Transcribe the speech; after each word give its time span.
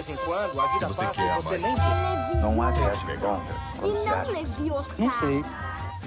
vez 0.00 0.08
em 0.08 0.16
quando, 0.24 0.60
a 0.60 0.66
vida 0.68 0.88
você 0.88 1.04
passa 1.04 1.14
quer, 1.14 1.30
e 1.30 1.42
você 1.42 1.58
mãe? 1.58 1.74
nem 1.74 1.74
vê. 1.74 2.40
Não 2.40 2.62
há 2.62 2.70
viagem 2.70 3.18
contra. 3.18 3.54
E 3.76 4.08
não 4.08 4.32
leviosa. 4.32 4.94
Não 4.98 5.20
sei. 5.20 5.44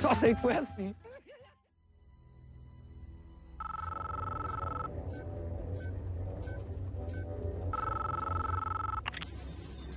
Só 0.02 0.16
sei 0.16 0.36
que 0.36 0.42
foi 0.42 0.58
assim. 0.58 0.96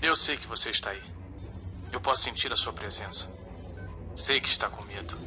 Eu 0.02 0.14
sei 0.14 0.36
que 0.36 0.46
você 0.46 0.70
está 0.70 0.90
aí. 0.90 1.02
Eu 1.91 2.00
posso 2.00 2.22
sentir 2.22 2.52
a 2.52 2.56
sua 2.56 2.72
presença. 2.72 3.28
Sei 4.14 4.41
que 4.41 4.48
está 4.48 4.69
com 4.69 4.84
medo. 4.84 5.19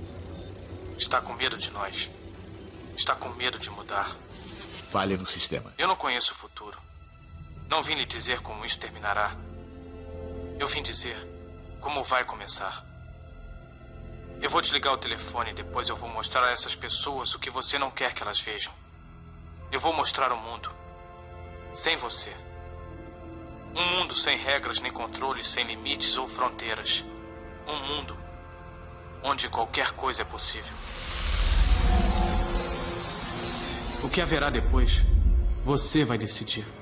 Está 0.98 1.20
com 1.20 1.34
medo 1.34 1.58
de 1.58 1.72
nós. 1.72 2.10
Está 2.96 3.16
com 3.16 3.30
medo 3.30 3.58
de 3.58 3.70
mudar. 3.72 4.10
Falha 4.92 5.18
no 5.18 5.28
sistema. 5.28 5.74
Eu 5.78 5.88
não 5.88 5.96
conheço 5.96 6.34
o 6.34 6.36
futuro. 6.36 6.89
Não 7.70 7.84
vim 7.84 7.94
lhe 7.94 8.06
dizer 8.06 8.42
como 8.42 8.66
isso 8.66 8.80
terminará. 8.80 9.36
Eu 10.58 10.68
vim 10.68 10.82
dizer 10.82 11.16
como 11.80 12.04
vai 12.04 12.26
começar. 12.26 12.84
Eu 14.42 14.50
vou 14.50 14.60
desligar 14.60 14.94
o 14.94 14.98
telefone 14.98 15.52
e 15.52 15.54
depois 15.54 15.88
eu 15.88 15.96
vou 15.96 16.10
mostrar 16.10 16.46
a 16.46 16.52
essas 16.52 16.76
pessoas 16.76 17.36
o 17.36 17.40
que 17.40 17.50
você 17.52 17.78
não 17.78 17.92
quer 17.92 18.14
que 18.14 18.24
elas 18.24 18.42
vejam. 18.42 18.74
Eu 19.72 19.80
vou 19.80 19.94
mostrar 19.94 20.32
o 20.34 20.38
mundo. 20.38 20.74
Sem 21.72 21.96
você. 21.96 22.36
Um 23.76 23.86
mundo 23.98 24.16
sem 24.16 24.36
regras 24.36 24.80
nem 24.80 24.92
controles, 24.92 25.46
sem 25.46 25.64
limites 25.64 26.18
ou 26.18 26.28
fronteiras. 26.28 27.06
Um 27.68 27.78
mundo 27.86 28.18
onde 29.22 29.48
qualquer 29.48 29.92
coisa 29.92 30.24
é 30.24 30.26
possível. 30.26 30.74
O 34.02 34.10
que 34.10 34.22
haverá 34.22 34.50
depois, 34.50 35.04
você 35.64 36.04
vai 36.04 36.18
decidir. 36.18 36.79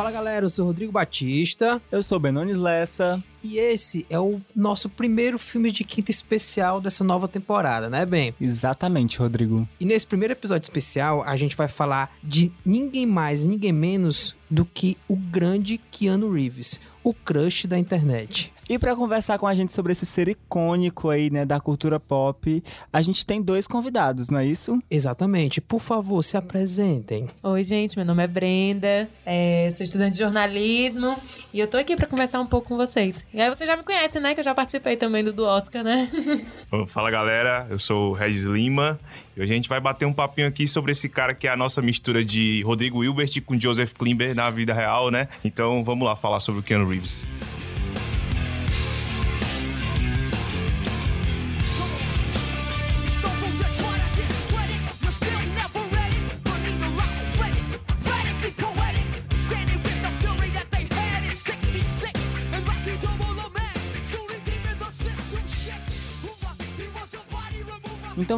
Fala 0.00 0.12
galera, 0.12 0.46
eu 0.46 0.50
sou 0.50 0.64
o 0.64 0.68
Rodrigo 0.68 0.90
Batista 0.90 1.78
Eu 1.92 2.02
sou 2.02 2.18
Benones 2.18 2.56
Lessa. 2.56 3.22
e 3.44 3.58
esse 3.58 4.06
é 4.08 4.18
o 4.18 4.40
nosso 4.56 4.88
primeiro 4.88 5.38
filme 5.38 5.70
de 5.70 5.84
quinta 5.84 6.10
especial 6.10 6.80
dessa 6.80 7.04
nova 7.04 7.28
temporada, 7.28 7.90
né, 7.90 8.06
Ben? 8.06 8.34
Exatamente, 8.40 9.18
Rodrigo. 9.18 9.68
E 9.78 9.84
nesse 9.84 10.06
primeiro 10.06 10.32
episódio 10.32 10.64
especial, 10.64 11.22
a 11.22 11.36
gente 11.36 11.54
vai 11.54 11.68
falar 11.68 12.16
de 12.24 12.50
ninguém 12.64 13.04
mais, 13.04 13.46
ninguém 13.46 13.72
menos 13.74 14.34
do 14.50 14.64
que 14.64 14.96
o 15.06 15.14
grande 15.14 15.78
Keanu 15.90 16.32
Reeves, 16.32 16.80
o 17.04 17.12
crush 17.12 17.66
da 17.66 17.78
internet. 17.78 18.50
E 18.70 18.78
pra 18.78 18.94
conversar 18.94 19.36
com 19.36 19.48
a 19.48 19.54
gente 19.56 19.72
sobre 19.72 19.90
esse 19.90 20.06
ser 20.06 20.28
icônico 20.28 21.10
aí, 21.10 21.28
né, 21.28 21.44
da 21.44 21.58
cultura 21.58 21.98
pop, 21.98 22.62
a 22.92 23.02
gente 23.02 23.26
tem 23.26 23.42
dois 23.42 23.66
convidados, 23.66 24.28
não 24.28 24.38
é 24.38 24.46
isso? 24.46 24.80
Exatamente. 24.88 25.60
Por 25.60 25.80
favor, 25.80 26.22
se 26.22 26.36
apresentem. 26.36 27.26
Oi, 27.42 27.64
gente, 27.64 27.96
meu 27.96 28.06
nome 28.06 28.22
é 28.22 28.28
Brenda, 28.28 29.10
é, 29.26 29.68
sou 29.72 29.82
estudante 29.82 30.12
de 30.12 30.18
jornalismo 30.20 31.16
e 31.52 31.58
eu 31.58 31.66
tô 31.66 31.78
aqui 31.78 31.96
pra 31.96 32.06
conversar 32.06 32.38
um 32.38 32.46
pouco 32.46 32.68
com 32.68 32.76
vocês. 32.76 33.26
E 33.34 33.40
aí 33.40 33.48
você 33.48 33.66
já 33.66 33.76
me 33.76 33.82
conhece, 33.82 34.20
né? 34.20 34.34
Que 34.34 34.40
eu 34.40 34.44
já 34.44 34.54
participei 34.54 34.96
também 34.96 35.24
do, 35.24 35.32
do 35.32 35.42
Oscar, 35.42 35.82
né? 35.82 36.08
Fala 36.86 37.10
galera, 37.10 37.66
eu 37.70 37.78
sou 37.80 38.12
o 38.12 38.14
Regis 38.14 38.44
Lima 38.44 39.00
e 39.36 39.42
hoje 39.42 39.52
a 39.52 39.56
gente 39.56 39.68
vai 39.68 39.80
bater 39.80 40.06
um 40.06 40.12
papinho 40.12 40.46
aqui 40.46 40.68
sobre 40.68 40.92
esse 40.92 41.08
cara 41.08 41.34
que 41.34 41.48
é 41.48 41.50
a 41.50 41.56
nossa 41.56 41.82
mistura 41.82 42.24
de 42.24 42.62
Rodrigo 42.62 43.02
Hilbert 43.02 43.42
com 43.44 43.58
Joseph 43.58 43.94
Klimber 43.94 44.32
na 44.32 44.48
vida 44.48 44.72
real, 44.72 45.10
né? 45.10 45.26
Então 45.44 45.82
vamos 45.82 46.06
lá 46.06 46.14
falar 46.14 46.38
sobre 46.38 46.60
o 46.60 46.62
Keanu 46.62 46.86
Reeves. 46.86 47.26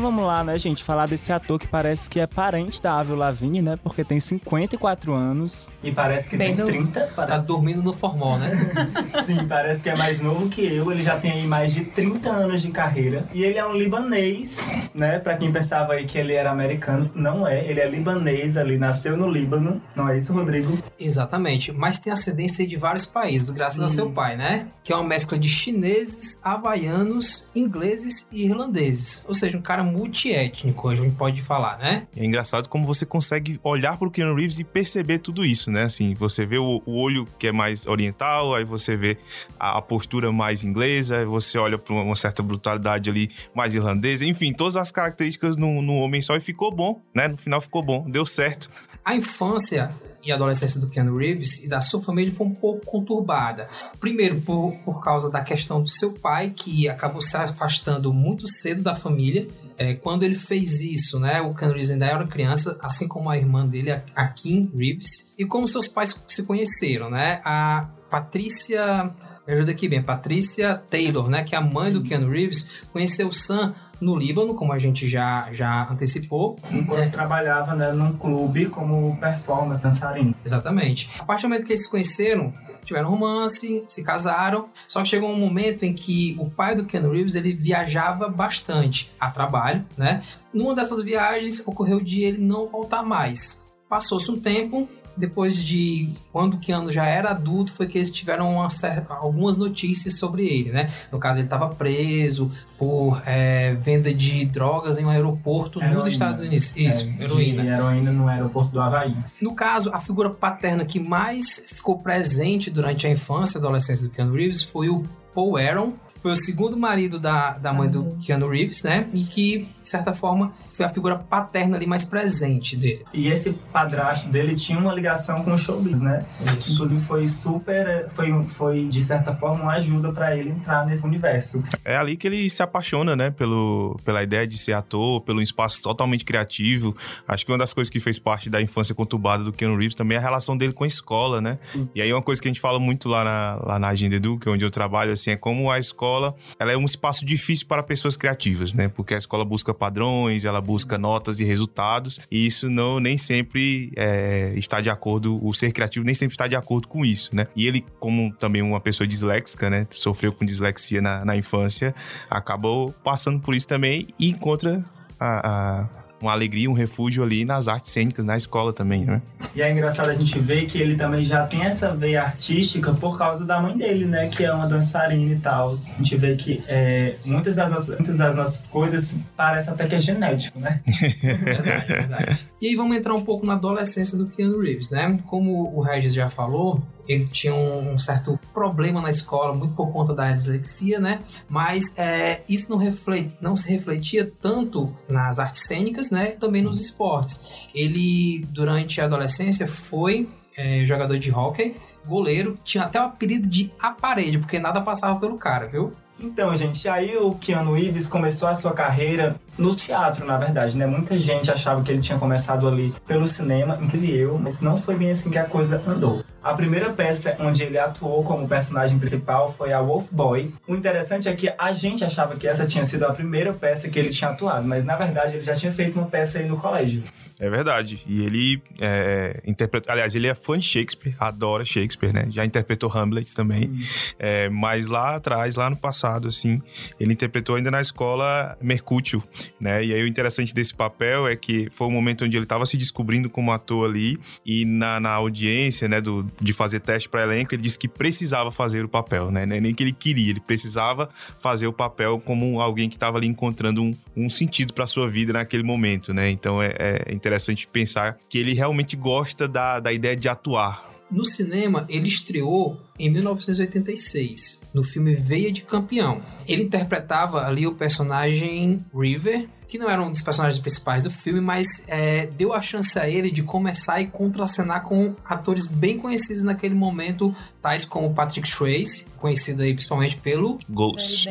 Vamos 0.03 0.25
lá, 0.25 0.43
né, 0.43 0.59
gente, 0.59 0.83
falar 0.83 1.07
desse 1.07 1.33
ator 1.33 1.59
que 1.59 1.67
parece 1.67 2.11
que 2.11 2.21
é 2.21 2.27
parente 2.27 2.83
da 2.83 2.99
Avril 2.99 3.17
Lavigne, 3.17 3.63
né, 3.63 3.79
porque 3.83 4.05
tem 4.05 4.19
54 4.21 5.15
anos. 5.15 5.71
E 5.83 5.93
parece 5.93 6.29
que 6.29 6.37
Bem 6.37 6.49
tem 6.49 6.57
novo. 6.59 6.71
30. 6.71 7.01
Tá 7.01 7.27
Parece, 7.27 7.47
dormindo 7.47 7.83
no 7.83 7.93
formal, 7.93 8.39
né? 8.39 8.51
sim, 9.27 9.47
parece 9.47 9.81
que 9.83 9.89
é 9.89 9.97
mais 9.97 10.21
novo 10.21 10.49
que 10.49 10.63
eu. 10.63 10.91
Ele 10.91 11.03
já 11.03 11.19
tem 11.19 11.31
aí 11.31 11.47
mais 11.47 11.73
de 11.73 11.85
30 11.85 12.29
anos 12.31 12.63
de 12.63 12.71
carreira. 12.71 13.25
E 13.33 13.45
ele 13.45 13.59
é 13.59 13.67
um 13.67 13.73
libanês, 13.73 14.73
né? 14.95 15.19
Pra 15.19 15.37
quem 15.37 15.53
pensava 15.53 15.95
aí 15.95 16.05
que 16.07 16.19
ele 16.19 16.33
era 16.34 16.51
americano, 16.51 17.11
não 17.15 17.47
é. 17.47 17.65
Ele 17.65 17.81
é 17.81 17.89
libanês, 17.89 18.57
ali 18.57 18.77
nasceu 18.77 19.17
no 19.17 19.31
Líbano. 19.31 19.81
Não 19.95 20.09
é 20.09 20.17
isso, 20.17 20.33
Rodrigo? 20.33 20.77
Exatamente, 20.99 21.71
mas 21.73 21.99
tem 21.99 22.13
ascendência 22.13 22.67
de 22.67 22.77
vários 22.77 23.07
países, 23.07 23.51
graças 23.51 23.81
a 23.81 23.89
seu 23.89 24.11
pai, 24.11 24.37
né? 24.37 24.67
Que 24.83 24.93
é 24.93 24.97
uma 24.97 25.07
mescla 25.07 25.39
de 25.39 25.49
chineses, 25.49 26.41
havaianos, 26.43 27.47
ingleses 27.55 28.27
e 28.33 28.45
irlandeses. 28.45 29.25
Ou 29.29 29.34
seja, 29.34 29.59
um 29.59 29.63
cara 29.63 29.83
multiétnico, 29.92 30.88
a 30.88 30.97
gente 30.97 31.14
pode 31.14 31.42
falar, 31.42 31.78
né? 31.78 32.06
É 32.16 32.25
engraçado 32.25 32.69
como 32.69 32.86
você 32.86 33.04
consegue 33.04 33.60
olhar 33.62 33.97
pro 33.97 34.10
Keanu 34.10 34.34
Reeves 34.34 34.58
e 34.58 34.64
perceber 34.64 35.19
tudo 35.19 35.44
isso, 35.44 35.70
né? 35.70 35.84
Assim, 35.84 36.14
você 36.14 36.47
vê 36.47 36.58
o, 36.58 36.82
o 36.84 37.00
olho 37.00 37.26
que 37.38 37.47
é 37.47 37.53
mais 37.53 37.86
oriental, 37.86 38.54
aí 38.54 38.64
você 38.64 38.97
vê 38.97 39.19
a, 39.58 39.78
a 39.78 39.82
postura 39.82 40.32
mais 40.32 40.64
inglesa, 40.64 41.19
aí 41.19 41.25
você 41.25 41.58
olha 41.58 41.78
pra 41.78 41.94
uma, 41.94 42.03
uma 42.03 42.16
certa 42.16 42.42
brutalidade 42.42 43.10
ali 43.10 43.30
mais 43.54 43.75
irlandesa, 43.75 44.25
enfim, 44.25 44.53
todas 44.53 44.76
as 44.76 44.91
características 44.91 45.56
no, 45.56 45.82
no 45.82 45.94
homem 45.97 46.22
só 46.22 46.34
e 46.36 46.41
ficou 46.41 46.70
bom, 46.72 47.00
né? 47.14 47.28
No 47.28 47.36
final 47.36 47.60
ficou 47.60 47.82
bom, 47.82 48.09
deu 48.09 48.24
certo. 48.24 48.70
A 49.04 49.16
infância 49.16 49.92
e 50.22 50.30
adolescência 50.30 50.80
do 50.80 50.88
Keanu 50.88 51.16
Reeves 51.16 51.59
e 51.64 51.69
da 51.69 51.80
sua 51.80 52.00
família 52.00 52.32
foi 52.32 52.47
um 52.47 52.54
pouco 52.54 52.86
conturbada. 52.86 53.69
Primeiro, 53.98 54.41
por, 54.41 54.72
por 54.84 55.03
causa 55.03 55.30
da 55.30 55.41
questão 55.41 55.82
do 55.82 55.88
seu 55.88 56.12
pai, 56.12 56.50
que 56.50 56.88
acabou 56.88 57.20
se 57.20 57.36
afastando 57.36 58.12
muito 58.12 58.47
cedo 58.47 58.82
da 58.82 58.94
família. 58.94 59.48
É, 59.82 59.94
quando 59.94 60.22
ele 60.22 60.37
fez 60.37 60.81
isso, 60.81 61.19
né, 61.19 61.41
o 61.41 61.53
Keanu 61.53 61.75
Reeves 61.75 61.91
ainda 61.91 62.06
era 62.06 62.25
criança, 62.25 62.76
assim 62.81 63.09
como 63.09 63.28
a 63.28 63.37
irmã 63.37 63.66
dele, 63.66 63.91
a, 63.91 64.04
a 64.15 64.28
Kim 64.28 64.70
Reeves. 64.76 65.34
E 65.37 65.44
como 65.44 65.66
seus 65.66 65.88
pais 65.88 66.16
se 66.28 66.44
conheceram, 66.44 67.10
né? 67.10 67.41
A 67.44 67.91
Patrícia... 68.09 69.12
Me 69.47 69.54
ajuda 69.54 69.72
aqui 69.72 69.88
bem. 69.88 70.03
Patrícia 70.03 70.82
Taylor, 70.88 71.28
né? 71.28 71.42
Que 71.42 71.54
é 71.54 71.58
a 71.58 71.60
mãe 71.60 71.92
do 71.92 72.03
Keanu 72.03 72.30
Reeves, 72.30 72.84
conheceu 72.92 73.28
o 73.28 73.32
Sam 73.32 73.75
no 74.00 74.16
Líbano, 74.16 74.54
como 74.54 74.72
a 74.72 74.78
gente 74.78 75.06
já, 75.08 75.48
já 75.53 75.88
antecipou. 75.88 76.58
Enquanto 76.72 77.10
trabalhava 77.10 77.75
né, 77.75 77.92
num 77.92 78.16
clube 78.16 78.66
como 78.66 79.16
performance 79.19 79.82
dançarino. 79.82 80.34
Exatamente. 80.44 81.08
A 81.19 81.25
partir 81.25 81.42
do 81.42 81.48
momento 81.48 81.66
que 81.66 81.72
eles 81.72 81.84
se 81.84 81.91
conheceram, 81.91 82.53
tiveram 82.84 83.10
romance, 83.10 83.84
se 83.88 84.03
casaram. 84.03 84.69
Só 84.88 85.03
que 85.03 85.08
chegou 85.08 85.30
um 85.30 85.38
momento 85.38 85.84
em 85.84 85.94
que 85.94 86.36
o 86.38 86.50
pai 86.50 86.74
do 86.74 86.84
Keanu 86.84 87.12
Reeves 87.12 87.36
ele 87.36 87.54
viajava 87.54 88.28
bastante 88.28 89.10
a 89.20 89.30
trabalho, 89.30 89.84
né? 89.97 90.22
Numa 90.53 90.74
dessas 90.74 91.03
viagens 91.03 91.62
ocorreu 91.66 92.00
de 92.00 92.22
ele 92.22 92.38
não 92.38 92.69
voltar 92.69 93.03
mais. 93.03 93.80
Passou-se 93.88 94.30
um 94.30 94.41
tempo. 94.41 94.88
Depois 95.17 95.62
de 95.62 96.11
quando 96.33 96.55
o 96.55 96.59
Keanu 96.59 96.91
já 96.91 97.05
era 97.05 97.31
adulto, 97.31 97.73
foi 97.73 97.87
que 97.87 97.99
eles 97.99 98.11
tiveram 98.11 98.55
uma 98.55 98.69
algumas 99.11 99.56
notícias 99.56 100.19
sobre 100.19 100.47
ele, 100.47 100.71
né? 100.71 100.91
No 101.11 101.19
caso, 101.19 101.39
ele 101.39 101.47
estava 101.47 101.69
preso 101.69 102.51
por 102.78 103.22
é, 103.27 103.75
venda 103.75 104.13
de 104.13 104.45
drogas 104.45 104.98
em 104.98 105.04
um 105.04 105.10
aeroporto 105.10 105.78
nos 105.81 105.89
Heroína. 105.89 106.09
Estados 106.09 106.45
Unidos. 106.45 106.72
Isso, 106.77 107.04
É, 107.19 107.25
heroína. 107.25 107.65
Heroína 107.65 108.13
no 108.13 108.28
aeroporto 108.28 108.72
do 108.72 108.81
Havaí. 108.81 109.16
No 109.41 109.54
caso, 109.54 109.91
a 109.92 109.98
figura 109.98 110.31
paterna 110.31 110.84
que 110.84 110.98
mais 110.98 111.65
ficou 111.66 111.98
presente 111.98 112.71
durante 112.71 113.07
a 113.07 113.10
infância 113.10 113.59
e 113.59 113.60
adolescência 113.60 114.07
do 114.07 114.10
Keanu 114.10 114.34
Reeves 114.34 114.63
foi 114.63 114.89
o 114.89 115.04
Paul 115.34 115.57
Aaron. 115.57 115.92
Foi 116.22 116.30
o 116.30 116.36
segundo 116.36 116.77
marido 116.77 117.19
da, 117.19 117.59
da 117.59 117.72
mãe 117.72 117.91
do 117.91 118.16
Keanu 118.24 118.48
Reeves, 118.48 118.84
né? 118.84 119.09
E 119.13 119.24
que, 119.24 119.69
de 119.83 119.89
certa 119.89 120.15
forma, 120.15 120.53
foi 120.69 120.86
a 120.86 120.89
figura 120.89 121.19
paterna 121.19 121.77
ali 121.77 121.84
mais 121.84 122.04
presente 122.04 122.77
dele. 122.77 123.04
E 123.13 123.27
esse 123.27 123.53
padrasto 123.72 124.28
dele 124.28 124.54
tinha 124.54 124.78
uma 124.78 124.92
ligação 124.92 125.42
com 125.42 125.53
o 125.53 125.59
showbiz, 125.59 126.01
né? 126.01 126.24
Isso. 126.57 126.74
Inclusive 126.74 127.01
foi 127.03 127.27
super, 127.27 128.09
foi, 128.10 128.33
foi 128.47 128.84
de 128.84 129.03
certa 129.03 129.34
forma 129.34 129.65
uma 129.65 129.72
ajuda 129.72 130.13
pra 130.13 130.36
ele 130.36 130.51
entrar 130.51 130.86
nesse 130.86 131.04
universo. 131.04 131.63
É 131.84 131.97
ali 131.97 132.16
que 132.16 132.28
ele 132.28 132.48
se 132.48 132.63
apaixona, 132.63 133.16
né, 133.16 133.30
pelo, 133.30 133.98
pela 134.04 134.22
ideia 134.22 134.47
de 134.47 134.57
ser 134.57 134.74
ator, 134.74 135.21
pelo 135.22 135.42
espaço 135.42 135.83
totalmente 135.83 136.24
criativo. 136.24 136.97
Acho 137.27 137.45
que 137.45 137.51
uma 137.51 137.59
das 137.59 137.72
coisas 137.72 137.91
que 137.91 137.98
fez 137.98 138.21
parte 138.21 138.48
da 138.48 138.63
infância 138.63 138.95
conturbada 138.95 139.42
do 139.42 139.53
Keanu 139.53 139.77
Reeves 139.77 139.97
também 139.97 140.16
é 140.16 140.21
a 140.21 140.22
relação 140.22 140.57
dele 140.57 140.72
com 140.72 140.84
a 140.84 140.86
escola, 140.86 141.41
né? 141.41 141.59
E 141.95 142.01
aí 142.01 142.13
uma 142.13 142.22
coisa 142.22 142.41
que 142.41 142.47
a 142.47 142.51
gente 142.51 142.60
fala 142.60 142.78
muito 142.78 143.09
lá 143.09 143.24
na, 143.24 143.60
lá 143.65 143.78
na 143.78 143.89
Agenda 143.89 144.16
Edu, 144.16 144.39
que 144.39 144.48
é 144.48 144.53
onde 144.53 144.65
eu 144.65 144.71
trabalho, 144.71 145.13
assim, 145.13 145.30
é 145.30 145.36
como 145.36 145.69
a 145.71 145.78
escola 145.78 146.11
escola, 146.12 146.34
ela 146.59 146.72
é 146.72 146.76
um 146.76 146.84
espaço 146.84 147.24
difícil 147.24 147.66
para 147.66 147.82
pessoas 147.82 148.16
criativas, 148.16 148.74
né? 148.74 148.88
Porque 148.88 149.14
a 149.14 149.18
escola 149.18 149.44
busca 149.44 149.72
padrões, 149.72 150.44
ela 150.44 150.60
busca 150.60 150.98
notas 150.98 151.41
e 151.41 151.44
resultados, 151.44 152.20
e 152.30 152.47
isso 152.47 152.68
não 152.68 153.00
nem 153.00 153.16
sempre 153.16 153.91
é, 153.97 154.53
está 154.56 154.80
de 154.80 154.91
acordo, 154.91 155.44
o 155.44 155.53
ser 155.54 155.72
criativo 155.72 156.04
nem 156.04 156.14
sempre 156.14 156.34
está 156.34 156.47
de 156.47 156.56
acordo 156.56 156.88
com 156.88 157.04
isso, 157.04 157.34
né? 157.34 157.47
E 157.56 157.66
ele, 157.66 157.84
como 157.98 158.32
também 158.34 158.62
uma 158.62 158.80
pessoa 158.80 159.06
disléxica, 159.06 159.70
né? 159.70 159.86
Sofreu 159.91 160.32
com 160.32 160.44
dislexia 160.44 161.00
na, 161.00 161.24
na 161.24 161.36
infância, 161.36 161.94
acabou 162.28 162.92
passando 163.04 163.41
por 163.41 163.54
isso 163.54 163.66
também 163.66 164.09
e 164.18 164.28
encontra 164.28 164.84
a, 165.18 165.80
a 165.80 166.02
uma 166.22 166.33
alegria, 166.33 166.71
um 166.71 166.72
refúgio 166.72 167.22
ali 167.22 167.45
nas 167.45 167.69
artes 167.69 167.91
cênicas, 167.91 168.24
na 168.24 168.36
escola 168.36 168.72
também, 168.72 169.04
né? 169.04 169.21
E 169.54 169.60
é 169.60 169.71
engraçado 169.71 170.09
a 170.09 170.15
gente 170.15 170.39
ver 170.39 170.66
que 170.66 170.78
ele 170.78 170.97
também 170.97 171.24
já 171.24 171.47
tem 171.47 171.63
essa 171.63 171.95
veia 171.95 172.22
artística 172.22 172.92
por 172.95 173.19
causa 173.19 173.45
da 173.45 173.60
mãe 173.60 173.77
dele, 173.77 174.07
né? 174.07 174.28
Que 174.28 174.45
é 174.45 174.53
uma 174.53 174.66
dançarina 174.66 175.33
e 175.33 175.39
tal. 175.39 175.72
A 175.72 175.74
gente 175.74 176.16
vê 176.16 176.36
que 176.36 176.63
é, 176.66 177.16
muitas, 177.24 177.57
das 177.57 177.71
nossas, 177.71 177.98
muitas 177.98 178.16
das 178.16 178.36
nossas 178.36 178.69
coisas 178.69 179.15
parece 179.36 179.69
até 179.69 179.86
que 179.86 179.97
é 179.97 180.01
genético, 180.01 180.59
né? 180.59 180.80
verdade, 181.42 181.86
verdade. 181.86 182.47
E 182.60 182.69
aí 182.69 182.77
vamos 182.77 182.97
entrar 182.97 183.15
um 183.15 183.24
pouco 183.24 183.45
na 183.45 183.54
adolescência 183.54 184.16
do 184.16 184.27
Keanu 184.27 184.60
Reeves, 184.60 184.92
né? 184.92 185.19
Como 185.27 185.77
o 185.77 185.83
Regis 185.83 186.15
já 186.15 186.30
falou, 186.30 186.80
ele 187.09 187.27
tinha 187.27 187.54
um 187.54 187.99
certo 187.99 188.39
problema 188.53 189.01
na 189.01 189.10
escola, 189.10 189.54
muito 189.54 189.75
por 189.75 189.93
conta 189.93 190.15
da 190.15 190.33
dislexia, 190.33 190.99
né? 190.99 191.21
Mas 191.49 191.97
é, 191.99 192.43
isso 192.49 192.71
não, 192.71 192.78
reflet, 192.78 193.37
não 193.41 193.57
se 193.57 193.69
refletia 193.69 194.31
tanto 194.41 194.95
nas 195.09 195.39
artes 195.39 195.63
cênicas, 195.63 196.10
né? 196.10 196.33
Também 196.33 196.63
nos 196.63 196.81
esportes. 196.81 197.69
Ele, 197.75 198.47
durante 198.51 199.01
a 199.01 199.04
adolescência, 199.04 199.66
foi 199.66 200.28
é, 200.57 200.84
jogador 200.84 201.19
de 201.19 201.33
hóquei, 201.33 201.77
goleiro, 202.07 202.59
tinha 202.65 202.84
até 202.84 203.01
o 203.01 203.05
apelido 203.05 203.48
de 203.48 203.72
A 203.81 203.91
Parede, 203.91 204.39
porque 204.39 204.59
nada 204.59 204.81
passava 204.81 205.19
pelo 205.19 205.37
cara, 205.39 205.66
viu? 205.66 205.93
Então, 206.21 206.57
gente, 206.57 206.89
aí 206.89 207.16
o 207.16 207.34
Keanu 207.34 207.72
Reeves 207.72 208.07
começou 208.07 208.48
a 208.48 208.55
sua 208.55 208.72
carreira 208.72 209.34
no 209.59 209.75
teatro, 209.75 210.25
na 210.25 210.37
verdade, 210.37 210.77
né? 210.77 210.87
Muita 210.87 211.19
gente 211.19 211.51
achava 211.51 211.83
que 211.83 211.91
ele 211.91 212.01
tinha 212.01 212.19
começado 212.19 212.66
ali 212.66 212.95
pelo 213.07 213.28
cinema, 213.28 213.78
inclusive 213.81 214.16
eu, 214.16 214.39
mas 214.39 214.60
não 214.60 214.77
foi 214.77 214.97
bem 214.97 215.10
assim 215.10 215.31
que 215.31 215.39
a 215.39 215.45
coisa 215.45 215.83
andou. 215.87 216.25
A 216.43 216.54
primeira 216.54 216.91
peça 216.91 217.37
onde 217.39 217.63
ele 217.63 217.78
atuou 217.78 218.25
como 218.25 218.49
personagem 218.49 218.99
principal 218.99 219.53
foi 219.53 219.72
a 219.72 219.81
Wolf 219.81 220.10
Boy. 220.10 220.53
O 220.66 220.75
interessante 220.75 221.28
é 221.28 221.37
que 221.37 221.53
a 221.57 221.72
gente 221.72 222.04
achava 222.04 222.34
que 222.34 222.49
essa 222.49 222.66
tinha 222.66 222.84
sido 222.84 223.04
a 223.04 223.13
primeira 223.13 223.53
peça 223.53 223.89
que 223.89 223.99
ele 223.99 224.10
tinha 224.10 224.31
atuado, 224.31 224.66
mas 224.66 224.84
na 224.84 224.97
verdade 224.97 225.37
ele 225.37 225.45
já 225.45 225.55
tinha 225.55 225.72
feito 225.72 225.98
uma 225.98 226.09
peça 226.09 226.39
aí 226.39 226.48
no 226.48 226.57
colégio. 226.57 227.05
É 227.43 227.51
verdade. 227.51 228.01
E 228.07 228.25
ele 228.25 228.63
é, 228.81 229.41
interpretou. 229.45 229.93
Aliás, 229.93 230.15
ele 230.15 230.28
é 230.28 230.34
fã 230.34 230.57
de 230.57 230.65
Shakespeare, 230.65 231.15
adora 231.19 231.65
Shakespeare, 231.65 232.13
né? 232.13 232.28
Já 232.31 232.45
interpretou 232.45 232.89
Hamlet 232.89 233.34
também. 233.34 233.69
Hum. 233.69 233.81
É, 234.16 234.48
mas 234.48 234.87
lá 234.87 235.16
atrás, 235.16 235.57
lá 235.57 235.69
no 235.69 235.77
passado, 235.77 236.28
assim, 236.28 236.63
ele 237.01 237.13
interpretou 237.13 237.57
ainda 237.57 237.69
na 237.69 237.81
escola 237.81 238.57
Mercúcio, 238.60 239.21
né? 239.60 239.84
E 239.84 239.92
aí 239.92 240.03
o 240.03 240.06
interessante 240.06 240.54
desse 240.54 240.74
papel 240.74 241.27
é 241.27 241.36
que 241.36 241.68
foi 241.72 241.86
o 241.86 241.91
momento 241.91 242.24
onde 242.24 242.36
ele 242.36 242.44
estava 242.44 242.66
se 242.66 242.77
descobrindo 242.77 243.28
como 243.30 243.53
ator 243.53 243.89
ali 243.89 244.18
e 244.44 244.65
na, 244.65 245.00
na 245.00 245.10
audiência, 245.10 245.89
né, 245.89 246.00
do, 246.00 246.27
de 246.41 246.53
fazer 246.53 246.80
teste 246.80 247.09
para 247.09 247.22
elenco, 247.22 247.54
ele 247.54 247.62
disse 247.62 247.78
que 247.78 247.89
precisava 247.89 248.50
fazer 248.50 248.84
o 248.84 248.89
papel, 248.89 249.30
né? 249.30 249.42
É 249.42 249.60
nem 249.60 249.74
que 249.74 249.83
ele 249.83 249.92
queria, 249.92 250.30
ele 250.30 250.41
precisava 250.41 251.09
fazer 251.39 251.66
o 251.66 251.72
papel 251.72 252.18
como 252.18 252.60
alguém 252.60 252.89
que 252.89 252.97
estava 252.97 253.18
ali 253.18 253.27
encontrando 253.27 253.83
um, 253.83 253.97
um 254.16 254.30
sentido 254.30 254.72
para 254.72 254.86
sua 254.86 255.09
vida 255.09 255.33
naquele 255.33 255.62
momento, 255.62 256.12
né? 256.12 256.30
Então 256.30 256.62
é, 256.62 256.75
é 256.78 257.12
interessante 257.12 257.66
pensar 257.66 258.18
que 258.28 258.38
ele 258.38 258.54
realmente 258.54 258.97
gosta 258.97 259.49
da, 259.49 259.80
da 259.80 259.92
ideia 259.92 260.16
de 260.16 260.28
atuar, 260.28 260.91
no 261.12 261.25
cinema, 261.25 261.85
ele 261.88 262.09
estreou 262.09 262.80
em 262.99 263.11
1986, 263.11 264.62
no 264.75 264.82
filme 264.82 265.14
Veia 265.14 265.52
de 265.52 265.62
Campeão. 265.62 266.23
Ele 266.47 266.62
interpretava 266.62 267.47
ali 267.47 267.66
o 267.66 267.75
personagem 267.75 268.85
River, 268.94 269.49
que 269.68 269.78
não 269.78 269.88
era 269.88 270.02
um 270.02 270.11
dos 270.11 270.20
personagens 270.20 270.61
principais 270.61 271.04
do 271.04 271.11
filme, 271.11 271.40
mas 271.40 271.82
é, 271.88 272.26
deu 272.26 272.52
a 272.52 272.61
chance 272.61 272.99
a 272.99 273.09
ele 273.09 273.30
de 273.30 273.42
começar 273.42 274.02
e 274.02 274.06
contracenar 274.06 274.82
com 274.82 275.16
atores 275.25 275.66
bem 275.66 275.99
conhecidos 275.99 276.42
naquele 276.42 276.75
momento, 276.75 277.35
tais 277.62 277.85
como 277.85 278.12
Patrick 278.14 278.47
Swayze, 278.47 279.06
conhecido 279.18 279.62
aí 279.62 279.73
principalmente 279.73 280.18
pelo 280.18 280.59
Ghost. 280.68 281.26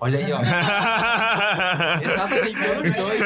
Olha 0.00 0.18
aí, 0.18 0.32
ó. 0.32 0.40
exatamente, 2.02 2.58
pelos 2.58 2.96
dois. 2.96 3.22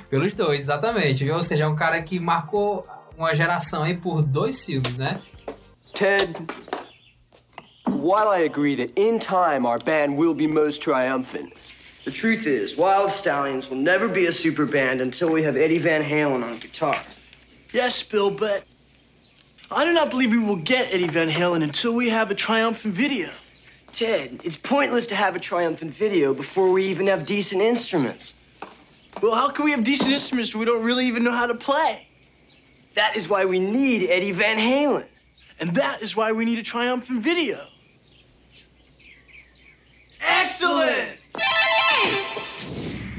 pelos 0.10 0.34
dois, 0.34 0.58
exatamente. 0.58 1.30
Ou 1.30 1.42
seja, 1.44 1.64
é 1.64 1.68
um 1.68 1.76
cara 1.76 2.02
que 2.02 2.18
marcou 2.18 2.84
uma 3.20 3.36
geração 3.36 3.82
aí 3.82 3.94
por 3.94 4.22
dois 4.22 4.64
filmes, 4.64 4.96
né? 4.96 5.20
Ted, 5.92 6.34
while 7.86 8.28
I 8.28 8.44
agree 8.44 8.74
that 8.76 8.92
in 8.96 9.18
time 9.18 9.66
our 9.66 9.78
band 9.78 10.16
will 10.16 10.34
be 10.34 10.46
most 10.46 10.80
triumphant, 10.80 11.52
The 12.02 12.10
truth 12.10 12.46
is, 12.46 12.78
Wild 12.78 13.10
Stallions 13.10 13.68
will 13.68 13.76
never 13.76 14.08
be 14.08 14.24
a 14.24 14.32
super 14.32 14.64
band 14.64 15.02
until 15.02 15.30
we 15.30 15.42
have 15.42 15.54
Eddie 15.54 15.76
Van 15.76 16.02
Halen 16.02 16.42
on 16.42 16.56
guitar. 16.56 16.98
Yes, 17.74 18.02
Bill, 18.02 18.30
but 18.30 18.64
I 19.70 19.84
do 19.84 19.92
not 19.92 20.08
believe 20.08 20.30
we 20.30 20.38
will 20.38 20.56
get 20.56 20.94
Eddie 20.94 21.08
Van 21.08 21.28
Halen 21.28 21.62
until 21.62 21.92
we 21.94 22.08
have 22.08 22.30
a 22.30 22.34
triumphant 22.34 22.94
video. 22.94 23.28
Ted, 23.92 24.40
it's 24.44 24.56
pointless 24.56 25.06
to 25.08 25.14
have 25.14 25.36
a 25.36 25.38
triumphant 25.38 25.92
video 25.92 26.32
before 26.32 26.72
we 26.72 26.86
even 26.86 27.06
have 27.06 27.26
decent 27.26 27.60
instruments. 27.60 28.34
Well, 29.20 29.34
how 29.34 29.50
can 29.50 29.66
we 29.66 29.72
have 29.72 29.84
decent 29.84 30.10
instruments 30.10 30.54
when 30.54 30.60
we 30.60 30.64
don't 30.64 30.82
really 30.82 31.06
even 31.06 31.22
know 31.22 31.32
how 31.32 31.46
to 31.46 31.54
play? 31.54 32.08
That 33.00 33.16
is 33.16 33.30
why 33.30 33.46
we 33.46 33.58
need 33.58 34.10
Eddie 34.10 34.32
Van 34.32 34.58
Halen. 34.58 35.06
And 35.58 35.74
that 35.74 36.02
is 36.02 36.14
why 36.14 36.32
we 36.32 36.44
need 36.44 36.58
a 36.58 36.62
triumphant 36.62 37.22
video. 37.22 37.66
Excellent! 40.20 41.26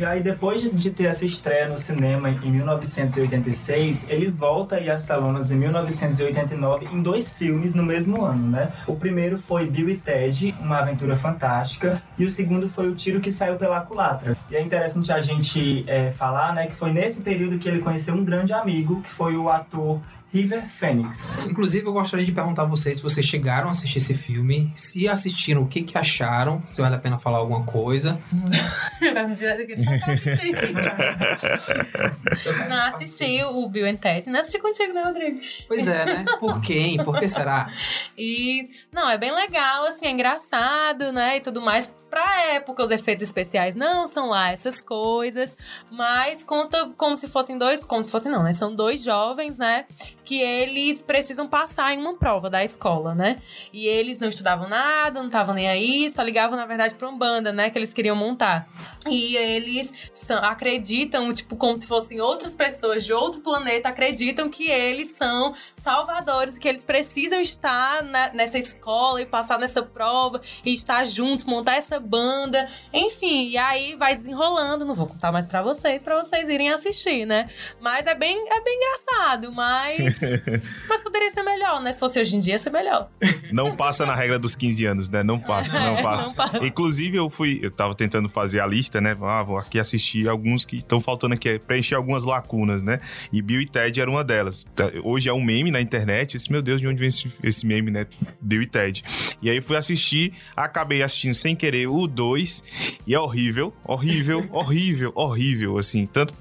E 0.02 0.04
aí, 0.04 0.20
depois 0.20 0.64
de 0.64 0.90
ter 0.90 1.04
essa 1.04 1.24
estreia 1.24 1.70
no 1.70 1.78
cinema 1.78 2.28
em 2.32 2.52
1986, 2.52 4.08
ele 4.10 4.32
volta 4.32 4.78
aí 4.78 4.90
às 4.90 5.06
telonas 5.06 5.52
em 5.52 5.56
1989 5.56 6.88
em 6.92 7.04
dois 7.04 7.32
filmes 7.32 7.76
no 7.76 7.84
mesmo 7.84 8.26
ano, 8.26 8.50
né? 8.50 8.72
O 8.88 8.96
primeiro 8.96 9.38
foi 9.38 9.68
Bill 9.68 9.92
e 9.92 9.98
Ted, 9.98 10.56
Uma 10.60 10.80
Aventura 10.80 11.16
Fantástica, 11.16 12.02
e 12.18 12.26
o 12.26 12.32
segundo 12.32 12.68
foi 12.68 12.90
O 12.90 12.96
Tiro 12.96 13.20
que 13.20 13.32
Saiu 13.32 13.58
pela 13.58 13.80
Culatra. 13.82 14.36
E 14.50 14.56
é 14.56 14.62
interessante 14.64 15.14
a 15.14 15.22
gente 15.22 15.84
é, 15.86 16.10
falar, 16.10 16.56
né, 16.56 16.66
que 16.66 16.74
foi 16.74 16.92
nesse 16.92 17.22
período 17.22 17.60
que 17.60 17.70
ele 17.70 17.78
conheceu 17.78 18.16
um 18.16 18.26
grande 18.26 18.54
amigo, 18.54 19.04
que 19.04 19.10
foi 19.12 19.38
o 19.38 19.50
ator 19.50 20.02
River 20.34 20.64
Phoenix. 20.68 21.40
Inclusive, 21.40 21.86
eu 21.86 21.94
gostaria 21.94 22.26
de 22.26 22.32
perguntar 22.32 22.64
a 22.64 22.66
vocês 22.66 22.98
se 22.98 23.04
vocês 23.04 23.26
chegaram 23.26 23.68
a 23.68 23.72
assistir 23.72 23.98
esse 23.98 24.16
filme, 24.16 24.72
se 24.76 25.08
assistiram, 25.08 25.64
o 25.64 25.68
que 25.68 25.82
que 25.82 25.98
acharam, 25.98 26.64
se 26.68 26.82
vale 26.82 26.96
a 26.96 27.00
pena 27.00 27.20
falar 27.20 27.40
alguma 27.40 27.66
coisa. 27.66 28.18
não 32.70 32.86
assisti 32.86 33.44
o 33.44 33.68
Bill 33.68 33.88
and 33.88 33.98
Ted, 33.98 34.30
não 34.30 34.40
assisti 34.40 34.60
contigo, 34.60 34.94
né, 34.94 35.04
Rodrigo? 35.04 35.42
Pois 35.68 35.88
é, 35.88 36.06
né? 36.06 36.26
Por 36.40 36.62
quem? 36.62 37.04
Por 37.04 37.20
que 37.20 37.28
será? 37.28 37.70
E, 38.18 38.70
não, 38.92 39.10
é 39.10 39.18
bem 39.18 39.34
legal, 39.34 39.86
assim, 39.86 40.06
é 40.06 40.12
engraçado, 40.12 41.12
né, 41.12 41.38
e 41.38 41.42
tudo 41.42 41.60
mais 41.60 41.92
pra 42.12 42.42
época, 42.52 42.84
os 42.84 42.92
efeitos 42.92 43.24
especiais 43.24 43.74
não 43.74 44.06
são 44.06 44.30
lá 44.30 44.52
essas 44.52 44.82
coisas, 44.82 45.56
mas 45.90 46.44
conta 46.44 46.92
como 46.98 47.16
se 47.16 47.28
fossem 47.28 47.58
dois, 47.58 47.86
como 47.86 48.04
se 48.04 48.12
fossem 48.12 48.30
não, 48.30 48.44
né? 48.44 48.52
São 48.52 48.76
dois 48.76 49.02
jovens, 49.02 49.58
né? 49.58 49.86
Que 50.26 50.42
eles 50.42 51.02
precisam 51.02 51.48
passar 51.48 51.94
em 51.94 51.98
uma 51.98 52.16
prova 52.16 52.50
da 52.50 52.64
escola, 52.64 53.16
né? 53.16 53.42
E 53.72 53.88
eles 53.88 54.20
não 54.20 54.28
estudavam 54.28 54.68
nada, 54.68 55.20
não 55.20 55.28
estavam 55.28 55.56
nem 55.56 55.70
aí, 55.70 56.12
só 56.12 56.22
ligavam, 56.22 56.58
na 56.58 56.66
verdade, 56.66 56.94
pra 56.96 57.08
uma 57.08 57.18
banda, 57.18 57.54
né? 57.54 57.70
Que 57.70 57.80
eles 57.80 57.94
queriam 57.94 58.16
montar. 58.16 58.68
E 59.10 59.38
eles 59.38 60.12
são, 60.14 60.38
acreditam, 60.44 61.32
tipo, 61.32 61.56
como 61.56 61.78
se 61.78 61.88
fossem 61.88 62.20
outras 62.20 62.54
pessoas 62.54 63.06
de 63.06 63.14
outro 63.14 63.40
planeta, 63.40 63.88
acreditam 63.88 64.50
que 64.50 64.70
eles 64.70 65.14
são 65.14 65.54
salvadores, 65.74 66.60
que 66.60 66.68
eles 66.68 66.84
precisam 66.84 67.40
estar 67.40 68.04
na, 68.04 68.34
nessa 68.34 68.60
escola 68.60 69.22
e 69.22 69.26
passar 69.26 69.58
nessa 69.58 69.82
prova 69.82 70.42
e 70.66 70.74
estar 70.74 71.06
juntos, 71.06 71.46
montar 71.46 71.76
essa 71.78 72.01
banda, 72.02 72.68
enfim, 72.94 73.50
e 73.50 73.58
aí 73.58 73.96
vai 73.96 74.16
desenrolando, 74.16 74.86
não 74.86 74.96
vou 74.96 75.08
contar 75.08 75.32
mais 75.32 75.48
para 75.48 75.62
vocês, 75.62 76.02
para 76.04 76.22
vocês 76.24 76.48
irem 76.50 76.72
assistir, 76.72 77.26
né? 77.26 77.48
Mas 77.80 78.08
é 78.08 78.16
bem, 78.16 78.38
é 78.50 78.62
bem 78.62 78.78
engraçado, 78.78 79.52
mas 79.52 80.20
mas 80.88 81.02
poderia 81.02 81.32
ser 81.32 81.44
melhor, 81.44 81.82
né? 81.82 81.94
Se 81.94 82.00
fosse 82.00 82.20
hoje 82.20 82.36
em 82.36 82.40
dia, 82.40 82.58
ser 82.58 82.72
melhor. 82.72 83.10
Não 83.52 83.76
passa 83.76 84.06
na 84.06 84.16
regra 84.16 84.38
dos 84.40 84.56
15 84.56 84.86
anos, 84.86 85.10
né? 85.10 85.24
Não 85.24 85.40
passa, 85.40 85.80
não, 85.80 85.98
É, 85.98 86.02
passa. 86.04 86.26
não 86.26 86.34
passa. 86.34 86.66
Inclusive 86.66 87.18
eu 87.18 87.30
fui, 87.30 87.60
eu 87.62 87.72
tava 87.72 87.94
tentando 87.96 88.30
fazer 88.30 88.60
a 88.60 88.68
lista 88.68 89.02
né? 89.02 89.16
Ah, 89.22 89.44
vou 89.44 89.58
aqui 89.58 89.80
assistir 89.80 90.28
alguns 90.28 90.66
que 90.66 90.78
estão 90.78 91.00
faltando 91.00 91.34
aqui, 91.34 91.60
preencher 91.60 91.96
algumas 91.96 92.24
lacunas, 92.24 92.82
né? 92.82 93.00
E 93.32 93.42
Bill 93.42 93.62
e 93.62 93.66
Ted 93.66 94.02
era 94.02 94.10
uma 94.10 94.24
delas. 94.24 94.66
Tá, 94.76 94.92
Hoje 95.04 95.30
é 95.30 95.34
um 95.34 95.42
meme 95.42 95.72
na 95.72 95.80
internet. 95.80 96.36
Esse, 96.36 96.52
meu 96.52 96.62
Deus, 96.62 96.82
de 96.82 96.88
onde 96.88 97.00
vem 97.00 97.08
esse, 97.10 97.32
esse 97.44 97.66
meme, 97.66 97.92
né? 97.92 98.06
Bill 98.42 98.62
e 98.64 98.66
Ted. 98.66 99.04
E 99.42 99.50
aí 99.50 99.62
fui 99.62 99.78
assistir, 99.78 100.34
acabei 100.56 101.04
assistindo 101.04 101.34
sem 101.36 101.56
querer 101.56 101.88
o 101.92 102.08
2 102.08 102.64
e 103.06 103.14
é 103.14 103.20
horrível, 103.20 103.74
horrível, 103.84 104.48
horrível, 104.52 105.12
horrível, 105.16 105.78
assim. 105.78 106.06
Tanto 106.06 106.34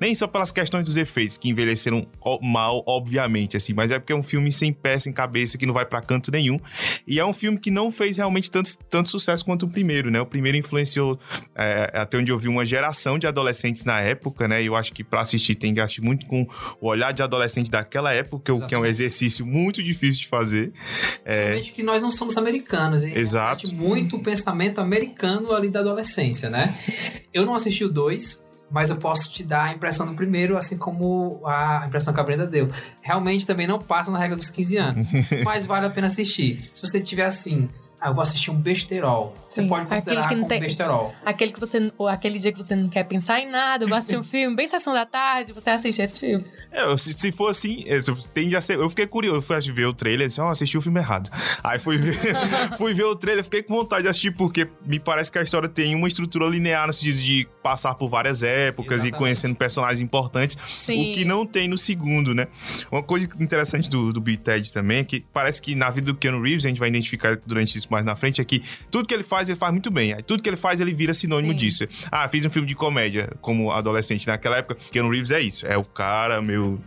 nem 0.00 0.14
só 0.14 0.26
pelas 0.26 0.52
questões 0.52 0.86
dos 0.86 0.96
efeitos 0.96 1.36
que 1.36 1.48
envelheceram 1.48 2.06
mal, 2.42 2.82
obviamente, 2.86 3.56
assim, 3.56 3.72
mas 3.72 3.90
é 3.90 3.98
porque 3.98 4.12
é 4.12 4.16
um 4.16 4.22
filme 4.22 4.50
sem 4.52 4.72
pé, 4.72 4.98
sem 4.98 5.12
cabeça, 5.12 5.58
que 5.58 5.66
não 5.66 5.74
vai 5.74 5.84
pra 5.84 6.00
canto 6.00 6.30
nenhum. 6.30 6.58
E 7.06 7.18
é 7.18 7.24
um 7.24 7.32
filme 7.32 7.58
que 7.58 7.70
não 7.70 7.90
fez 7.90 8.16
realmente 8.16 8.50
tanto, 8.50 8.70
tanto 8.88 9.10
sucesso 9.10 9.44
quanto 9.44 9.66
o 9.66 9.68
primeiro, 9.68 10.10
né? 10.10 10.20
O 10.20 10.26
primeiro 10.26 10.56
influenciou, 10.56 11.18
é, 11.54 11.90
até 11.94 12.18
onde 12.18 12.30
eu 12.30 12.38
vi, 12.38 12.48
uma 12.48 12.64
geração 12.64 13.18
de 13.18 13.26
adolescentes 13.26 13.84
na 13.84 14.00
época, 14.00 14.46
né? 14.48 14.62
E 14.62 14.66
eu 14.66 14.76
acho 14.76 14.92
que 14.92 15.02
pra 15.02 15.22
assistir 15.22 15.54
tem 15.54 15.74
que 15.74 15.80
assistir 15.80 16.02
muito 16.02 16.26
com 16.26 16.46
o 16.80 16.88
olhar 16.88 17.12
de 17.12 17.22
adolescente 17.22 17.70
daquela 17.70 18.12
época, 18.12 18.52
o 18.52 18.66
que 18.66 18.74
é 18.74 18.78
um 18.78 18.86
exercício 18.86 19.44
muito 19.44 19.82
difícil 19.82 20.22
de 20.22 20.28
fazer. 20.28 20.72
É, 21.24 21.60
que 21.60 21.82
nós 21.82 22.02
não 22.02 22.10
somos 22.10 22.36
americanos. 22.36 23.04
E 23.04 23.16
Exato. 23.16 23.74
muito 23.74 24.16
o 24.16 24.20
pensamento 24.20 24.80
americano 24.84 25.52
ali 25.52 25.68
da 25.68 25.80
adolescência, 25.80 26.48
né? 26.48 26.74
Eu 27.32 27.44
não 27.44 27.54
assisti 27.54 27.84
o 27.84 27.88
2, 27.88 28.40
mas 28.70 28.90
eu 28.90 28.96
posso 28.96 29.30
te 29.30 29.44
dar 29.44 29.64
a 29.64 29.72
impressão 29.72 30.06
do 30.06 30.14
primeiro, 30.14 30.56
assim 30.56 30.76
como 30.76 31.40
a 31.44 31.84
impressão 31.86 32.12
que 32.12 32.20
a 32.20 32.22
Brenda 32.22 32.46
deu. 32.46 32.70
Realmente 33.00 33.46
também 33.46 33.66
não 33.66 33.78
passa 33.78 34.10
na 34.10 34.18
regra 34.18 34.36
dos 34.36 34.50
15 34.50 34.76
anos, 34.76 35.06
mas 35.44 35.66
vale 35.66 35.86
a 35.86 35.90
pena 35.90 36.06
assistir. 36.06 36.70
Se 36.72 36.80
você 36.80 37.00
tiver 37.00 37.24
assim, 37.26 37.68
ah, 38.04 38.10
eu 38.10 38.14
vou 38.14 38.20
assistir 38.20 38.50
um 38.50 38.60
besterol, 38.60 39.34
você 39.42 39.62
Sim, 39.62 39.68
pode 39.68 39.82
aquele 39.86 39.98
considerar 40.00 40.28
que 40.28 40.34
não 40.34 40.42
como 40.42 40.48
tem- 40.50 40.60
besterol. 40.60 41.14
Aquele 41.24 41.52
que 41.52 41.60
você. 41.60 41.90
Ou 41.96 42.06
aquele 42.06 42.38
dia 42.38 42.52
que 42.52 42.58
você 42.58 42.76
não 42.76 42.88
quer 42.90 43.04
pensar 43.04 43.40
em 43.40 43.50
nada, 43.50 43.86
vai 43.86 43.98
assistir 43.98 44.18
um 44.18 44.22
filme, 44.22 44.54
bem 44.54 44.68
sessão 44.68 44.92
da 44.92 45.06
tarde, 45.06 45.52
você 45.54 45.70
assiste 45.70 46.02
esse 46.02 46.20
filme. 46.20 46.44
É, 46.70 46.84
eu- 46.84 46.98
se, 46.98 47.14
se 47.14 47.32
for 47.32 47.48
assim, 47.48 47.82
é, 47.86 47.98
tende 48.34 48.54
a 48.56 48.60
ser. 48.60 48.76
Eu 48.76 48.90
fiquei 48.90 49.06
curioso, 49.06 49.38
eu 49.38 49.42
fui 49.42 49.72
ver 49.72 49.86
o 49.86 49.94
trailer 49.94 50.26
e 50.26 50.28
disse, 50.28 50.40
ó, 50.40 50.50
assisti 50.50 50.76
o 50.76 50.82
filme 50.82 51.00
errado. 51.00 51.30
Aí 51.62 51.78
fui 51.78 51.96
ver, 51.96 52.14
fui 52.76 52.92
ver 52.92 53.04
o 53.04 53.16
trailer, 53.16 53.42
fiquei 53.42 53.62
com 53.62 53.74
vontade 53.74 54.02
de 54.02 54.08
assistir, 54.08 54.32
porque 54.32 54.68
me 54.84 55.00
parece 55.00 55.32
que 55.32 55.38
a 55.38 55.42
história 55.42 55.68
tem 55.68 55.94
uma 55.94 56.06
estrutura 56.06 56.46
linear 56.46 56.86
no 56.86 56.92
sentido 56.92 57.18
de 57.18 57.48
passar 57.62 57.94
por 57.94 58.08
várias 58.10 58.42
épocas 58.42 58.96
Exatamente. 58.96 59.14
e 59.14 59.18
conhecendo 59.18 59.54
personagens 59.54 60.00
importantes, 60.02 60.58
Sim. 60.66 61.12
o 61.12 61.14
que 61.14 61.24
não 61.24 61.46
tem 61.46 61.66
no 61.68 61.78
segundo, 61.78 62.34
né? 62.34 62.48
Uma 62.92 63.02
coisa 63.02 63.26
interessante 63.40 63.88
do, 63.88 64.12
do 64.12 64.30
e 64.30 64.36
Ted 64.36 64.70
também 64.72 64.98
é 64.98 65.04
que 65.04 65.24
parece 65.32 65.62
que 65.62 65.74
na 65.74 65.88
vida 65.88 66.12
do 66.12 66.18
Keanu 66.18 66.42
Reeves, 66.42 66.66
a 66.66 66.68
gente 66.68 66.78
vai 66.80 66.88
identificar 66.90 67.36
durante 67.46 67.78
isso 67.78 67.88
mais 67.94 68.04
na 68.04 68.14
frente, 68.16 68.40
é 68.40 68.44
que 68.44 68.62
tudo 68.90 69.06
que 69.08 69.14
ele 69.14 69.22
faz, 69.22 69.48
ele 69.48 69.58
faz 69.58 69.72
muito 69.72 69.90
bem. 69.90 70.12
Aí 70.12 70.22
tudo 70.22 70.42
que 70.42 70.48
ele 70.48 70.56
faz, 70.56 70.80
ele 70.80 70.92
vira 70.92 71.14
sinônimo 71.14 71.52
Sim. 71.52 71.58
disso. 71.58 71.84
Ah, 72.10 72.28
fiz 72.28 72.44
um 72.44 72.50
filme 72.50 72.68
de 72.68 72.74
comédia 72.74 73.30
como 73.40 73.70
adolescente 73.70 74.26
naquela 74.26 74.58
época. 74.58 74.76
Keanu 74.90 75.10
Reeves 75.10 75.30
é 75.30 75.40
isso. 75.40 75.66
É 75.66 75.76
o 75.76 75.84
cara 75.84 76.40
meio 76.42 76.80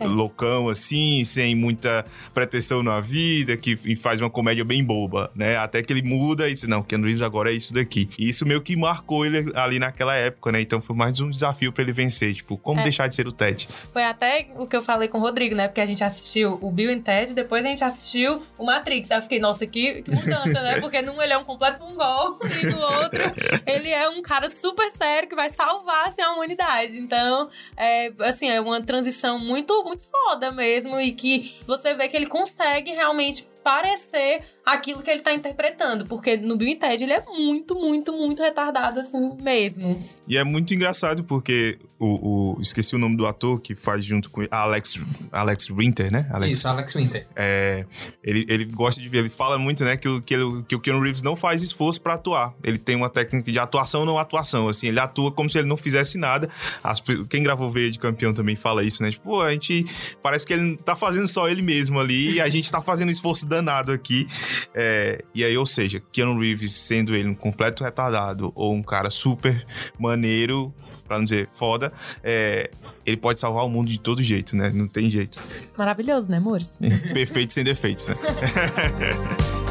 É. 0.00 0.06
loucão, 0.06 0.68
assim, 0.68 1.22
sem 1.24 1.54
muita 1.54 2.04
pretensão 2.32 2.82
na 2.82 3.00
vida, 3.00 3.56
que 3.56 3.76
faz 3.96 4.20
uma 4.20 4.30
comédia 4.30 4.64
bem 4.64 4.84
boba, 4.84 5.30
né? 5.34 5.56
Até 5.56 5.82
que 5.82 5.92
ele 5.92 6.02
muda 6.02 6.48
e 6.48 6.52
diz, 6.52 6.64
não, 6.64 6.82
Keanu 6.82 7.04
Reeves 7.06 7.22
agora 7.22 7.50
é 7.50 7.54
isso 7.54 7.72
daqui. 7.74 8.08
E 8.18 8.28
isso 8.28 8.46
meio 8.46 8.60
que 8.60 8.76
marcou 8.76 9.24
ele 9.24 9.50
ali 9.54 9.78
naquela 9.78 10.14
época, 10.14 10.50
né? 10.52 10.60
Então 10.60 10.80
foi 10.80 10.96
mais 10.96 11.20
um 11.20 11.28
desafio 11.30 11.72
pra 11.72 11.82
ele 11.82 11.92
vencer. 11.92 12.34
Tipo, 12.34 12.56
como 12.56 12.80
É. 12.80 12.82
deixar 12.84 13.06
de 13.08 13.14
ser 13.14 13.26
o 13.28 13.32
Ted? 13.32 13.68
Foi 13.92 14.02
até 14.04 14.48
o 14.56 14.66
que 14.66 14.76
eu 14.76 14.82
falei 14.82 15.08
com 15.08 15.18
o 15.18 15.20
Rodrigo, 15.20 15.54
né? 15.54 15.68
Porque 15.68 15.80
a 15.80 15.84
gente 15.86 16.02
assistiu 16.02 16.58
o 16.60 16.70
Bill 16.72 16.90
e 16.90 17.00
Ted, 17.00 17.34
depois 17.34 17.64
a 17.64 17.68
gente 17.68 17.84
assistiu 17.84 18.42
o 18.58 18.64
Matrix. 18.66 19.10
Aí 19.10 19.18
eu 19.18 19.22
fiquei, 19.22 19.38
nossa, 19.38 19.66
que, 19.66 20.02
que 20.02 20.14
mudança, 20.14 20.53
né? 20.60 20.80
Porque 20.80 21.02
num 21.02 21.20
ele 21.20 21.32
é 21.32 21.38
um 21.38 21.44
completo 21.44 21.82
mongol 21.82 22.38
e 22.62 22.66
no 22.66 22.80
outro 22.80 23.22
ele 23.66 23.90
é 23.90 24.08
um 24.08 24.22
cara 24.22 24.50
super 24.50 24.90
sério 24.92 25.28
que 25.28 25.34
vai 25.34 25.50
salvar 25.50 26.08
assim, 26.08 26.22
a 26.22 26.32
humanidade. 26.32 26.98
Então, 26.98 27.48
é, 27.76 28.12
assim, 28.20 28.48
é 28.48 28.60
uma 28.60 28.80
transição 28.82 29.38
muito, 29.38 29.82
muito 29.84 30.02
foda 30.08 30.50
mesmo 30.52 31.00
e 31.00 31.12
que 31.12 31.56
você 31.66 31.94
vê 31.94 32.08
que 32.08 32.16
ele 32.16 32.26
consegue 32.26 32.92
realmente 32.92 33.44
parecer 33.64 34.42
aquilo 34.64 35.02
que 35.02 35.10
ele 35.10 35.20
tá 35.20 35.32
interpretando. 35.32 36.06
Porque 36.06 36.36
no 36.36 36.56
Bill 36.56 36.68
e 36.68 36.76
Ted 36.76 37.02
ele 37.02 37.14
é 37.14 37.24
muito, 37.24 37.74
muito, 37.74 38.12
muito 38.12 38.42
retardado 38.42 39.00
assim 39.00 39.36
mesmo. 39.40 39.98
E 40.28 40.36
é 40.36 40.44
muito 40.44 40.74
engraçado 40.74 41.24
porque 41.24 41.78
o, 42.04 42.56
o- 42.56 42.60
esqueci 42.60 42.94
o 42.94 42.98
nome 42.98 43.16
do 43.16 43.26
ator 43.26 43.60
que 43.60 43.74
faz 43.74 44.04
junto 44.04 44.30
com 44.30 44.40
ele, 44.42 44.48
Alex 44.52 45.00
Alex 45.32 45.68
Winter, 45.70 46.10
né? 46.12 46.26
Alex, 46.30 46.58
Isso, 46.58 46.68
Alex 46.68 46.92
Winter. 46.94 47.26
É, 47.34 47.84
ele, 48.22 48.44
ele 48.48 48.64
gosta 48.66 49.00
de 49.00 49.08
ver, 49.08 49.18
ele 49.18 49.28
fala 49.30 49.58
muito, 49.58 49.84
né, 49.84 49.96
que 49.96 50.08
o, 50.08 50.20
que, 50.22 50.34
ele- 50.34 50.62
que 50.68 50.74
o 50.76 50.80
Keanu 50.80 51.00
Reeves 51.00 51.22
não 51.22 51.34
faz 51.36 51.62
esforço 51.62 52.00
pra 52.00 52.14
atuar. 52.14 52.54
Ele 52.62 52.78
tem 52.78 52.94
uma 52.96 53.08
técnica 53.08 53.50
de 53.50 53.58
atuação 53.58 54.04
não 54.04 54.18
atuação, 54.18 54.68
assim, 54.68 54.88
ele 54.88 55.00
atua 55.00 55.30
como 55.32 55.48
se 55.50 55.58
ele 55.58 55.68
não 55.68 55.76
fizesse 55.76 56.18
nada. 56.18 56.48
As 56.82 57.02
quem 57.28 57.42
gravou 57.42 57.70
Veia 57.70 57.90
de 57.90 57.98
Campeão 57.98 58.32
também 58.34 58.56
fala 58.56 58.82
isso, 58.84 59.02
né? 59.02 59.10
Tipo, 59.10 59.40
a 59.40 59.50
gente 59.52 59.84
parece 60.22 60.46
que 60.46 60.52
ele 60.52 60.76
tá 60.76 60.94
fazendo 60.96 61.26
só 61.28 61.48
ele 61.48 61.62
mesmo 61.62 61.98
ali 62.00 62.34
e 62.34 62.40
a 62.40 62.48
gente 62.48 62.70
tá 62.70 62.80
fazendo 62.80 63.08
um 63.08 63.12
esforço 63.12 63.46
danado 63.48 63.92
aqui. 63.92 64.26
É, 64.74 65.22
e 65.34 65.44
aí, 65.44 65.56
ou 65.56 65.66
seja, 65.66 66.00
Keanu 66.12 66.38
Reeves 66.40 66.72
sendo 66.72 67.14
ele 67.14 67.28
um 67.28 67.34
completo 67.34 67.82
retardado 67.84 68.52
ou 68.54 68.74
um 68.74 68.82
cara 68.82 69.10
super 69.10 69.64
maneiro, 69.98 70.72
pra 71.14 71.18
não 71.18 71.24
dizer 71.24 71.48
foda, 71.52 71.92
é, 72.22 72.70
ele 73.06 73.16
pode 73.16 73.40
salvar 73.40 73.64
o 73.64 73.68
mundo 73.68 73.88
de 73.88 73.98
todo 73.98 74.22
jeito, 74.22 74.56
né? 74.56 74.70
Não 74.74 74.88
tem 74.88 75.08
jeito. 75.08 75.40
Maravilhoso, 75.76 76.30
né, 76.30 76.38
amores? 76.38 76.78
Perfeito 77.12 77.52
sem 77.52 77.64
defeitos, 77.64 78.08
né? 78.08 78.16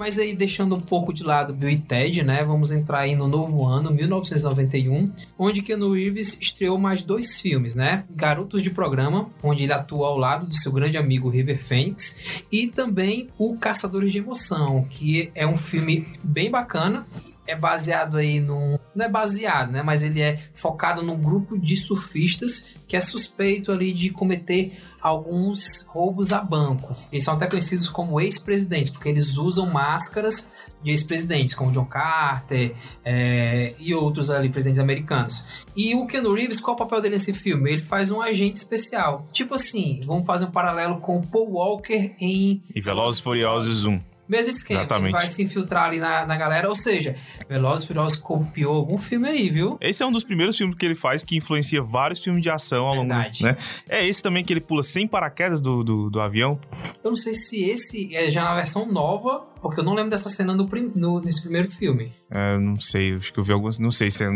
Mas 0.00 0.18
aí, 0.18 0.34
deixando 0.34 0.74
um 0.74 0.80
pouco 0.80 1.12
de 1.12 1.22
lado 1.22 1.52
Bill 1.52 1.68
e 1.68 1.76
Ted, 1.76 2.22
né? 2.22 2.42
Vamos 2.42 2.72
entrar 2.72 3.00
aí 3.00 3.14
no 3.14 3.28
novo 3.28 3.66
ano, 3.66 3.90
1991, 3.90 5.12
onde 5.38 5.60
Keanu 5.60 5.92
Reeves 5.92 6.38
estreou 6.40 6.78
mais 6.78 7.02
dois 7.02 7.38
filmes, 7.38 7.74
né? 7.74 8.04
Garotos 8.08 8.62
de 8.62 8.70
Programa, 8.70 9.28
onde 9.42 9.64
ele 9.64 9.74
atua 9.74 10.06
ao 10.06 10.16
lado 10.16 10.46
do 10.46 10.54
seu 10.54 10.72
grande 10.72 10.96
amigo 10.96 11.28
River 11.28 11.62
Phoenix, 11.62 12.46
e 12.50 12.66
também 12.66 13.28
O 13.36 13.58
Caçadores 13.58 14.10
de 14.10 14.16
Emoção, 14.16 14.86
que 14.88 15.30
é 15.34 15.46
um 15.46 15.58
filme 15.58 16.08
bem 16.24 16.50
bacana. 16.50 17.06
É 17.50 17.56
baseado 17.56 18.16
aí 18.16 18.38
num. 18.38 18.78
Não 18.94 19.04
é 19.04 19.08
baseado, 19.08 19.72
né? 19.72 19.82
Mas 19.82 20.04
ele 20.04 20.20
é 20.20 20.38
focado 20.54 21.02
num 21.02 21.20
grupo 21.20 21.58
de 21.58 21.76
surfistas 21.76 22.78
que 22.86 22.96
é 22.96 23.00
suspeito 23.00 23.72
ali 23.72 23.92
de 23.92 24.10
cometer 24.10 24.72
alguns 25.00 25.82
roubos 25.88 26.32
a 26.32 26.40
banco. 26.40 26.94
Eles 27.10 27.24
são 27.24 27.34
até 27.34 27.46
conhecidos 27.46 27.88
como 27.88 28.20
ex-presidentes, 28.20 28.90
porque 28.90 29.08
eles 29.08 29.36
usam 29.36 29.66
máscaras 29.66 30.48
de 30.82 30.90
ex-presidentes, 30.90 31.54
como 31.54 31.72
John 31.72 31.86
Carter 31.86 32.74
é, 33.04 33.74
e 33.78 33.94
outros 33.94 34.30
ali, 34.30 34.48
presidentes 34.48 34.80
americanos. 34.80 35.66
E 35.74 35.94
o 35.94 36.06
Keanu 36.06 36.34
Reeves, 36.34 36.60
qual 36.60 36.74
é 36.74 36.76
o 36.76 36.78
papel 36.78 37.00
dele 37.00 37.14
nesse 37.14 37.32
filme? 37.32 37.72
Ele 37.72 37.80
faz 37.80 38.10
um 38.10 38.20
agente 38.20 38.56
especial. 38.56 39.24
Tipo 39.32 39.54
assim, 39.54 40.02
vamos 40.06 40.26
fazer 40.26 40.44
um 40.44 40.50
paralelo 40.50 41.00
com 41.00 41.20
Paul 41.20 41.52
Walker 41.52 42.14
em 42.20 42.62
E 42.74 42.80
Velozes 42.80 43.20
Furiosos 43.20 43.86
1. 43.86 44.09
Mesmo 44.30 44.50
esquema. 44.50 44.80
Exatamente. 44.80 45.12
Vai 45.12 45.28
se 45.28 45.42
infiltrar 45.42 45.84
ali 45.84 45.98
na, 45.98 46.24
na 46.24 46.36
galera, 46.36 46.68
ou 46.68 46.76
seja, 46.76 47.14
Velozes 47.48 47.84
e 47.84 47.88
Furiosos 47.88 48.18
copiou 48.18 48.76
algum 48.76 48.96
filme 48.96 49.28
aí, 49.28 49.50
viu? 49.50 49.76
Esse 49.80 50.02
é 50.02 50.06
um 50.06 50.12
dos 50.12 50.24
primeiros 50.24 50.56
filmes 50.56 50.76
que 50.76 50.86
ele 50.86 50.94
faz 50.94 51.24
que 51.24 51.36
influencia 51.36 51.82
vários 51.82 52.22
filmes 52.22 52.42
de 52.42 52.48
ação 52.48 52.86
ao 52.86 52.94
longo, 52.94 53.12
Verdade. 53.12 53.42
né? 53.42 53.56
É 53.88 54.06
esse 54.06 54.22
também 54.22 54.44
que 54.44 54.52
ele 54.52 54.60
pula 54.60 54.82
sem 54.82 55.06
paraquedas 55.06 55.60
do, 55.60 55.82
do, 55.82 56.10
do 56.10 56.20
avião. 56.20 56.58
Eu 57.02 57.10
não 57.10 57.16
sei 57.16 57.34
se 57.34 57.62
esse 57.64 58.14
é 58.14 58.30
já 58.30 58.44
na 58.44 58.54
versão 58.54 58.90
nova, 58.90 59.46
porque 59.60 59.80
eu 59.80 59.84
não 59.84 59.94
lembro 59.94 60.10
dessa 60.10 60.28
cena 60.28 60.54
no, 60.54 60.68
no- 60.94 61.20
nesse 61.20 61.42
primeiro 61.42 61.70
filme. 61.70 62.12
É, 62.30 62.56
não 62.58 62.78
sei, 62.78 63.16
acho 63.16 63.32
que 63.32 63.40
eu 63.40 63.44
vi 63.44 63.52
alguns, 63.52 63.78
não 63.78 63.90
sei 63.90 64.10
se 64.10 64.24
é... 64.24 64.28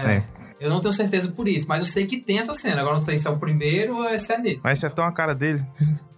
É. 0.00 0.16
é. 0.16 0.22
Eu 0.58 0.70
não 0.70 0.80
tenho 0.80 0.94
certeza 0.94 1.30
por 1.32 1.46
isso, 1.46 1.66
mas 1.68 1.82
eu 1.82 1.86
sei 1.86 2.06
que 2.06 2.16
tem 2.18 2.38
essa 2.38 2.54
cena. 2.54 2.80
Agora 2.80 2.96
não 2.96 3.02
sei 3.02 3.18
se 3.18 3.28
é 3.28 3.30
o 3.30 3.38
primeiro 3.38 3.96
ou 3.96 4.18
se 4.18 4.32
é 4.32 4.38
nesse. 4.38 4.64
Mas 4.64 4.78
esse 4.78 4.86
é 4.86 4.88
tão 4.88 5.04
a 5.04 5.12
cara 5.12 5.34
dele. 5.34 5.62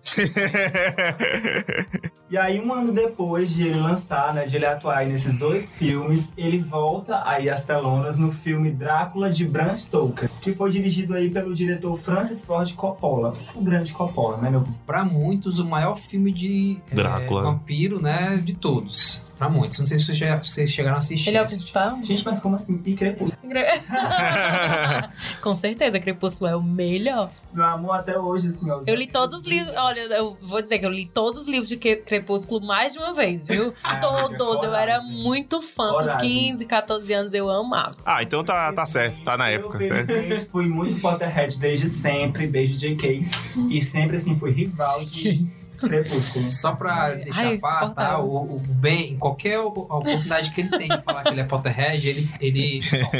E 2.31 2.37
aí, 2.37 2.61
um 2.61 2.71
ano 2.73 2.93
depois 2.93 3.51
de 3.55 3.69
ele 3.69 3.81
lançar, 3.81 4.35
né, 4.35 4.45
de 4.45 4.57
ele 4.57 4.67
atuar 4.67 4.99
aí 4.99 5.09
nesses 5.11 5.39
dois 5.39 5.73
filmes, 5.75 6.31
ele 6.37 6.59
volta 6.59 7.23
aí 7.27 7.49
às 7.49 7.65
telonas 7.65 8.19
no 8.19 8.31
filme 8.31 8.71
Drácula 8.71 9.31
de 9.31 9.47
Bram 9.47 9.75
Stoker, 9.75 10.29
que 10.43 10.53
foi 10.53 10.71
dirigido 10.71 11.15
aí 11.15 11.31
pelo 11.31 11.55
diretor 11.55 11.97
Francis 11.97 12.45
Ford 12.45 12.71
Coppola, 12.75 13.35
o 13.55 13.63
grande 13.63 13.95
Coppola, 13.95 14.37
né, 14.37 14.51
meu? 14.51 14.69
Pra 14.87 15.05
muitos, 15.07 15.59
o 15.59 15.65
maior 15.65 15.97
filme 15.97 16.31
de 16.31 16.79
é, 16.91 16.95
Drácula. 16.95 17.43
vampiro, 17.43 18.01
né, 18.03 18.37
de 18.45 18.53
todos. 18.53 19.27
Pra 19.39 19.49
muitos. 19.49 19.79
Não 19.79 19.87
sei 19.87 19.97
se 19.97 20.05
vocês 20.05 20.19
che- 20.19 20.37
vocês 20.45 20.71
chegaram 20.73 20.97
a 20.97 20.99
assistir. 20.99 21.29
Ele 21.29 21.37
é 21.39 21.43
o 21.43 21.47
principal? 21.47 21.97
Gente, 22.03 22.25
mas 22.25 22.41
como 22.41 22.57
assim? 22.57 22.83
E 22.85 22.95
Crepúsculo? 22.97 23.39
Com 25.41 25.55
certeza, 25.55 26.01
Crepúsculo 26.01 26.51
é 26.51 26.57
o 26.57 26.63
melhor. 26.63 27.31
Meu 27.53 27.65
amor, 27.65 28.01
até 28.01 28.19
hoje, 28.19 28.49
assim, 28.49 28.69
ó. 28.69 28.81
Eu 28.85 28.97
li 28.97 29.07
todos 29.07 29.39
os 29.39 29.45
livros. 29.45 29.73
Olha, 29.77 30.01
eu 30.01 30.37
vou 30.43 30.61
dizer 30.61 30.81
que 30.81 30.87
eu 30.87 30.91
li 30.91 31.07
todos 31.07 31.39
os 31.39 31.47
livros 31.47 31.69
de 31.69 31.77
Que- 31.77 31.95
Crepúsculo 32.19 32.67
mais 32.67 32.93
de 32.93 32.99
uma 32.99 33.13
vez, 33.13 33.47
viu? 33.47 33.73
Ah, 33.83 33.97
todos. 33.97 34.63
Eu 34.65 34.75
era 34.75 35.01
muito 35.03 35.61
fã. 35.63 35.89
Com 35.89 35.95
Coragem. 35.99 36.29
15, 36.51 36.67
14 36.67 37.13
anos 37.13 37.35
eu 37.35 37.49
amava. 37.51 37.97
ah, 38.05 38.23
então 38.23 38.43
tá, 38.45 38.73
tá 38.73 38.85
certo, 38.87 39.23
tá 39.23 39.37
na 39.37 39.51
Eu, 39.51 39.61
época. 39.61 39.79
né? 39.79 40.47
fui 40.51 40.67
muito 40.67 41.01
Potterhead 41.01 41.59
desde 41.59 41.89
sempre, 41.89 42.47
desde 42.47 42.95
JK. 42.95 43.29
E 43.71 43.83
sempre, 43.83 44.17
assim, 44.17 44.35
fui 44.35 44.51
rival 44.51 45.05
de 45.05 45.47
Crepúsculo. 45.87 46.51
Só 46.51 46.75
pra 46.75 47.15
deixar 47.15 47.47
Ai, 47.47 47.59
paz, 47.59 47.93
tá? 47.93 48.19
O, 48.19 48.57
o 48.57 48.59
Ben, 48.59 49.13
em 49.13 49.17
qualquer 49.17 49.59
oportunidade 49.61 50.51
que 50.51 50.61
ele 50.61 50.71
tem 50.71 50.89
de 50.89 51.03
falar 51.03 51.23
que 51.23 51.31
ele 51.31 51.41
é 51.41 51.45
Potterhead, 51.45 52.09
ele, 52.09 52.31
ele 52.41 52.83
solta. 52.83 53.17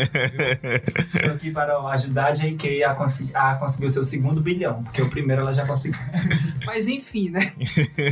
Estou 1.15 1.33
aqui 1.33 1.51
para 1.51 1.79
ajudar 1.79 2.27
a 2.27 2.33
JK 2.33 2.85
a, 2.85 2.95
conseguir, 2.95 3.37
a 3.37 3.55
conseguir 3.55 3.87
o 3.87 3.91
seu 3.91 4.05
segundo 4.05 4.41
bilhão, 4.41 4.83
porque 4.83 5.01
o 5.01 5.09
primeiro 5.09 5.43
ela 5.43 5.53
já 5.53 5.67
conseguiu. 5.67 5.99
Mas 6.67 6.89
enfim, 6.89 7.31
né? 7.31 7.53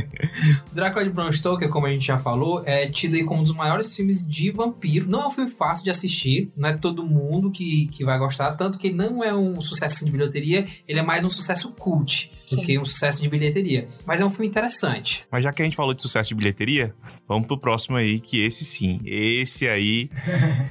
Drácula 0.71 1.03
de 1.03 1.09
Bram 1.09 1.31
Stoker, 1.31 1.69
como 1.69 1.87
a 1.87 1.89
gente 1.89 2.05
já 2.07 2.17
falou, 2.17 2.63
é 2.65 2.87
tido 2.87 3.15
aí 3.15 3.23
como 3.23 3.41
um 3.41 3.43
dos 3.43 3.53
maiores 3.53 3.95
filmes 3.95 4.25
de 4.25 4.51
vampiro. 4.51 5.09
Não 5.09 5.21
é 5.23 5.27
um 5.27 5.31
filme 5.31 5.49
fácil 5.49 5.83
de 5.83 5.89
assistir, 5.89 6.51
não 6.55 6.69
é 6.69 6.73
todo 6.73 7.05
mundo 7.05 7.51
que, 7.51 7.87
que 7.87 8.05
vai 8.05 8.17
gostar, 8.17 8.53
tanto 8.53 8.77
que 8.77 8.87
ele 8.87 8.95
não 8.95 9.23
é 9.23 9.35
um 9.35 9.61
sucesso 9.61 10.05
de 10.05 10.11
bilheteria, 10.11 10.65
ele 10.87 10.99
é 10.99 11.03
mais 11.03 11.23
um 11.23 11.29
sucesso 11.29 11.71
cult 11.71 12.36
do 12.49 12.55
Sim. 12.55 12.61
que 12.61 12.79
um 12.79 12.85
sucesso 12.85 13.21
de 13.21 13.27
bilheteria. 13.27 13.87
Mas 14.05 14.21
é 14.21 14.25
um 14.25 14.29
filme 14.29 14.47
interessante. 14.47 15.25
Mas 15.29 15.43
já 15.43 15.51
que 15.51 15.61
a 15.61 15.65
gente 15.65 15.75
falou 15.75 15.93
de 15.93 16.01
sucesso 16.01 16.29
de 16.29 16.35
bilheteria, 16.35 16.95
vamos 17.27 17.47
pro 17.47 17.57
próximo 17.57 17.97
aí, 17.97 18.19
que 18.19 18.43
esse 18.43 18.63
sim. 18.63 19.01
Esse 19.05 19.67
aí 19.67 20.09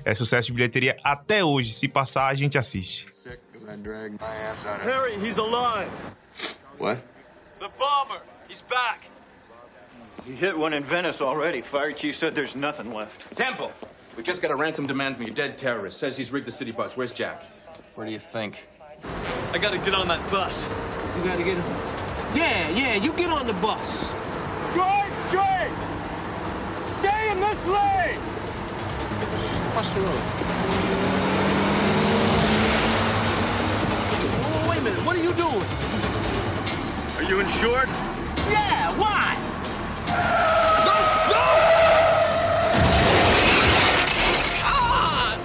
é 0.04 0.14
sucesso 0.14 0.49
de 0.49 0.54
bilheteria 0.54 0.97
até 1.04 1.45
hoje. 1.45 1.75
Se 1.75 1.87
passar, 1.88 2.28
a 2.28 2.35
gente 2.35 2.56
assiste. 2.56 3.06
Harry, 4.85 5.16
he's 5.23 5.38
alive. 5.38 5.90
What? 6.78 6.99
The 7.59 7.68
bomber. 7.78 8.23
He's 8.49 8.62
back. 8.62 9.00
He 10.25 10.35
hit 10.35 10.56
one 10.56 10.73
in 10.73 10.83
Venice 10.83 11.21
already. 11.21 11.61
Fire 11.61 11.92
chief 11.92 12.16
said 12.16 12.35
there's 12.35 12.56
nothing 12.56 12.92
left. 12.92 13.37
Temple! 13.37 13.71
We 14.16 14.23
just 14.23 14.40
got 14.40 14.50
a 14.50 14.56
ransom 14.56 14.87
demand 14.87 15.16
from 15.16 15.26
your 15.26 15.35
dead 15.35 15.59
terrorist. 15.59 15.99
Says 15.99 16.16
he's 16.16 16.33
rigged 16.33 16.47
the 16.47 16.52
city 16.52 16.73
bus. 16.73 16.97
Where's 16.97 17.12
Jack? 17.12 17.42
Where 17.95 18.06
do 18.06 18.12
you 18.12 18.18
think? 18.18 18.66
I 19.52 19.59
gotta 19.59 19.78
get 19.78 19.95
on 19.95 20.09
that 20.09 20.30
bus. 20.30 20.68
You 21.16 21.25
gotta 21.25 21.42
get. 21.42 21.56
him? 21.56 21.64
Yeah, 22.35 22.68
yeah, 22.70 22.94
you 22.94 23.12
get 23.14 23.30
on 23.30 23.46
the 23.46 23.54
bus. 23.54 24.12
Drive 24.75 25.16
straight. 25.28 25.73
Stay 26.85 27.30
in 27.30 27.40
this 27.40 27.66
lane. 27.66 28.20
What's 29.75 29.92
the 29.94 30.00
road? 30.00 30.23
Wait 34.68 34.78
a 34.78 34.82
minute, 34.82 35.04
what 35.06 35.16
are 35.16 35.23
you 35.23 35.32
doing? 35.32 35.66
Are 37.16 37.23
you 37.23 37.40
insured? 37.40 37.88
Yeah, 38.50 38.92
why? 38.99 39.37
No, 40.85 40.96
no! 41.32 41.44
Ah! 44.64 45.38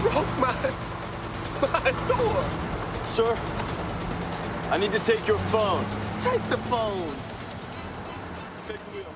Broke 0.00 0.38
my, 0.38 0.54
my 1.72 1.90
door. 2.08 2.44
Sir, 3.06 3.59
I 4.70 4.78
need 4.78 4.92
to 4.92 5.00
take 5.00 5.26
your 5.26 5.38
phone. 5.50 5.84
Take 6.20 6.42
the 6.44 6.56
phone. 6.56 7.29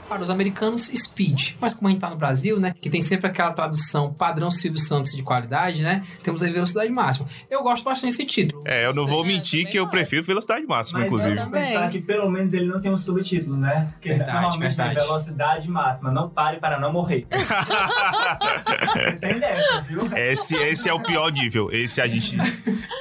Para 0.09 0.23
os 0.23 0.31
americanos, 0.31 0.87
Speed. 0.95 1.53
Mas 1.61 1.73
como 1.75 1.89
a 1.89 1.91
gente 1.91 2.01
tá 2.01 2.11
no 2.11 2.17
Brasil, 2.17 2.61
né? 2.61 2.75
Que 2.81 2.89
tem 2.91 3.01
sempre 3.03 3.27
aquela 3.27 3.53
tradução 3.53 4.13
padrão 4.13 4.51
Silvio 4.51 4.79
Santos 4.79 5.13
de 5.13 5.23
qualidade, 5.23 5.83
né? 5.83 6.03
Temos 6.23 6.43
aí 6.43 6.53
velocidade 6.53 6.91
máxima. 6.93 7.27
Eu 7.51 7.63
gosto 7.63 7.83
bastante 7.85 8.11
desse 8.11 8.25
título. 8.27 8.63
É, 8.67 8.85
eu 8.87 8.95
não 8.95 9.07
vou 9.07 9.25
É, 9.25 9.29
mentir 9.29 9.69
que 9.69 9.79
eu 9.79 9.89
prefiro 9.89 10.23
velocidade 10.23 10.65
máxima, 10.67 10.99
Mas 11.01 11.07
inclusive. 11.07 11.37
também. 11.37 11.63
pensar 11.65 11.89
que 11.91 12.01
pelo 12.01 12.31
menos 12.31 12.53
ele 12.53 12.67
não 12.67 12.81
tem 12.81 12.91
um 12.93 12.97
subtítulo, 12.97 13.57
né? 13.57 13.89
Porque 13.95 14.11
Verdade, 14.11 14.33
normalmente 14.33 14.69
verdade. 14.69 14.95
tem 14.95 15.05
velocidade 15.05 15.69
máxima, 15.71 16.11
não 16.11 16.29
pare 16.29 16.59
para 16.59 16.79
não 16.79 16.93
morrer. 16.93 17.27
tem 19.21 19.39
dessas, 19.41 19.87
viu? 19.87 20.09
Esse, 20.17 20.55
esse 20.57 20.89
é 20.89 20.93
o 20.95 21.01
pior 21.01 21.31
nível. 21.33 21.71
Esse 21.73 22.01
a 22.01 22.07
gente. 22.07 22.37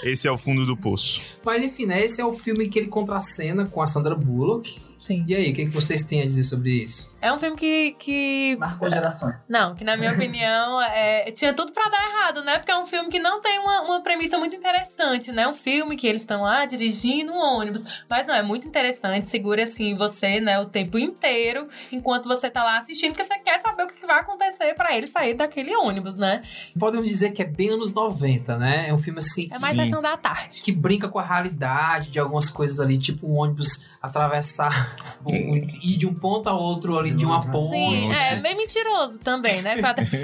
Esse 0.04 0.28
é 0.28 0.32
o 0.32 0.38
fundo 0.38 0.66
do 0.66 0.76
poço. 0.78 1.22
Mas 1.46 1.64
enfim, 1.64 1.86
né? 1.86 2.04
Esse 2.04 2.22
é 2.22 2.26
o 2.26 2.34
filme 2.34 2.68
que 2.68 2.80
ele 2.80 2.88
contracena 2.88 3.66
com 3.66 3.82
a 3.82 3.88
Sandra 3.88 4.16
Bullock. 4.16 4.80
Sim. 4.98 5.26
E 5.28 5.36
aí, 5.36 5.52
o 5.52 5.54
que, 5.54 5.66
que 5.66 5.72
vocês 5.74 6.06
têm 6.06 6.22
a 6.22 6.26
dizer 6.26 6.44
sobre 6.46 6.72
isso? 6.72 7.03
É 7.22 7.32
um 7.32 7.40
filme 7.40 7.56
que. 7.56 7.96
que... 8.00 8.58
Marcou 8.60 8.90
gerações. 8.90 9.44
Não, 9.48 9.76
que 9.76 9.84
na 9.84 9.96
minha 9.96 10.12
opinião 10.14 10.82
é, 10.82 11.32
tinha 11.32 11.54
tudo 11.54 11.72
pra 11.72 11.90
dar 11.90 12.10
errado, 12.10 12.44
né? 12.44 12.58
Porque 12.58 12.72
é 12.72 12.78
um 12.78 12.86
filme 12.86 13.10
que 13.10 13.20
não 13.20 13.42
tem 13.42 13.60
uma, 13.60 13.82
uma 13.82 14.02
premissa 14.02 14.38
muito 14.38 14.56
interessante, 14.56 15.32
né? 15.32 15.48
Um 15.48 15.54
filme 15.54 15.96
que 15.96 16.06
eles 16.08 16.22
estão 16.22 16.42
lá 16.42 16.66
dirigindo 16.66 17.32
um 17.32 17.38
ônibus. 17.38 18.04
Mas 18.10 18.28
não, 18.28 18.36
é 18.36 18.42
muito 18.44 18.68
interessante, 18.68 19.28
segura 19.28 19.64
assim 19.64 19.96
você, 19.96 20.40
né, 20.42 20.60
o 20.60 20.66
tempo 20.66 20.98
inteiro, 20.98 21.68
enquanto 21.92 22.28
você 22.28 22.50
tá 22.50 22.64
lá 22.64 22.78
assistindo, 22.78 23.12
porque 23.12 23.24
você 23.24 23.38
quer 23.40 23.60
saber 23.60 23.84
o 23.84 23.88
que 23.88 24.06
vai 24.06 24.20
acontecer 24.20 24.74
pra 24.74 24.96
ele 24.96 25.08
sair 25.08 25.34
daquele 25.34 25.74
ônibus, 25.76 26.18
né? 26.18 26.42
Podemos 26.78 27.08
dizer 27.08 27.32
que 27.32 27.42
é 27.42 27.46
bem 27.46 27.70
anos 27.70 27.94
90, 27.94 28.58
né? 28.58 28.90
É 28.90 28.94
um 28.94 28.98
filme 28.98 29.20
assim. 29.20 29.48
É 29.52 29.60
mais 29.60 29.78
sessão 29.78 30.02
da 30.02 30.18
tarde. 30.18 30.62
que 30.62 30.72
brinca 30.72 31.08
com 31.08 31.20
a 31.20 31.24
realidade 31.24 32.10
de 32.10 32.20
algumas 32.20 32.50
coisas 32.50 32.80
ali, 32.80 32.98
tipo 32.98 33.28
um 33.28 33.36
ônibus 33.38 33.86
atravessar, 34.02 34.96
um- 35.32 35.56
ir 35.56 35.98
de 35.98 36.06
um 36.08 36.14
ponto 36.14 36.50
a 36.50 36.54
outro 36.54 36.83
ali, 36.98 37.12
de 37.12 37.26
uma 37.26 37.46
ponte. 37.50 37.70
Sim, 37.70 38.14
é 38.14 38.36
bem 38.38 38.56
mentiroso 38.56 39.20
também, 39.20 39.62
né? 39.62 39.76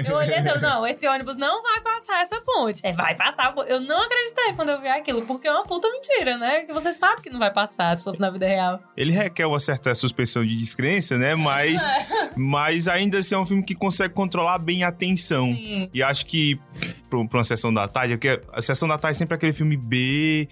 Eu 0.06 0.16
olhei 0.16 0.36
assim, 0.36 0.48
eu, 0.48 0.60
não, 0.60 0.86
esse 0.86 1.06
ônibus 1.06 1.36
não 1.36 1.62
vai 1.62 1.80
passar 1.80 2.22
essa 2.22 2.40
ponte. 2.40 2.80
É, 2.84 2.92
vai 2.92 3.14
passar. 3.14 3.46
a 3.46 3.52
ponte. 3.52 3.70
Eu 3.70 3.80
não 3.80 4.02
acreditei 4.04 4.52
quando 4.54 4.70
eu 4.70 4.80
vi 4.80 4.88
aquilo, 4.88 5.22
porque 5.22 5.48
é 5.48 5.52
uma 5.52 5.64
puta 5.64 5.88
mentira, 5.90 6.36
né? 6.36 6.64
Que 6.64 6.72
você 6.72 6.92
sabe 6.92 7.22
que 7.22 7.30
não 7.30 7.38
vai 7.38 7.52
passar 7.52 7.96
se 7.96 8.04
fosse 8.04 8.20
na 8.20 8.30
vida 8.30 8.46
real. 8.46 8.80
Ele 8.96 9.12
requer 9.12 9.46
uma 9.46 9.60
certa 9.60 9.94
suspensão 9.94 10.44
de 10.44 10.56
descrença, 10.56 11.16
né? 11.16 11.34
Mas, 11.34 11.82
mas 12.36 12.88
ainda 12.88 13.18
assim 13.18 13.34
é 13.34 13.38
um 13.38 13.46
filme 13.46 13.62
que 13.62 13.74
consegue 13.74 14.14
controlar 14.14 14.58
bem 14.58 14.84
a 14.84 14.92
tensão. 14.92 15.44
Sim. 15.46 15.88
E 15.92 16.02
acho 16.02 16.26
que 16.26 16.58
pra 17.08 17.24
pra 17.26 17.38
uma 17.38 17.44
sessão 17.44 17.74
da 17.74 17.88
tarde, 17.88 18.14
porque 18.16 18.40
a 18.52 18.62
sessão 18.62 18.88
da 18.88 18.96
tarde 18.96 19.16
é 19.16 19.18
sempre 19.18 19.34
aquele 19.34 19.52
filme 19.52 19.76
B, 19.76 20.48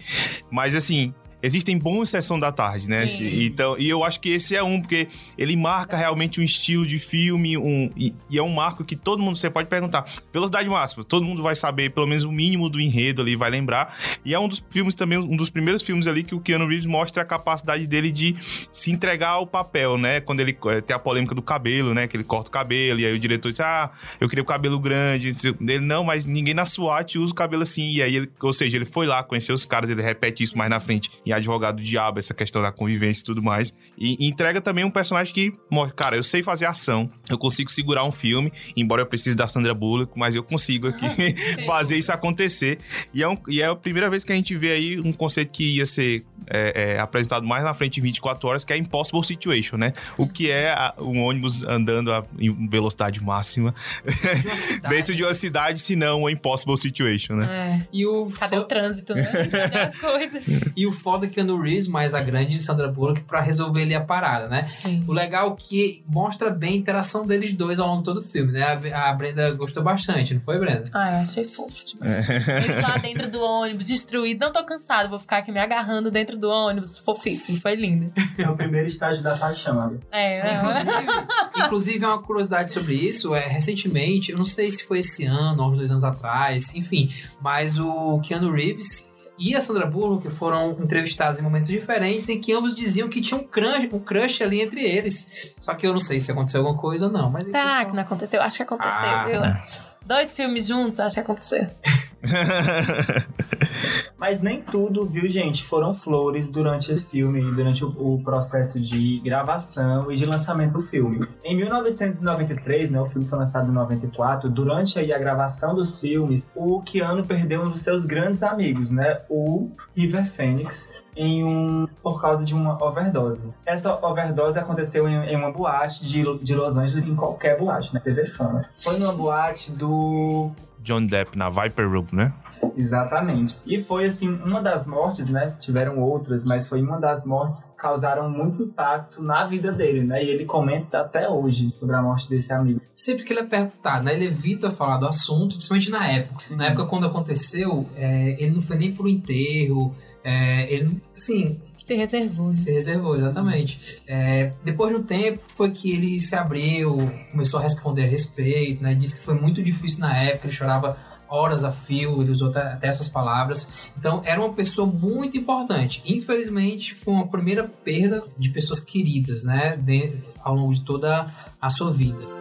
mas 0.51 0.75
assim. 0.75 1.13
Existem 1.41 1.77
bons 1.77 2.09
sessão 2.09 2.39
da 2.39 2.51
tarde, 2.51 2.89
né? 2.89 3.07
Sim. 3.07 3.45
Então, 3.45 3.77
e 3.77 3.87
eu 3.87 4.03
acho 4.03 4.19
que 4.19 4.29
esse 4.29 4.55
é 4.55 4.63
um, 4.63 4.79
porque 4.81 5.07
ele 5.37 5.55
marca 5.55 5.95
realmente 5.95 6.39
um 6.39 6.43
estilo 6.43 6.85
de 6.85 6.99
filme, 6.99 7.57
um, 7.57 7.89
e, 7.95 8.13
e 8.29 8.37
é 8.37 8.43
um 8.43 8.53
marco 8.53 8.83
que 8.83 8.95
todo 8.95 9.21
mundo, 9.21 9.37
você 9.37 9.49
pode 9.49 9.69
perguntar, 9.69 10.05
velocidade 10.33 10.67
máxima, 10.69 11.03
todo 11.03 11.25
mundo 11.25 11.41
vai 11.41 11.55
saber 11.55 11.91
pelo 11.91 12.07
menos 12.07 12.23
o 12.23 12.31
mínimo 12.31 12.69
do 12.69 12.79
enredo 12.79 13.21
ali, 13.21 13.35
vai 13.35 13.49
lembrar. 13.49 13.97
E 14.25 14.33
é 14.33 14.39
um 14.39 14.47
dos 14.47 14.63
filmes 14.69 14.95
também, 14.95 15.17
um 15.17 15.35
dos 15.35 15.49
primeiros 15.49 15.81
filmes 15.81 16.07
ali 16.07 16.23
que 16.23 16.35
o 16.35 16.39
Keanu 16.39 16.67
Reeves 16.67 16.85
mostra 16.85 17.23
a 17.23 17.25
capacidade 17.25 17.87
dele 17.87 18.11
de 18.11 18.35
se 18.71 18.91
entregar 18.91 19.29
ao 19.29 19.47
papel, 19.47 19.97
né? 19.97 20.19
Quando 20.19 20.41
ele 20.41 20.57
eh, 20.67 20.81
tem 20.81 20.95
a 20.95 20.99
polêmica 20.99 21.33
do 21.33 21.41
cabelo, 21.41 21.93
né? 21.93 22.07
Que 22.07 22.17
ele 22.17 22.23
corta 22.23 22.49
o 22.49 22.51
cabelo, 22.51 22.99
e 22.99 23.05
aí 23.05 23.13
o 23.13 23.19
diretor 23.19 23.49
diz: 23.49 23.59
Ah, 23.59 23.91
eu 24.19 24.27
queria 24.27 24.43
o 24.43 24.45
cabelo 24.45 24.79
grande. 24.79 25.31
Ele, 25.61 25.79
não, 25.79 26.03
mas 26.03 26.25
ninguém 26.25 26.53
na 26.53 26.65
SWAT 26.65 27.17
usa 27.17 27.31
o 27.31 27.35
cabelo 27.35 27.63
assim. 27.63 27.91
E 27.91 28.01
aí, 28.01 28.15
ele, 28.15 28.29
ou 28.41 28.53
seja, 28.53 28.77
ele 28.77 28.85
foi 28.85 29.05
lá, 29.05 29.23
conheceu 29.23 29.55
os 29.55 29.65
caras, 29.65 29.89
ele 29.89 30.01
repete 30.01 30.43
isso 30.43 30.57
mais 30.57 30.69
na 30.69 30.79
frente. 30.79 31.09
E 31.29 31.33
advogado 31.33 31.77
do 31.77 31.83
diabo, 31.83 32.19
essa 32.19 32.33
questão 32.33 32.61
da 32.61 32.71
convivência 32.71 33.21
e 33.21 33.25
tudo 33.25 33.41
mais. 33.43 33.73
E, 33.97 34.15
e 34.19 34.27
entrega 34.27 34.59
também 34.59 34.83
um 34.83 34.91
personagem 34.91 35.33
que 35.33 35.53
cara, 35.95 36.15
eu 36.15 36.23
sei 36.23 36.41
fazer 36.41 36.65
ação, 36.65 37.09
eu 37.29 37.37
consigo 37.37 37.71
segurar 37.71 38.03
um 38.03 38.11
filme, 38.11 38.51
embora 38.75 39.01
eu 39.01 39.05
precise 39.05 39.35
da 39.35 39.47
Sandra 39.47 39.73
Bullock, 39.73 40.11
mas 40.17 40.35
eu 40.35 40.43
consigo 40.43 40.87
aqui 40.87 41.05
fazer 41.65 41.97
isso 41.97 42.11
acontecer. 42.11 42.79
E 43.13 43.21
é, 43.23 43.27
um- 43.27 43.37
e 43.47 43.61
é 43.61 43.65
a 43.67 43.75
primeira 43.75 44.09
vez 44.09 44.23
que 44.23 44.31
a 44.31 44.35
gente 44.35 44.55
vê 44.55 44.71
aí 44.71 44.99
um 44.99 45.13
conceito 45.13 45.53
que 45.53 45.77
ia 45.77 45.85
ser 45.85 46.25
é, 46.49 46.93
é, 46.95 46.99
apresentado 46.99 47.45
mais 47.45 47.63
na 47.63 47.73
frente 47.73 47.99
em 47.99 48.03
24 48.03 48.47
horas, 48.47 48.65
que 48.65 48.73
é 48.73 48.75
a 48.75 48.79
Impossible 48.79 49.23
Situation, 49.23 49.77
né? 49.77 49.93
O 50.17 50.27
que 50.27 50.49
é 50.49 50.71
a- 50.71 50.93
um 50.99 51.23
ônibus 51.23 51.63
andando 51.63 52.11
a, 52.13 52.23
em 52.39 52.67
velocidade 52.67 53.21
máxima 53.23 53.73
De 54.05 54.79
dentro 54.89 55.15
de 55.15 55.23
uma 55.23 55.33
cidade, 55.33 55.79
se 55.79 55.95
não 55.95 56.19
uma 56.21 56.31
Impossible 56.31 56.77
Situation, 56.77 57.35
né? 57.35 57.45
É. 57.83 57.87
E 57.93 58.05
o, 58.05 58.29
Cadê 58.31 58.57
o 58.57 58.61
fo- 58.61 58.65
trânsito, 58.67 59.13
né? 59.13 59.23
Cadê 59.51 59.77
as 59.79 59.95
coisas? 59.97 60.43
e 60.75 60.87
o 60.87 60.91
foda 60.91 61.25
é 61.25 61.29
que 61.29 61.35
Keanu 61.35 61.61
Reeves 61.61 61.87
mais 61.87 62.13
a 62.13 62.21
grande 62.21 62.57
Sandra 62.57 62.87
Bullock 62.87 63.21
pra 63.21 63.41
resolver 63.41 63.83
ali 63.83 63.95
a 63.95 64.01
parada, 64.01 64.47
né? 64.47 64.69
Sim. 64.83 65.03
O 65.07 65.13
legal 65.13 65.53
é 65.53 65.55
que 65.61 66.03
mostra 66.07 66.49
bem 66.49 66.73
a 66.73 66.77
interação 66.77 67.25
deles 67.25 67.53
dois 67.53 67.79
ao 67.79 67.87
longo 67.87 67.99
de 67.99 68.05
todo 68.05 68.17
o 68.17 68.21
filme, 68.23 68.51
né? 68.51 68.63
A, 68.93 69.09
a 69.09 69.13
Brenda 69.13 69.51
gostou 69.51 69.83
bastante, 69.83 70.33
não 70.33 70.41
foi, 70.41 70.57
Brenda? 70.59 70.83
Ah, 70.93 71.13
eu 71.17 71.21
achei 71.21 71.43
fofo 71.43 71.85
demais. 71.85 72.29
Eles 72.29 72.81
lá 72.81 72.97
dentro 72.97 73.29
do 73.29 73.39
ônibus, 73.41 73.87
destruído. 73.87 74.39
Não 74.39 74.51
tô 74.51 74.63
cansado, 74.65 75.09
vou 75.09 75.19
ficar 75.19 75.37
aqui 75.37 75.51
me 75.51 75.59
agarrando 75.59 76.09
dentro 76.11 76.37
do 76.39 76.49
ônibus. 76.49 76.97
Fofíssimo, 76.97 77.59
foi 77.59 77.75
lindo. 77.75 78.11
É 78.37 78.49
o 78.49 78.55
primeiro 78.55 78.87
estágio 78.87 79.21
da 79.23 79.35
paixão 79.37 79.81
ali. 79.81 79.99
É, 80.11 80.39
é. 80.39 80.55
Inclusive, 80.55 81.65
inclusive, 81.65 82.05
uma 82.05 82.21
curiosidade 82.21 82.71
sobre 82.71 82.93
isso 82.95 83.35
é 83.35 83.47
recentemente, 83.47 84.31
eu 84.31 84.37
não 84.37 84.45
sei 84.45 84.71
se 84.71 84.83
foi 84.83 84.99
esse 84.99 85.25
ano 85.25 85.63
ou 85.63 85.69
uns 85.71 85.77
dois 85.77 85.91
anos 85.91 86.03
atrás, 86.03 86.73
enfim, 86.75 87.11
mas 87.41 87.77
o 87.77 88.19
Keanu 88.21 88.51
Reeves 88.51 89.07
e 89.37 89.55
a 89.55 89.61
Sandra 89.61 89.85
Bullock 89.85 90.29
foram 90.29 90.71
entrevistados 90.81 91.39
em 91.39 91.43
momentos 91.43 91.69
diferentes 91.69 92.27
em 92.27 92.41
que 92.41 92.51
ambos 92.51 92.75
diziam 92.75 93.07
que 93.07 93.21
tinha 93.21 93.39
um 93.39 93.43
crush, 93.43 93.89
um 93.93 93.99
crush 93.99 94.43
ali 94.43 94.59
entre 94.61 94.81
eles. 94.83 95.55
Só 95.61 95.73
que 95.73 95.87
eu 95.87 95.93
não 95.93 95.99
sei 96.01 96.19
se 96.19 96.29
aconteceu 96.31 96.59
alguma 96.61 96.77
coisa 96.77 97.05
ou 97.05 97.11
não, 97.11 97.29
mas 97.29 97.47
Será 97.47 97.63
pessoal- 97.65 97.85
que 97.85 97.95
não 97.95 98.01
aconteceu? 98.03 98.41
Acho 98.41 98.57
que 98.57 98.63
aconteceu, 98.63 98.91
Ah, 98.93 99.25
viu? 99.25 99.41
é. 99.43 99.59
Dois 100.05 100.35
filmes 100.35 100.67
juntos, 100.67 100.99
acho 100.99 101.13
que 101.15 101.21
aconteceu. 101.21 101.69
Mas 104.17 104.41
nem 104.41 104.61
tudo, 104.61 105.05
viu, 105.05 105.27
gente, 105.29 105.63
foram 105.63 105.93
flores 105.93 106.49
durante 106.49 106.91
o 106.91 107.01
filme, 107.01 107.41
durante 107.51 107.85
o, 107.85 108.19
processo 108.23 108.79
de 108.79 109.19
gravação 109.19 110.11
e 110.11 110.15
de 110.15 110.25
lançamento 110.25 110.73
do 110.73 110.81
filme. 110.81 111.25
Em 111.43 111.55
1993, 111.55 112.91
né, 112.91 112.99
o 112.99 113.05
filme 113.05 113.25
foi 113.27 113.39
lançado 113.39 113.71
em 113.71 113.73
94, 113.73 114.49
durante 114.49 114.99
aí 114.99 115.13
a 115.13 115.17
gravação 115.17 115.73
dos 115.73 115.99
filmes, 116.01 116.45
o 116.53 116.81
Keanu 116.81 117.25
perdeu 117.25 117.61
um 117.61 117.69
dos 117.69 117.81
seus 117.81 118.05
grandes 118.05 118.43
amigos, 118.43 118.91
né, 118.91 119.21
o 119.29 119.71
River 119.95 120.29
Phoenix, 120.29 121.05
em 121.15 121.43
um 121.43 121.87
por 122.03 122.21
causa 122.21 122.45
de 122.45 122.53
uma 122.53 122.81
overdose. 122.83 123.47
Essa 123.65 123.93
overdose 124.05 124.59
aconteceu 124.59 125.07
em, 125.07 125.15
em 125.29 125.35
uma 125.35 125.51
boate 125.51 126.05
de, 126.05 126.23
de 126.43 126.55
Los 126.55 126.75
Angeles, 126.75 127.05
em 127.05 127.15
qualquer 127.15 127.57
boate, 127.57 127.93
né, 127.93 128.01
TV 128.01 128.25
Fama. 128.25 128.65
Foi 128.83 128.97
numa 128.99 129.13
boate 129.13 129.71
do 129.71 130.51
John 130.81 131.05
Depp 131.05 131.37
na 131.37 131.49
Viper 131.49 131.89
Room, 131.89 132.07
né? 132.11 132.33
Exatamente. 132.75 133.55
E 133.65 133.77
foi 133.79 134.05
assim, 134.05 134.29
uma 134.29 134.61
das 134.61 134.85
mortes, 134.85 135.29
né? 135.29 135.55
Tiveram 135.59 135.99
outras, 135.99 136.45
mas 136.45 136.67
foi 136.67 136.81
uma 136.81 136.99
das 136.99 137.25
mortes 137.25 137.63
que 137.63 137.77
causaram 137.77 138.29
muito 138.29 138.63
impacto 138.63 139.21
na 139.21 139.45
vida 139.45 139.71
dele, 139.71 140.03
né? 140.03 140.23
E 140.23 140.29
ele 140.29 140.45
comenta 140.45 140.99
até 140.99 141.27
hoje 141.27 141.71
sobre 141.71 141.95
a 141.95 142.01
morte 142.01 142.29
desse 142.29 142.53
amigo. 142.53 142.81
Sempre 142.93 143.23
que 143.23 143.33
ele 143.33 143.41
é 143.41 143.45
perguntado, 143.45 144.05
né? 144.05 144.13
Ele 144.13 144.25
evita 144.25 144.71
falar 144.71 144.97
do 144.97 145.07
assunto, 145.07 145.55
principalmente 145.55 145.89
na 145.89 146.07
época. 146.07 146.43
Sim. 146.43 146.55
Na 146.55 146.67
época 146.67 146.85
quando 146.85 147.05
aconteceu, 147.07 147.85
é, 147.95 148.35
ele 148.39 148.51
não 148.51 148.61
foi 148.61 148.77
nem 148.77 148.93
pro 148.93 149.07
enterro. 149.07 149.95
É, 150.23 150.71
ele, 150.71 151.01
assim, 151.15 151.61
se 151.89 151.95
reservou. 151.95 152.55
Se 152.55 152.71
reservou, 152.71 153.15
exatamente. 153.15 153.99
É, 154.05 154.53
depois 154.63 154.93
de 154.93 154.99
um 154.99 155.03
tempo 155.03 155.41
foi 155.55 155.71
que 155.71 155.91
ele 155.91 156.19
se 156.19 156.35
abriu, 156.35 156.97
começou 157.31 157.59
a 157.59 157.63
responder 157.63 158.03
a 158.03 158.07
respeito, 158.07 158.83
né? 158.83 158.93
Disse 158.93 159.17
que 159.17 159.23
foi 159.23 159.33
muito 159.33 159.63
difícil 159.63 160.01
na 160.01 160.15
época, 160.15 160.45
ele 160.47 160.53
chorava 160.53 160.97
horas 161.27 161.63
a 161.63 161.71
fio, 161.71 162.21
ele 162.21 162.31
usou 162.31 162.49
até 162.49 162.87
essas 162.87 163.07
palavras. 163.07 163.91
Então, 163.97 164.21
era 164.25 164.39
uma 164.39 164.53
pessoa 164.53 164.87
muito 164.87 165.37
importante. 165.37 166.01
Infelizmente, 166.05 166.93
foi 166.93 167.13
uma 167.13 167.27
primeira 167.27 167.63
perda 167.63 168.23
de 168.37 168.49
pessoas 168.49 168.81
queridas, 168.81 169.43
né? 169.43 169.75
De, 169.75 170.19
ao 170.43 170.55
longo 170.55 170.73
de 170.73 170.81
toda 170.81 171.33
a 171.59 171.69
sua 171.69 171.91
vida. 171.91 172.38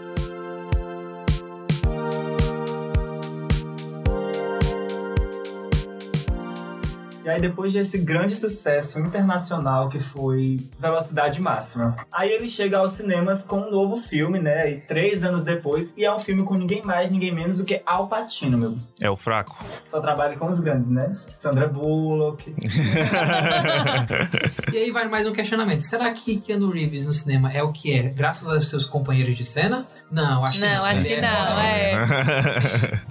E 7.29 7.31
aí, 7.31 7.41
depois 7.43 7.75
desse 7.75 7.99
grande 7.99 8.35
sucesso 8.35 8.99
internacional 8.99 9.91
que 9.91 10.01
foi 10.01 10.67
Velocidade 10.81 11.43
Máxima, 11.43 11.95
aí 12.11 12.31
ele 12.31 12.49
chega 12.49 12.79
aos 12.79 12.93
cinemas 12.93 13.45
com 13.45 13.59
um 13.59 13.71
novo 13.71 13.97
filme, 13.97 14.39
né? 14.39 14.71
E 14.71 14.77
três 14.77 15.23
anos 15.23 15.45
depois, 15.45 15.93
e 15.95 16.07
é 16.07 16.15
um 16.15 16.19
filme 16.19 16.43
com 16.43 16.55
ninguém 16.55 16.81
mais, 16.83 17.11
ninguém 17.11 17.31
menos 17.31 17.59
do 17.59 17.67
que 17.67 17.83
Al 17.85 18.09
Pacino, 18.09 18.57
meu. 18.57 18.79
É 18.99 19.11
o 19.11 19.17
fraco. 19.17 19.63
Só 19.85 20.01
trabalha 20.01 20.39
com 20.39 20.47
os 20.47 20.59
grandes, 20.59 20.89
né? 20.89 21.19
Sandra 21.35 21.69
Bullock. 21.69 22.49
e 24.73 24.79
aí 24.79 24.91
vai 24.91 25.07
mais 25.07 25.27
um 25.27 25.33
questionamento. 25.33 25.83
Será 25.83 26.11
que 26.11 26.41
Keanu 26.41 26.71
Reeves 26.71 27.07
no 27.07 27.13
cinema 27.13 27.53
é 27.53 27.63
o 27.63 27.73
que 27.73 27.93
é, 27.93 28.09
graças 28.09 28.49
aos 28.49 28.71
seus 28.71 28.87
companheiros 28.87 29.37
de 29.37 29.45
cena? 29.45 29.87
Não, 30.11 30.47
acho 30.47 30.59
que 30.59 30.65
não. 30.65 30.77
Não, 30.77 30.85
acho 30.87 31.05
que 31.05 31.21
não, 31.21 31.61
é. 31.61 33.03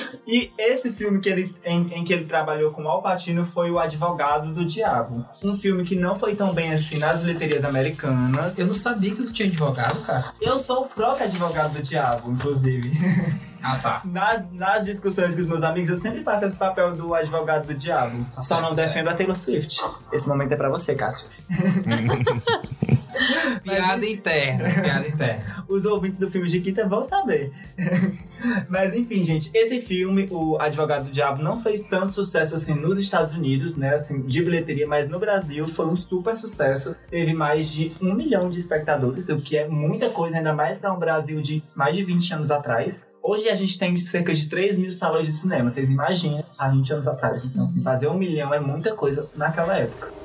E 0.26 0.50
esse 0.58 0.90
filme 0.92 1.20
que 1.20 1.28
ele, 1.28 1.54
em, 1.64 1.92
em, 1.94 2.04
que 2.04 2.12
ele 2.12 2.24
trabalhou 2.24 2.70
com 2.72 2.88
Al 2.88 3.02
Pacino 3.02 3.44
foi 3.44 3.70
O 3.70 3.78
Advogado 3.78 4.52
do 4.52 4.64
Diabo. 4.64 5.24
Um 5.42 5.52
filme 5.52 5.84
que 5.84 5.94
não 5.94 6.14
foi 6.14 6.34
tão 6.34 6.52
bem 6.52 6.72
assim 6.72 6.98
nas 6.98 7.20
bilheterias 7.20 7.64
americanas. 7.64 8.58
Eu 8.58 8.66
não 8.66 8.74
sabia 8.74 9.14
que 9.14 9.22
tu 9.22 9.32
tinha 9.32 9.48
advogado, 9.48 10.00
cara. 10.02 10.32
Eu 10.40 10.58
sou 10.58 10.84
o 10.84 10.88
próprio 10.88 11.26
advogado 11.26 11.74
do 11.74 11.82
diabo, 11.82 12.30
inclusive. 12.30 12.92
Ah, 13.66 13.78
tá. 13.78 14.02
Nas, 14.04 14.52
nas 14.52 14.84
discussões 14.84 15.34
com 15.34 15.40
os 15.40 15.46
meus 15.46 15.62
amigos, 15.62 15.88
eu 15.88 15.96
sempre 15.96 16.22
faço 16.22 16.44
esse 16.44 16.54
papel 16.54 16.94
do 16.94 17.14
advogado 17.14 17.66
do 17.66 17.72
diabo. 17.72 18.22
Tá 18.34 18.42
Só 18.42 18.60
não 18.60 18.74
defendo 18.74 19.08
a 19.08 19.14
Taylor 19.14 19.34
Swift. 19.34 19.80
Esse 20.12 20.28
momento 20.28 20.52
é 20.52 20.56
pra 20.56 20.68
você, 20.68 20.94
Cássio. 20.94 21.28
piada 23.62 24.06
interna, 24.06 24.64
piada 24.82 25.08
interna. 25.08 25.64
Os 25.68 25.84
ouvintes 25.84 26.18
do 26.18 26.30
filme 26.30 26.48
de 26.48 26.60
Quinta 26.60 26.86
vão 26.86 27.02
saber. 27.02 27.52
Mas 28.68 28.94
enfim, 28.94 29.24
gente, 29.24 29.50
esse 29.54 29.80
filme, 29.80 30.28
O 30.30 30.58
Advogado 30.58 31.04
do 31.04 31.10
Diabo, 31.10 31.42
não 31.42 31.56
fez 31.56 31.82
tanto 31.82 32.12
sucesso 32.12 32.54
assim 32.54 32.74
nos 32.74 32.98
Estados 32.98 33.32
Unidos, 33.32 33.74
né? 33.74 33.94
Assim, 33.94 34.22
de 34.22 34.42
bilheteria, 34.42 34.86
mas 34.86 35.08
no 35.08 35.18
Brasil 35.18 35.66
foi 35.66 35.86
um 35.86 35.96
super 35.96 36.36
sucesso. 36.36 36.94
Teve 37.08 37.32
mais 37.32 37.68
de 37.70 37.92
um 38.02 38.14
milhão 38.14 38.50
de 38.50 38.58
espectadores, 38.58 39.28
o 39.28 39.40
que 39.40 39.56
é 39.56 39.66
muita 39.66 40.10
coisa, 40.10 40.38
ainda 40.38 40.52
mais 40.52 40.78
para 40.78 40.92
um 40.92 40.98
Brasil 40.98 41.40
de 41.40 41.62
mais 41.74 41.96
de 41.96 42.04
20 42.04 42.34
anos 42.34 42.50
atrás. 42.50 43.02
Hoje 43.22 43.48
a 43.48 43.54
gente 43.54 43.78
tem 43.78 43.96
cerca 43.96 44.34
de 44.34 44.46
3 44.48 44.78
mil 44.78 44.92
salões 44.92 45.26
de 45.26 45.32
cinema, 45.32 45.70
vocês 45.70 45.88
imaginam, 45.88 46.44
há 46.58 46.68
20 46.68 46.92
anos 46.92 47.08
atrás. 47.08 47.42
Então, 47.44 47.64
assim, 47.64 47.82
fazer 47.82 48.08
um 48.08 48.18
milhão 48.18 48.52
é 48.52 48.60
muita 48.60 48.94
coisa 48.94 49.26
naquela 49.34 49.78
época. 49.78 50.23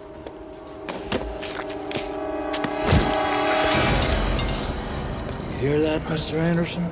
Hear 5.70 5.82
that, 5.82 6.02
Mr. 6.10 6.40
Anderson? 6.40 6.84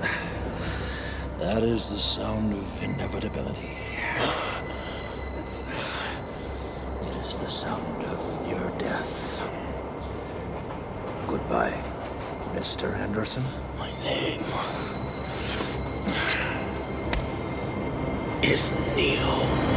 That 1.40 1.64
is 1.64 1.90
the 1.90 1.98
sound 1.98 2.54
of 2.54 2.84
inevitability. 2.84 3.76
It 7.02 7.16
is 7.26 7.40
the 7.42 7.50
sound 7.50 8.06
of 8.06 8.48
your 8.48 8.70
death. 8.78 9.42
Goodbye, 11.28 11.74
Mr. 12.54 12.94
Anderson. 12.98 13.44
My 13.80 13.90
name 14.04 14.44
is 18.44 18.70
Neo. 18.96 19.77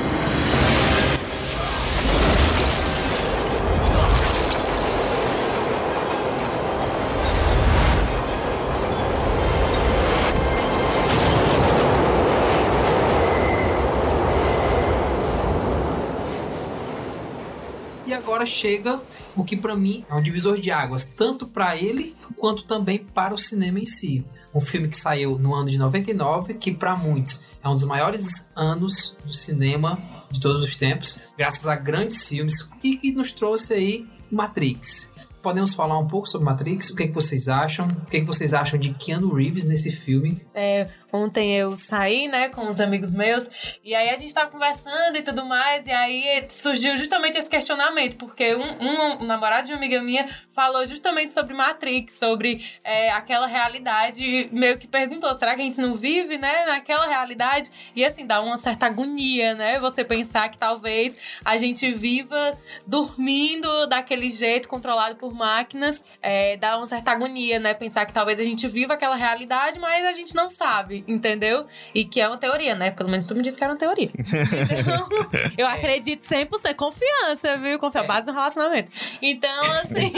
Agora 18.21 18.45
chega 18.45 19.01
o 19.35 19.43
que 19.43 19.57
para 19.57 19.75
mim 19.75 20.05
é 20.09 20.15
um 20.15 20.23
divisor 20.23 20.61
de 20.61 20.71
águas, 20.71 21.05
tanto 21.05 21.47
para 21.47 21.77
ele 21.77 22.15
quanto 22.37 22.65
também 22.65 22.99
para 22.99 23.35
o 23.35 23.39
cinema 23.39 23.81
em 23.81 23.87
si. 23.87 24.25
Um 24.55 24.61
filme 24.61 24.89
que 24.89 24.99
saiu 24.99 25.39
no 25.39 25.55
ano 25.55 25.71
de 25.71 25.79
99, 25.79 26.55
que 26.55 26.71
para 26.71 26.95
muitos 26.95 27.41
é 27.65 27.69
um 27.69 27.75
dos 27.75 27.85
maiores 27.85 28.47
anos 28.55 29.17
do 29.25 29.33
cinema 29.33 29.99
de 30.31 30.41
todos 30.41 30.63
os 30.63 30.77
tempos, 30.77 31.19
graças 31.37 31.67
a 31.67 31.75
grandes 31.75 32.29
filmes 32.29 32.69
e 32.83 32.97
que 32.97 33.11
nos 33.13 33.33
trouxe 33.33 33.75
aí 33.75 34.07
Matrix. 34.31 35.11
Podemos 35.43 35.73
falar 35.73 35.99
um 35.99 36.07
pouco 36.07 36.29
sobre 36.29 36.45
Matrix? 36.45 36.91
O 36.91 36.95
que, 36.95 37.05
é 37.05 37.07
que 37.07 37.15
vocês 37.15 37.49
acham? 37.49 37.89
O 37.89 38.07
que, 38.07 38.19
é 38.19 38.21
que 38.21 38.27
vocês 38.27 38.53
acham 38.53 38.79
de 38.79 38.93
Keanu 38.93 39.33
Reeves 39.35 39.65
nesse 39.65 39.91
filme? 39.91 40.41
É, 40.55 40.89
Ontem 41.13 41.57
eu 41.57 41.77
saí, 41.77 42.29
né, 42.29 42.49
com 42.49 42.63
uns 42.63 42.79
amigos 42.79 43.13
meus, 43.13 43.51
e 43.85 43.95
aí 43.95 44.11
a 44.11 44.17
gente 44.17 44.33
tava 44.33 44.51
conversando 44.51 45.17
e 45.17 45.23
tudo 45.23 45.45
mais, 45.45 45.85
e 45.87 45.91
aí 45.91 46.47
surgiu 46.51 46.97
justamente 46.97 47.37
esse 47.37 47.51
questionamento, 47.51 48.17
porque 48.17 48.55
um, 48.55 48.63
um, 48.63 49.23
um 49.23 49.27
namorado 49.27 49.67
de 49.67 49.73
uma 49.73 49.79
amiga 49.79 50.01
minha 50.03 50.29
falou 50.53 50.87
justamente 50.87 51.33
sobre 51.33 51.53
Matrix, 51.53 52.19
sobre 52.19 52.65
é, 52.85 53.11
aquela 53.11 53.47
realidade, 53.47 54.49
meio 54.53 54.79
que 54.79 54.87
perguntou, 54.87 55.35
será 55.35 55.55
que 55.57 55.63
a 55.63 55.65
gente 55.65 55.81
não 55.81 55.95
vive, 55.95 56.39
né, 56.39 56.65
naquela 56.67 57.07
realidade? 57.07 57.71
E 57.97 58.05
assim, 58.05 58.27
dá 58.27 58.41
uma 58.41 58.59
certa 58.59 58.87
agonia, 58.87 59.55
né, 59.55 59.81
você 59.81 60.05
pensar 60.05 60.49
que 60.49 60.59
talvez 60.59 61.41
a 61.45 61.59
gente 61.59 61.91
viva 61.93 62.57
dormindo 62.87 63.87
daquele 63.89 64.31
jeito, 64.31 64.69
controlado 64.69 65.17
por 65.17 65.35
máquinas, 65.35 66.05
é, 66.23 66.57
dá 66.57 66.77
uma 66.77 66.87
certa 66.87 67.11
agonia, 67.11 67.59
né, 67.59 67.75
pensar 67.75 68.07
que 68.07 68.13
talvez 68.13 68.39
a 68.39 68.45
gente 68.45 68.69
viva 68.69 68.95
aquela 68.95 69.17
realidade, 69.17 69.79
mas 69.79 70.05
a 70.05 70.13
gente 70.13 70.35
não 70.37 70.49
sabe 70.49 71.00
entendeu? 71.07 71.67
E 71.95 72.05
que 72.05 72.21
é 72.21 72.29
uma 72.29 72.39
teoria, 72.39 72.75
né? 72.75 72.91
Pelo 72.91 73.09
menos 73.09 73.27
tu 73.27 73.35
me 73.35 73.43
disse 73.43 73.57
que 73.59 73.65
era 73.65 73.73
uma 73.73 73.79
teoria. 73.79 74.11
Então, 74.81 75.09
eu 75.59 75.67
acredito 75.67 76.23
100% 76.23 76.75
confiança, 76.75 77.59
viu? 77.59 77.79
Confiança, 77.79 78.07
base 78.07 78.27
no 78.29 78.33
relacionamento. 78.33 78.91
Então, 79.21 79.65
assim... 79.83 80.13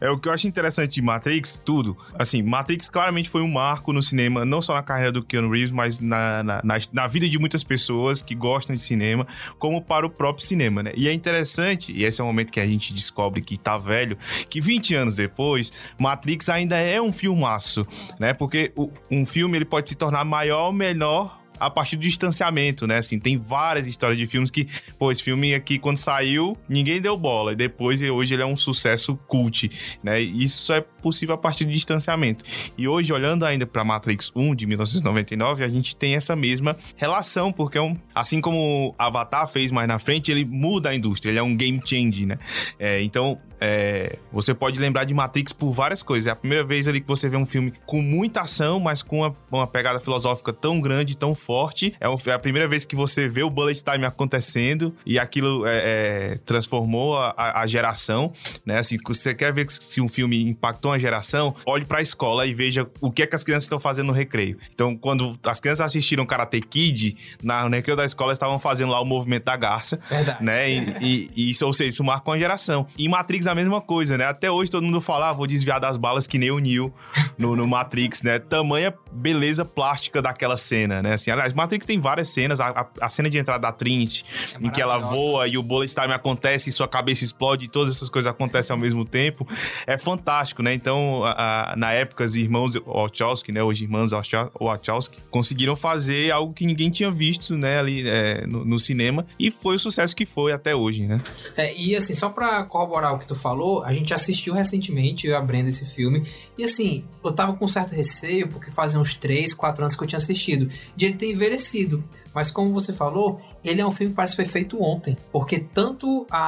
é 0.00 0.10
o 0.10 0.18
que 0.18 0.28
eu 0.28 0.32
acho 0.32 0.46
interessante 0.46 0.94
de 0.94 1.02
Matrix, 1.02 1.60
tudo. 1.64 1.96
Assim, 2.18 2.42
Matrix 2.42 2.88
claramente 2.88 3.28
foi 3.28 3.42
um 3.42 3.50
marco 3.50 3.92
no 3.92 4.02
cinema, 4.02 4.44
não 4.44 4.62
só 4.62 4.74
na 4.74 4.82
carreira 4.82 5.12
do 5.12 5.22
Keanu 5.22 5.50
Reeves, 5.50 5.70
mas 5.70 6.00
na, 6.00 6.42
na, 6.42 6.60
na, 6.62 6.74
na 6.92 7.06
vida 7.06 7.28
de 7.28 7.38
muitas 7.38 7.64
pessoas 7.64 8.22
que 8.22 8.34
gostam 8.34 8.74
de 8.74 8.80
cinema, 8.80 9.26
como 9.58 9.82
para 9.82 10.06
o 10.06 10.10
próprio 10.10 10.44
cinema, 10.44 10.82
né? 10.82 10.92
E 10.96 11.08
é 11.08 11.12
interessante, 11.12 11.92
e 11.92 12.04
esse 12.04 12.20
é 12.20 12.24
o 12.24 12.26
momento 12.26 12.52
que 12.52 12.60
a 12.60 12.66
gente 12.66 12.92
descobre 12.92 13.42
que 13.42 13.58
tá 13.58 13.78
velho, 13.78 14.16
que 14.48 14.60
20 14.60 14.94
anos 14.94 15.16
depois, 15.16 15.72
Matrix 15.98 16.48
ainda 16.48 16.76
é 16.76 17.00
um 17.00 17.12
filmaço, 17.12 17.86
né? 18.18 18.32
Porque 18.32 18.72
o, 18.76 18.90
um 19.10 19.26
filme 19.26 19.58
ele 19.58 19.64
pode 19.64 19.88
se 19.92 19.96
tornar 19.96 20.24
maior 20.24 20.66
ou 20.66 20.72
menor 20.72 21.42
a 21.58 21.70
partir 21.70 21.96
do 21.96 22.02
distanciamento, 22.02 22.86
né? 22.86 22.98
Assim, 22.98 23.20
tem 23.20 23.38
várias 23.38 23.86
histórias 23.86 24.18
de 24.18 24.26
filmes 24.26 24.50
que, 24.50 24.66
pô, 24.98 25.12
esse 25.12 25.22
filme 25.22 25.54
aqui, 25.54 25.78
quando 25.78 25.96
saiu, 25.96 26.56
ninguém 26.68 27.00
deu 27.00 27.16
bola. 27.16 27.52
E 27.52 27.56
depois, 27.56 28.02
hoje, 28.02 28.34
ele 28.34 28.42
é 28.42 28.46
um 28.46 28.56
sucesso 28.56 29.16
cult, 29.28 29.70
né? 30.02 30.20
Isso 30.20 30.72
é 30.72 30.84
possível 31.02 31.34
a 31.34 31.38
partir 31.38 31.64
do 31.64 31.72
distanciamento. 31.72 32.44
E 32.78 32.86
hoje, 32.88 33.12
olhando 33.12 33.44
ainda 33.44 33.66
para 33.66 33.84
Matrix 33.84 34.30
1 34.34 34.54
de 34.54 34.64
1999, 34.66 35.64
a 35.64 35.68
gente 35.68 35.94
tem 35.96 36.14
essa 36.14 36.34
mesma 36.36 36.76
relação, 36.96 37.52
porque 37.52 37.76
é 37.76 37.82
um, 37.82 37.96
assim 38.14 38.40
como 38.40 38.94
Avatar 38.98 39.46
fez 39.48 39.70
mais 39.70 39.88
na 39.88 39.98
frente, 39.98 40.30
ele 40.30 40.44
muda 40.44 40.90
a 40.90 40.94
indústria, 40.94 41.30
ele 41.30 41.38
é 41.38 41.42
um 41.42 41.56
game 41.56 41.80
change, 41.84 42.24
né? 42.26 42.38
É, 42.78 43.02
então, 43.02 43.38
é, 43.60 44.18
você 44.32 44.54
pode 44.54 44.78
lembrar 44.80 45.04
de 45.04 45.14
Matrix 45.14 45.52
por 45.52 45.70
várias 45.72 46.02
coisas. 46.02 46.26
É 46.26 46.30
a 46.30 46.36
primeira 46.36 46.64
vez 46.64 46.88
ali 46.88 47.00
que 47.00 47.06
você 47.06 47.28
vê 47.28 47.36
um 47.36 47.46
filme 47.46 47.72
com 47.86 48.00
muita 48.02 48.40
ação, 48.42 48.80
mas 48.80 49.02
com 49.02 49.18
uma, 49.18 49.32
uma 49.50 49.66
pegada 49.66 50.00
filosófica 50.00 50.52
tão 50.52 50.80
grande, 50.80 51.16
tão 51.16 51.34
forte. 51.34 51.94
É, 52.00 52.08
um- 52.08 52.16
é 52.26 52.32
a 52.32 52.38
primeira 52.38 52.68
vez 52.68 52.84
que 52.84 52.96
você 52.96 53.28
vê 53.28 53.42
o 53.42 53.50
bullet 53.50 53.82
time 53.82 54.04
acontecendo 54.04 54.94
e 55.06 55.18
aquilo 55.18 55.64
é, 55.66 55.76
é, 55.84 56.38
transformou 56.44 57.16
a, 57.16 57.32
a- 57.36 57.60
a 57.62 57.66
geração, 57.66 58.32
né? 58.66 58.78
Assim, 58.78 58.96
você 59.06 59.32
quer 59.34 59.52
ver 59.52 59.66
se 59.70 60.00
um 60.00 60.08
filme 60.08 60.42
impactou 60.42 60.91
uma 60.92 60.98
geração, 60.98 61.54
olhe 61.66 61.84
pra 61.84 62.00
escola 62.00 62.46
e 62.46 62.54
veja 62.54 62.88
o 63.00 63.10
que 63.10 63.22
é 63.22 63.26
que 63.26 63.34
as 63.36 63.42
crianças 63.44 63.64
estão 63.64 63.78
fazendo 63.78 64.06
no 64.08 64.12
recreio. 64.12 64.58
Então, 64.74 64.96
quando 64.96 65.38
as 65.46 65.58
crianças 65.60 65.86
assistiram 65.86 66.24
Karate 66.26 66.60
Kid, 66.60 67.16
na, 67.42 67.68
no 67.68 67.74
recreio 67.74 67.96
da 67.96 68.04
escola, 68.04 68.32
estavam 68.32 68.58
fazendo 68.58 68.90
lá 68.92 69.00
o 69.00 69.04
movimento 69.04 69.44
da 69.44 69.56
garça, 69.56 69.98
Verdade. 70.08 70.44
né? 70.44 70.70
E, 70.70 70.96
e- 71.00 71.30
e 71.36 71.50
isso, 71.50 71.64
ou 71.66 71.72
seja, 71.72 71.90
isso 71.90 72.04
marca 72.04 72.30
uma 72.30 72.38
geração. 72.38 72.86
E 72.98 73.08
Matrix 73.08 73.46
a 73.46 73.54
mesma 73.54 73.80
coisa, 73.80 74.16
né? 74.18 74.24
Até 74.26 74.50
hoje 74.50 74.70
todo 74.70 74.84
mundo 74.84 75.00
fala, 75.00 75.30
ah, 75.30 75.32
vou 75.32 75.46
desviar 75.46 75.80
das 75.80 75.96
balas 75.96 76.26
que 76.26 76.38
nem 76.38 76.50
o 76.50 76.58
Neo 76.58 76.92
no, 77.38 77.56
no 77.56 77.66
Matrix, 77.66 78.22
né? 78.22 78.38
Tamanha 78.38 78.92
beleza 79.10 79.64
plástica 79.64 80.20
daquela 80.22 80.56
cena, 80.56 81.02
né? 81.02 81.14
Assim, 81.14 81.30
aliás, 81.30 81.52
Matrix 81.52 81.84
tem 81.86 81.98
várias 82.00 82.28
cenas. 82.28 82.60
A, 82.60 82.68
a- 82.70 82.86
a 83.02 83.10
cena 83.10 83.28
de 83.30 83.38
entrada 83.38 83.60
da 83.60 83.72
Trinity, 83.72 84.24
em 84.60 84.70
que 84.70 84.80
ela 84.80 84.98
voa 84.98 85.46
e 85.48 85.56
o 85.58 85.62
bullet 85.62 85.92
time 85.94 86.12
acontece 86.12 86.68
e 86.68 86.72
sua 86.72 86.88
cabeça 86.88 87.24
explode 87.24 87.64
e 87.66 87.68
todas 87.68 87.96
essas 87.96 88.08
coisas 88.08 88.30
acontecem 88.30 88.72
ao 88.74 88.78
mesmo 88.78 89.04
tempo. 89.04 89.46
É 89.86 89.96
fantástico, 89.98 90.62
né? 90.62 90.72
Então, 90.82 91.22
a- 91.24 91.72
a- 91.72 91.76
na 91.76 91.92
época, 91.92 92.24
os 92.24 92.34
irmãos 92.34 92.74
Wachowski, 92.84 93.52
né? 93.52 93.62
Hoje 93.62 93.86
Wacha- 94.12 94.50
Wachowski, 94.60 95.18
conseguiram 95.30 95.76
fazer 95.76 96.32
algo 96.32 96.52
que 96.52 96.66
ninguém 96.66 96.90
tinha 96.90 97.08
visto, 97.08 97.56
né? 97.56 97.78
Ali 97.78 98.02
é, 98.08 98.44
no, 98.48 98.64
no 98.64 98.78
cinema. 98.80 99.24
E 99.38 99.48
foi 99.48 99.76
o 99.76 99.78
sucesso 99.78 100.14
que 100.16 100.26
foi 100.26 100.50
até 100.52 100.74
hoje, 100.74 101.06
né? 101.06 101.22
É, 101.56 101.72
e 101.80 101.94
assim, 101.94 102.14
só 102.16 102.28
pra 102.28 102.64
corroborar 102.64 103.14
o 103.14 103.18
que 103.20 103.26
tu 103.28 103.36
falou, 103.36 103.84
a 103.84 103.92
gente 103.92 104.12
assistiu 104.12 104.54
recentemente, 104.54 105.24
eu 105.28 105.32
e 105.32 105.36
a 105.36 105.40
Brenda, 105.40 105.68
esse 105.68 105.86
filme. 105.86 106.24
E 106.58 106.64
assim, 106.64 107.04
eu 107.24 107.30
tava 107.30 107.52
com 107.52 107.68
certo 107.68 107.92
receio, 107.94 108.48
porque 108.48 108.70
fazia 108.72 108.98
uns 108.98 109.14
3, 109.14 109.54
4 109.54 109.84
anos 109.84 109.94
que 109.96 110.02
eu 110.02 110.06
tinha 110.08 110.18
assistido, 110.18 110.68
de 110.96 111.06
ele 111.06 111.14
ter 111.14 111.30
envelhecido. 111.30 112.02
Mas 112.34 112.50
como 112.50 112.72
você 112.72 112.92
falou, 112.92 113.40
ele 113.64 113.80
é 113.80 113.86
um 113.86 113.90
filme 113.90 114.10
que 114.12 114.16
parece 114.16 114.34
que 114.36 114.42
foi 114.42 114.50
feito 114.50 114.82
ontem. 114.82 115.16
Porque 115.30 115.58
tanto 115.58 116.26
a, 116.30 116.38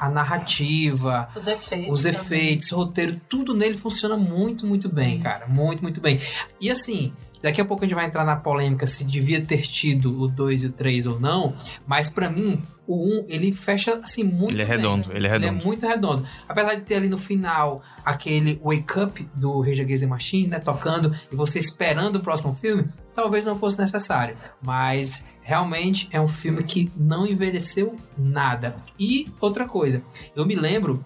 a, 0.00 0.06
a 0.06 0.10
narrativa, 0.10 1.28
Os 1.34 1.46
efeitos. 1.46 1.90
os 1.98 2.04
efeitos, 2.04 2.72
o 2.72 2.76
roteiro, 2.76 3.20
tudo 3.28 3.54
nele 3.54 3.76
funciona 3.78 4.16
muito, 4.16 4.66
muito 4.66 4.88
bem, 4.88 5.18
cara. 5.20 5.46
Muito, 5.48 5.82
muito 5.82 6.00
bem. 6.00 6.20
E 6.60 6.70
assim, 6.70 7.12
daqui 7.42 7.60
a 7.60 7.64
pouco 7.64 7.84
a 7.84 7.86
gente 7.88 7.94
vai 7.94 8.06
entrar 8.06 8.24
na 8.24 8.36
polêmica 8.36 8.86
se 8.86 9.04
devia 9.04 9.40
ter 9.40 9.62
tido 9.62 10.20
o 10.20 10.28
2 10.28 10.64
e 10.64 10.66
o 10.66 10.72
3 10.72 11.06
ou 11.06 11.18
não, 11.20 11.54
mas 11.86 12.08
pra 12.08 12.28
mim, 12.30 12.62
o 12.86 13.20
1, 13.20 13.24
ele 13.28 13.52
fecha 13.52 13.94
assim 14.02 14.22
muito 14.24 14.52
Ele 14.54 14.62
é 14.62 14.66
bem. 14.66 14.76
redondo, 14.76 15.10
ele 15.12 15.26
é 15.26 15.34
Ele 15.34 15.46
é 15.46 15.48
redondo. 15.50 15.64
muito 15.64 15.86
redondo. 15.86 16.26
Apesar 16.48 16.74
de 16.74 16.82
ter 16.82 16.96
ali 16.96 17.08
no 17.08 17.18
final 17.18 17.82
aquele 18.04 18.60
Wake 18.62 18.98
Up 19.00 19.28
do 19.34 19.60
Rage 19.60 19.80
Against 19.80 20.02
the 20.02 20.08
Machine, 20.08 20.48
né, 20.48 20.58
tocando 20.58 21.14
e 21.30 21.36
você 21.36 21.58
esperando 21.58 22.16
o 22.16 22.20
próximo 22.20 22.52
filme, 22.52 22.84
talvez 23.14 23.44
não 23.44 23.56
fosse 23.56 23.78
necessário, 23.78 24.36
mas 24.60 25.24
realmente 25.42 26.08
é 26.12 26.20
um 26.20 26.28
filme 26.28 26.62
que 26.62 26.90
não 26.96 27.26
envelheceu 27.26 27.98
nada. 28.16 28.76
E 28.98 29.32
outra 29.40 29.66
coisa, 29.66 30.02
eu 30.34 30.46
me 30.46 30.54
lembro 30.54 31.04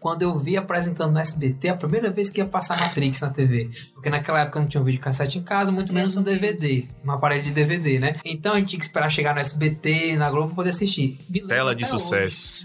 quando 0.00 0.22
eu 0.22 0.38
vi 0.38 0.56
apresentando 0.56 1.12
no 1.12 1.18
SBT 1.18 1.70
a 1.70 1.76
primeira 1.76 2.10
vez 2.10 2.30
que 2.30 2.40
ia 2.40 2.46
passar 2.46 2.78
Matrix 2.78 3.20
na 3.20 3.30
TV. 3.30 3.70
Porque 3.94 4.08
naquela 4.08 4.40
época 4.40 4.60
não 4.60 4.66
tinha 4.66 4.80
um 4.80 4.84
videocassete 4.84 5.38
em 5.38 5.42
casa, 5.42 5.72
muito 5.72 5.92
menos 5.92 6.16
um 6.16 6.22
DVD, 6.22 6.86
um 7.04 7.10
aparelho 7.10 7.42
de 7.42 7.50
DVD, 7.50 7.98
né? 7.98 8.16
Então 8.24 8.54
a 8.54 8.58
gente 8.58 8.68
tinha 8.68 8.78
que 8.78 8.86
esperar 8.86 9.10
chegar 9.10 9.34
no 9.34 9.40
SBT, 9.40 10.16
na 10.16 10.30
Globo, 10.30 10.48
pra 10.48 10.56
poder 10.56 10.70
assistir. 10.70 11.18
Me 11.28 11.40
Tela 11.46 11.74
de 11.74 11.84
sucesso. 11.84 12.64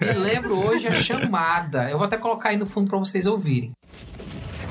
Me 0.00 0.12
lembro 0.12 0.60
hoje 0.60 0.86
a 0.86 0.92
chamada. 0.92 1.90
Eu 1.90 1.98
vou 1.98 2.06
até 2.06 2.16
colocar 2.16 2.50
aí 2.50 2.56
no 2.56 2.66
fundo 2.66 2.88
pra 2.88 2.98
vocês 2.98 3.26
ouvirem. 3.26 3.72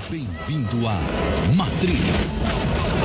Bem-vindo 0.09 0.87
a 0.87 1.53
Matrix. 1.55 2.98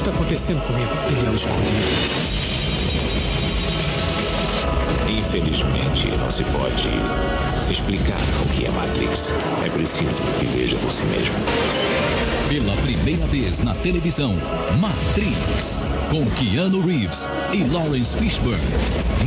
Está 0.00 0.10
acontecendo 0.12 0.62
comigo? 0.62 0.90
Ele 1.10 1.26
é 1.26 1.30
o 1.30 1.34
escolhido. 1.34 1.60
Infelizmente, 5.10 6.08
não 6.18 6.30
se 6.30 6.42
pode 6.44 6.88
explicar 7.70 8.18
o 8.42 8.48
que 8.54 8.64
é 8.64 8.70
Matrix. 8.70 9.34
É 9.64 9.68
preciso 9.68 10.22
que 10.38 10.46
veja 10.46 10.76
por 10.78 10.90
si 10.90 11.04
mesmo. 11.04 11.34
Pela 12.48 12.74
primeira 12.78 13.26
vez 13.26 13.60
na 13.60 13.74
televisão, 13.74 14.34
Matrix. 14.80 15.90
Com 16.10 16.24
Keanu 16.36 16.80
Reeves 16.80 17.28
e 17.52 17.62
Lawrence 17.64 18.16
Fishburne. 18.16 18.64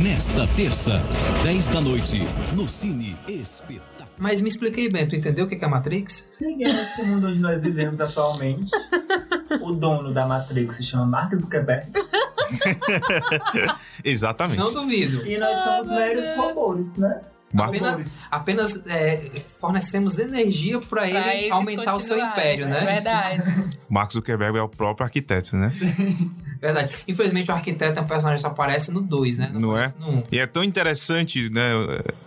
Nesta 0.02 0.46
terça, 0.56 1.00
10 1.44 1.66
da 1.66 1.80
noite, 1.80 2.26
no 2.52 2.68
Cine 2.68 3.16
Espetáculo. 3.28 3.93
Mas 4.18 4.40
me 4.40 4.48
expliquei 4.48 4.88
bem, 4.88 5.06
tu 5.06 5.16
entendeu 5.16 5.44
o 5.44 5.48
que 5.48 5.62
é 5.62 5.68
Matrix? 5.68 6.30
Seguindo 6.32 6.70
esse 6.70 7.02
mundo 7.02 7.28
onde 7.28 7.38
nós 7.38 7.62
vivemos 7.62 8.00
atualmente, 8.00 8.70
o 9.60 9.72
dono 9.72 10.12
da 10.12 10.26
Matrix 10.26 10.76
se 10.76 10.82
chama 10.82 11.06
Mark 11.06 11.34
Zuckerberg. 11.34 11.90
Exatamente. 14.04 14.58
Não 14.58 14.72
duvido. 14.72 15.26
E 15.26 15.38
nós 15.38 15.56
somos 15.58 15.90
meros 15.90 16.36
robôs, 16.36 16.96
né? 16.96 17.20
Apenas, 17.56 18.18
apenas 18.30 18.86
é, 18.88 19.30
fornecemos 19.60 20.18
energia 20.18 20.80
pra 20.80 21.08
ele 21.08 21.50
aumentar 21.50 21.94
o 21.94 22.00
seu 22.00 22.18
império, 22.18 22.68
né? 22.68 22.82
é 22.82 22.94
verdade. 22.94 23.70
Mark 23.88 24.12
Zuckerberg 24.12 24.58
é 24.58 24.62
o 24.62 24.68
próprio 24.68 25.04
arquiteto, 25.04 25.56
né? 25.56 25.72
Verdade. 26.64 26.94
Infelizmente 27.06 27.50
o 27.50 27.54
arquiteto 27.54 27.98
é 27.98 28.02
um 28.02 28.06
personagem 28.06 28.36
que 28.36 28.40
só 28.40 28.48
aparece 28.48 28.90
no 28.90 29.02
2, 29.02 29.38
né? 29.38 29.50
Não 29.52 29.76
é? 29.76 29.84
aparece 29.84 29.98
no 29.98 30.08
1. 30.08 30.22
E 30.32 30.38
é 30.38 30.46
tão 30.46 30.64
interessante, 30.64 31.50
né? 31.52 31.72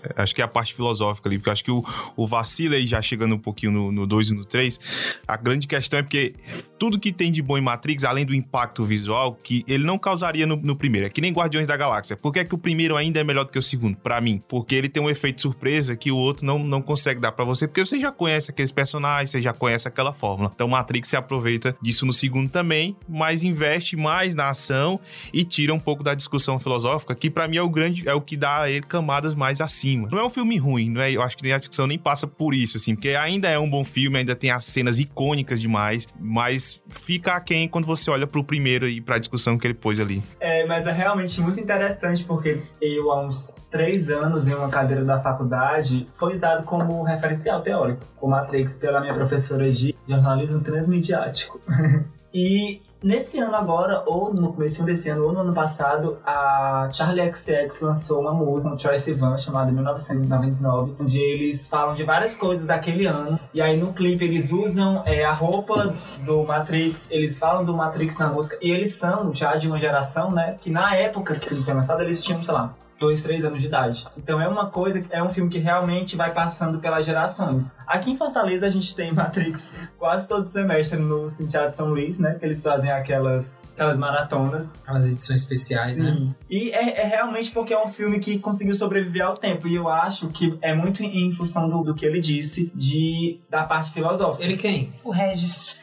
é, 0.03 0.21
Acho 0.21 0.35
que 0.35 0.43
é 0.43 0.45
a 0.45 0.47
parte 0.47 0.75
filosófica 0.75 1.27
ali, 1.27 1.39
porque 1.39 1.49
acho 1.49 1.63
que 1.63 1.71
o, 1.71 1.83
o 2.15 2.27
vacilo 2.27 2.75
aí, 2.75 2.85
já 2.85 3.01
chegando 3.01 3.33
um 3.33 3.39
pouquinho 3.39 3.91
no 3.91 4.05
2 4.05 4.29
e 4.29 4.33
no 4.35 4.45
3, 4.45 4.79
a 5.27 5.35
grande 5.37 5.65
questão 5.65 5.99
é 5.99 6.03
porque 6.03 6.35
tudo 6.77 6.99
que 6.99 7.11
tem 7.11 7.31
de 7.31 7.41
bom 7.41 7.57
em 7.57 7.61
Matrix, 7.61 8.03
além 8.03 8.25
do 8.25 8.35
impacto 8.35 8.85
visual, 8.85 9.33
que 9.33 9.63
ele 9.67 9.83
não 9.83 9.97
causaria 9.97 10.45
no, 10.45 10.55
no 10.55 10.75
primeiro. 10.75 11.07
É 11.07 11.09
que 11.09 11.19
nem 11.19 11.33
Guardiões 11.33 11.65
da 11.65 11.75
Galáxia. 11.75 12.15
Por 12.15 12.31
que, 12.31 12.39
é 12.39 12.45
que 12.45 12.53
o 12.53 12.57
primeiro 12.59 12.95
ainda 12.95 13.19
é 13.19 13.23
melhor 13.23 13.43
do 13.43 13.51
que 13.51 13.57
o 13.57 13.63
segundo? 13.63 13.97
Pra 13.97 14.21
mim. 14.21 14.39
Porque 14.47 14.75
ele 14.75 14.87
tem 14.87 15.01
um 15.01 15.09
efeito 15.09 15.41
surpresa 15.41 15.95
que 15.95 16.11
o 16.11 16.17
outro 16.17 16.45
não, 16.45 16.59
não 16.59 16.81
consegue 16.81 17.19
dar 17.19 17.31
pra 17.31 17.43
você, 17.43 17.67
porque 17.67 17.83
você 17.83 17.99
já 17.99 18.11
conhece 18.11 18.51
aqueles 18.51 18.71
personagens, 18.71 19.31
você 19.31 19.41
já 19.41 19.53
conhece 19.53 19.87
aquela 19.87 20.13
fórmula. 20.13 20.51
Então 20.53 20.67
Matrix 20.67 21.09
se 21.09 21.15
aproveita 21.15 21.75
disso 21.81 22.05
no 22.05 22.13
segundo 22.13 22.49
também, 22.49 22.95
mas 23.07 23.43
investe 23.43 23.95
mais 23.95 24.26
na 24.35 24.49
ação 24.49 24.99
e 25.33 25.43
tira 25.43 25.73
um 25.73 25.79
pouco 25.79 26.03
da 26.03 26.13
discussão 26.13 26.59
filosófica, 26.59 27.15
que 27.15 27.29
pra 27.29 27.47
mim 27.47 27.57
é 27.57 27.61
o 27.61 27.69
grande, 27.69 28.07
é 28.07 28.13
o 28.13 28.21
que 28.21 28.37
dá 28.37 28.61
a 28.61 28.69
ele 28.69 28.81
camadas 28.81 29.33
mais 29.33 29.61
acima. 29.61 30.07
Não 30.11 30.19
é 30.19 30.25
um 30.25 30.29
filme 30.29 30.57
ruim, 30.57 30.89
não 30.89 31.01
é? 31.01 31.11
Eu 31.11 31.21
acho 31.21 31.37
que 31.37 31.51
a 31.51 31.57
discussão 31.57 31.87
nem 31.87 31.97
passa 31.97 32.27
por 32.27 32.53
isso, 32.53 32.77
assim, 32.77 32.95
porque 32.95 33.09
ainda 33.09 33.47
é 33.47 33.59
um 33.59 33.69
bom 33.69 33.83
filme, 33.83 34.17
ainda 34.17 34.35
tem 34.35 34.51
as 34.51 34.65
cenas 34.65 34.99
icônicas 34.99 35.59
demais, 35.59 36.07
mas 36.19 36.81
fica 36.89 37.33
aquém 37.33 37.67
quando 37.67 37.85
você 37.85 38.09
olha 38.09 38.27
pro 38.27 38.43
primeiro 38.43 38.87
e 38.87 39.01
pra 39.01 39.17
discussão 39.17 39.57
que 39.57 39.67
ele 39.67 39.73
pôs 39.73 39.99
ali. 39.99 40.21
É, 40.39 40.65
mas 40.65 40.85
é 40.85 40.91
realmente 40.91 41.39
muito 41.41 41.59
interessante 41.59 42.23
porque 42.23 42.61
eu, 42.81 43.11
há 43.11 43.25
uns 43.25 43.61
três 43.69 44.09
anos, 44.09 44.47
em 44.47 44.53
uma 44.53 44.69
cadeira 44.69 45.03
da 45.03 45.19
faculdade, 45.21 46.07
foi 46.15 46.33
usado 46.33 46.63
como 46.63 47.03
referencial 47.03 47.61
teórico, 47.61 48.01
o 48.21 48.27
Matrix, 48.27 48.75
pela 48.77 49.01
minha 49.01 49.13
professora 49.13 49.71
de 49.71 49.95
jornalismo 50.07 50.61
transmediático. 50.61 51.59
e 52.33 52.81
nesse 53.01 53.39
ano 53.39 53.55
agora, 53.55 54.03
ou 54.05 54.33
no 54.33 54.53
começo 54.53 54.83
desse 54.83 55.09
ano, 55.09 55.25
ou 55.25 55.33
no 55.33 55.39
ano 55.41 55.53
passado, 55.53 56.17
a 56.25 56.89
Charlie 56.93 57.33
XX 57.33 57.81
lançou 57.81 58.21
uma 58.21 58.33
música, 58.33 58.73
um 58.73 58.79
Choice 58.79 59.13
Van, 59.13 59.37
chamada 59.37 59.71
1999, 59.71 60.95
onde 60.99 61.19
eles 61.19 61.67
falam 61.67 61.93
de 61.93 62.03
várias 62.03 62.35
coisas 62.35 62.65
daquele 62.65 63.05
ano. 63.05 63.39
E 63.53 63.61
aí 63.61 63.77
no 63.77 63.93
clipe 63.93 64.25
eles 64.25 64.51
usam 64.51 65.03
é, 65.05 65.23
a 65.23 65.31
roupa 65.31 65.95
do 66.25 66.43
Matrix, 66.43 67.07
eles 67.11 67.37
falam 67.37 67.63
do 67.63 67.73
Matrix 67.73 68.17
na 68.17 68.27
música, 68.27 68.57
e 68.61 68.71
eles 68.71 68.95
são 68.95 69.31
já 69.33 69.55
de 69.55 69.67
uma 69.67 69.79
geração, 69.79 70.31
né, 70.31 70.57
que 70.59 70.69
na 70.69 70.95
época 70.95 71.35
que 71.35 71.53
ele 71.53 71.63
foi 71.63 71.73
lançado, 71.73 72.01
eles 72.01 72.21
tinham, 72.21 72.41
sei 72.43 72.53
lá, 72.53 72.73
dois, 72.99 73.21
três 73.21 73.43
anos 73.45 73.61
de 73.61 73.67
idade. 73.67 74.05
Então 74.17 74.41
é 74.41 74.47
uma 74.47 74.69
coisa, 74.69 75.03
é 75.09 75.21
um 75.23 75.29
filme 75.29 75.49
que 75.49 75.57
realmente 75.57 76.15
vai 76.15 76.31
passando 76.33 76.79
pelas 76.79 77.05
gerações. 77.05 77.71
Aqui 77.85 78.11
em 78.11 78.17
Fortaleza 78.17 78.65
a 78.65 78.69
gente 78.69 78.95
tem 78.95 79.11
Matrix 79.13 79.91
quase 79.97 80.27
todo 80.27 80.45
semestre 80.45 80.97
no 80.99 81.29
Cinteado 81.29 81.73
São 81.75 81.87
Luís, 81.89 82.17
né? 82.19 82.35
Que 82.35 82.45
eles 82.45 82.61
fazem 82.63 82.91
aquelas, 82.91 83.61
aquelas 83.73 83.97
maratonas. 83.97 84.73
Aquelas 84.83 85.05
edições 85.05 85.41
especiais, 85.41 85.97
né? 85.99 86.11
Sim. 86.11 86.35
E 86.49 86.71
é, 86.71 87.01
é 87.01 87.05
realmente 87.05 87.51
porque 87.51 87.73
é 87.73 87.83
um 87.83 87.87
filme 87.87 88.19
que 88.19 88.39
conseguiu 88.39 88.73
sobreviver 88.75 89.25
ao 89.25 89.37
tempo. 89.37 89.67
E 89.67 89.75
eu 89.75 89.87
acho 89.89 90.27
que 90.29 90.57
é 90.61 90.73
muito 90.73 91.03
em 91.03 91.31
função 91.31 91.69
do, 91.69 91.83
do 91.83 91.93
que 91.95 92.05
ele 92.05 92.19
disse, 92.19 92.71
de, 92.73 93.39
da 93.49 93.63
parte 93.63 93.91
filosófica. 93.91 94.43
Ele 94.43 94.57
quem? 94.57 94.91
O 95.03 95.11
Regis. 95.11 95.79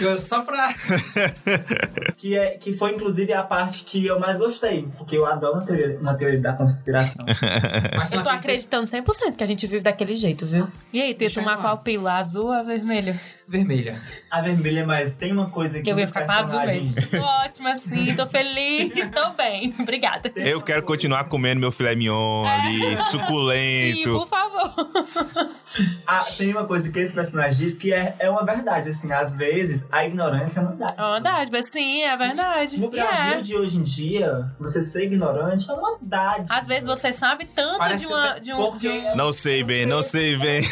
Eu- 0.00 0.18
Só 0.18 0.42
pra. 0.42 0.74
que, 2.16 2.36
é, 2.36 2.50
que 2.58 2.72
foi 2.74 2.92
inclusive 2.94 3.32
a 3.32 3.42
parte 3.42 3.84
que 3.84 4.06
eu 4.06 4.18
mais 4.18 4.38
gostei, 4.38 4.88
porque 4.96 5.16
eu 5.16 5.26
adoro 5.26 5.53
uma 5.54 5.64
teoria, 5.64 5.98
uma 6.00 6.14
teoria 6.14 6.40
da 6.40 6.52
conspiração. 6.52 7.24
Eu 8.12 8.22
tô 8.22 8.28
acreditando 8.28 8.86
100% 8.86 9.36
que 9.36 9.44
a 9.44 9.46
gente 9.46 9.66
vive 9.66 9.82
daquele 9.82 10.16
jeito, 10.16 10.46
viu? 10.46 10.68
E 10.92 11.00
aí, 11.00 11.14
tu 11.14 11.22
ia 11.22 11.30
tomar 11.30 11.58
qual 11.58 11.78
pílula? 11.78 12.14
Azul 12.14 12.46
ou 12.46 12.52
a 12.52 12.62
vermelha? 13.46 14.00
A 14.30 14.40
vermelha, 14.40 14.86
mas 14.86 15.14
tem 15.14 15.32
uma 15.32 15.50
coisa 15.50 15.80
que 15.80 15.90
Eu 15.90 15.98
ia 15.98 16.06
ficar 16.06 16.26
com 16.26 16.32
a 16.32 16.38
azul 16.38 16.60
mesmo. 16.60 16.94
Tô 17.10 17.22
ótima 17.22 17.72
assim, 17.72 18.14
tô 18.14 18.26
feliz, 18.26 19.10
tô 19.10 19.30
bem. 19.30 19.74
Obrigada. 19.78 20.32
Eu 20.36 20.62
quero 20.62 20.82
continuar 20.82 21.24
comendo 21.24 21.60
meu 21.60 21.72
filé 21.72 21.94
mignon 21.94 22.46
ali, 22.46 22.98
Sim, 22.98 22.98
suculento. 22.98 24.12
por 24.12 24.26
favor. 24.26 24.74
Ah, 26.06 26.24
tem 26.36 26.52
uma 26.52 26.64
coisa 26.64 26.90
que 26.90 26.98
esse 26.98 27.12
personagem 27.12 27.56
diz 27.56 27.76
que 27.76 27.92
é, 27.92 28.14
é 28.18 28.30
uma 28.30 28.44
verdade, 28.44 28.90
assim, 28.90 29.10
às 29.12 29.34
vezes 29.34 29.84
a 29.90 30.06
ignorância 30.06 30.60
é 30.60 30.62
uma 30.62 30.70
verdade. 30.70 30.94
É 30.96 31.02
uma 31.02 31.20
dádiva, 31.20 31.62
sim, 31.62 32.02
é 32.02 32.16
verdade. 32.16 32.78
No 32.78 32.90
Brasil 32.90 33.38
é. 33.38 33.40
de 33.40 33.56
hoje 33.56 33.78
em 33.78 33.82
dia, 33.82 34.48
você 34.58 34.82
ser 34.82 35.04
ignorante 35.04 35.68
é 35.70 35.74
uma 35.74 35.98
dádiva. 36.00 36.54
Às 36.54 36.66
vezes 36.66 36.86
você 36.86 37.12
sabe 37.12 37.46
tanto 37.46 37.78
Parece 37.78 38.06
de, 38.06 38.12
uma, 38.12 38.38
de, 38.38 38.52
um, 38.52 38.76
de 38.76 38.88
um. 38.88 39.16
Não 39.16 39.32
sei 39.32 39.64
bem, 39.64 39.84
não 39.84 40.02
sei 40.02 40.36
bem. 40.36 40.62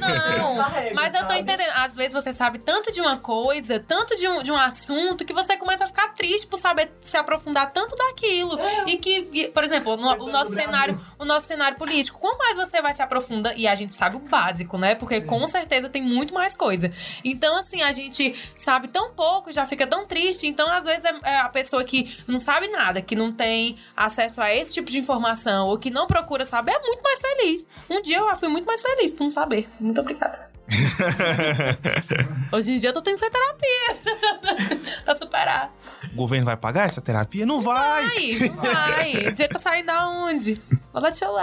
Não, 0.00 0.94
mas 0.94 1.14
eu 1.14 1.26
tô 1.26 1.34
entendendo. 1.34 1.70
Às 1.74 1.96
vezes 1.96 2.13
você 2.14 2.32
sabe 2.32 2.58
tanto 2.58 2.90
de 2.90 3.00
uma 3.00 3.18
coisa, 3.18 3.78
tanto 3.78 4.16
de 4.16 4.26
um, 4.26 4.42
de 4.42 4.50
um 4.50 4.56
assunto, 4.56 5.24
que 5.24 5.32
você 5.32 5.56
começa 5.56 5.84
a 5.84 5.86
ficar 5.86 6.08
triste 6.14 6.46
por 6.46 6.58
saber 6.58 6.90
se 7.02 7.16
aprofundar 7.16 7.70
tanto 7.72 7.94
daquilo. 7.96 8.58
E 8.86 8.96
que, 8.96 9.28
e, 9.32 9.48
por 9.48 9.62
exemplo, 9.64 9.96
no- 9.96 10.10
o 10.24 10.30
nosso 10.30 10.52
cenário, 10.54 10.98
o 11.18 11.24
nosso 11.24 11.46
cenário 11.46 11.76
político, 11.76 12.18
quanto 12.18 12.38
mais 12.38 12.56
você 12.56 12.80
vai 12.80 12.94
se 12.94 13.02
aprofundando, 13.02 13.58
e 13.58 13.66
a 13.68 13.74
gente 13.74 13.92
sabe 13.94 14.16
o 14.16 14.20
básico, 14.20 14.78
né? 14.78 14.94
Porque 14.94 15.20
com 15.20 15.46
certeza 15.46 15.88
tem 15.88 16.00
muito 16.02 16.32
mais 16.32 16.54
coisa. 16.54 16.90
Então, 17.24 17.58
assim, 17.58 17.82
a 17.82 17.92
gente 17.92 18.32
sabe 18.56 18.88
tão 18.88 19.12
pouco, 19.12 19.52
já 19.52 19.66
fica 19.66 19.86
tão 19.86 20.06
triste. 20.06 20.46
Então, 20.46 20.70
às 20.70 20.84
vezes, 20.84 21.04
é, 21.04 21.14
é 21.24 21.40
a 21.40 21.48
pessoa 21.48 21.84
que 21.84 22.16
não 22.26 22.38
sabe 22.40 22.68
nada, 22.68 23.02
que 23.02 23.16
não 23.16 23.32
tem 23.32 23.76
acesso 23.96 24.40
a 24.40 24.54
esse 24.54 24.72
tipo 24.74 24.90
de 24.90 24.98
informação, 24.98 25.68
ou 25.68 25.78
que 25.78 25.90
não 25.90 26.06
procura 26.06 26.44
saber, 26.44 26.72
é 26.72 26.78
muito 26.80 27.02
mais 27.02 27.20
feliz. 27.20 27.66
Um 27.90 28.00
dia 28.00 28.18
eu 28.18 28.36
fui 28.36 28.48
muito 28.48 28.64
mais 28.66 28.80
feliz 28.82 29.12
por 29.12 29.24
não 29.24 29.30
saber. 29.30 29.68
Muito 29.80 30.00
obrigada. 30.00 30.53
Hoje 32.52 32.72
em 32.72 32.78
dia 32.78 32.90
eu 32.90 32.92
tô 32.94 33.02
tendo 33.02 33.18
que 33.18 33.20
fazer 33.20 33.32
terapia 33.32 34.80
pra 35.04 35.14
superar. 35.14 35.72
O 36.12 36.16
governo 36.16 36.46
vai 36.46 36.56
pagar 36.56 36.86
essa 36.86 37.00
terapia? 37.00 37.44
Não 37.44 37.60
vai! 37.60 38.04
Aí, 38.16 38.48
não 38.48 38.56
vai. 38.56 39.12
Dinheiro 39.12 39.48
pra 39.48 39.58
sair 39.58 39.82
da 39.82 40.08
onde? 40.08 40.60
Fala 40.92 41.10
tchau 41.12 41.34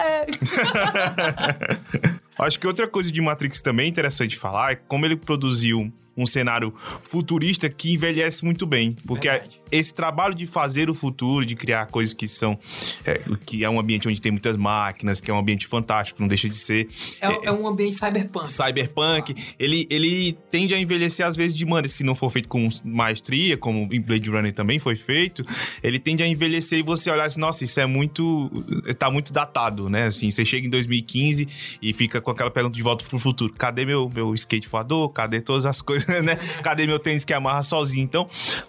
Acho 2.39 2.59
que 2.59 2.65
outra 2.65 2.87
coisa 2.87 3.11
de 3.11 3.21
Matrix 3.21 3.61
também 3.61 3.87
interessante 3.87 4.37
falar 4.37 4.71
é 4.71 4.75
como 4.75 5.05
ele 5.05 5.15
produziu 5.15 5.91
um 6.15 6.25
cenário 6.25 6.73
futurista 7.03 7.69
que 7.69 7.93
envelhece 7.93 8.43
muito 8.43 8.65
bem. 8.65 8.95
Porque 9.05 9.29
esse 9.71 9.93
trabalho 9.93 10.35
de 10.35 10.45
fazer 10.45 10.89
o 10.89 10.93
futuro, 10.93 11.45
de 11.45 11.55
criar 11.55 11.85
coisas 11.87 12.13
que 12.13 12.27
são. 12.27 12.57
é, 13.05 13.21
que 13.45 13.63
é 13.63 13.69
um 13.69 13.79
ambiente 13.79 14.07
onde 14.07 14.21
tem 14.21 14.31
muitas 14.31 14.57
máquinas, 14.57 15.21
que 15.21 15.31
é 15.31 15.33
um 15.33 15.39
ambiente 15.39 15.67
fantástico, 15.67 16.21
não 16.21 16.27
deixa 16.27 16.49
de 16.49 16.57
ser. 16.57 16.89
É, 17.21 17.47
é 17.47 17.51
um 17.51 17.67
ambiente 17.67 17.95
cyberpunk. 17.95 18.51
Cyberpunk, 18.51 19.35
ele, 19.57 19.87
ele 19.89 20.37
tende 20.49 20.73
a 20.73 20.79
envelhecer 20.79 21.25
às 21.25 21.35
vezes 21.35 21.55
de 21.55 21.65
maneira, 21.65 21.87
se 21.87 22.03
não 22.03 22.13
for 22.13 22.29
feito 22.29 22.47
com 22.47 22.67
maestria, 22.83 23.57
como 23.57 23.87
em 23.91 24.01
Blade 24.01 24.29
Runner 24.29 24.53
também 24.53 24.79
foi 24.79 24.95
feito, 24.95 25.45
ele 25.81 25.99
tende 25.99 26.23
a 26.23 26.27
envelhecer 26.27 26.79
e 26.79 26.81
você 26.81 27.09
olhar 27.09 27.25
assim, 27.25 27.39
nossa, 27.39 27.63
isso 27.63 27.79
é 27.79 27.85
muito, 27.85 28.49
tá 28.97 29.09
muito 29.09 29.31
datado, 29.31 29.89
né? 29.89 30.05
Assim, 30.05 30.29
você 30.29 30.43
chega 30.43 30.67
em 30.67 30.69
2015 30.69 31.47
e 31.81 31.93
fica 31.93 32.19
com 32.21 32.31
aquela 32.31 32.51
pergunta 32.51 32.75
de 32.75 32.83
volta 32.83 33.05
pro 33.05 33.17
futuro, 33.17 33.53
cadê 33.53 33.85
meu, 33.85 34.09
meu 34.13 34.33
skate 34.35 34.67
voador? 34.67 35.09
Cadê 35.09 35.41
todas 35.41 35.65
as 35.65 35.81
coisas, 35.81 36.00
né? 36.23 36.35
Cadê 36.63 36.87
meu 36.87 36.99
tênis 36.99 37.25
que 37.25 37.33
amarra 37.33 37.63
sozinho? 37.63 38.03
Então, 38.03 38.27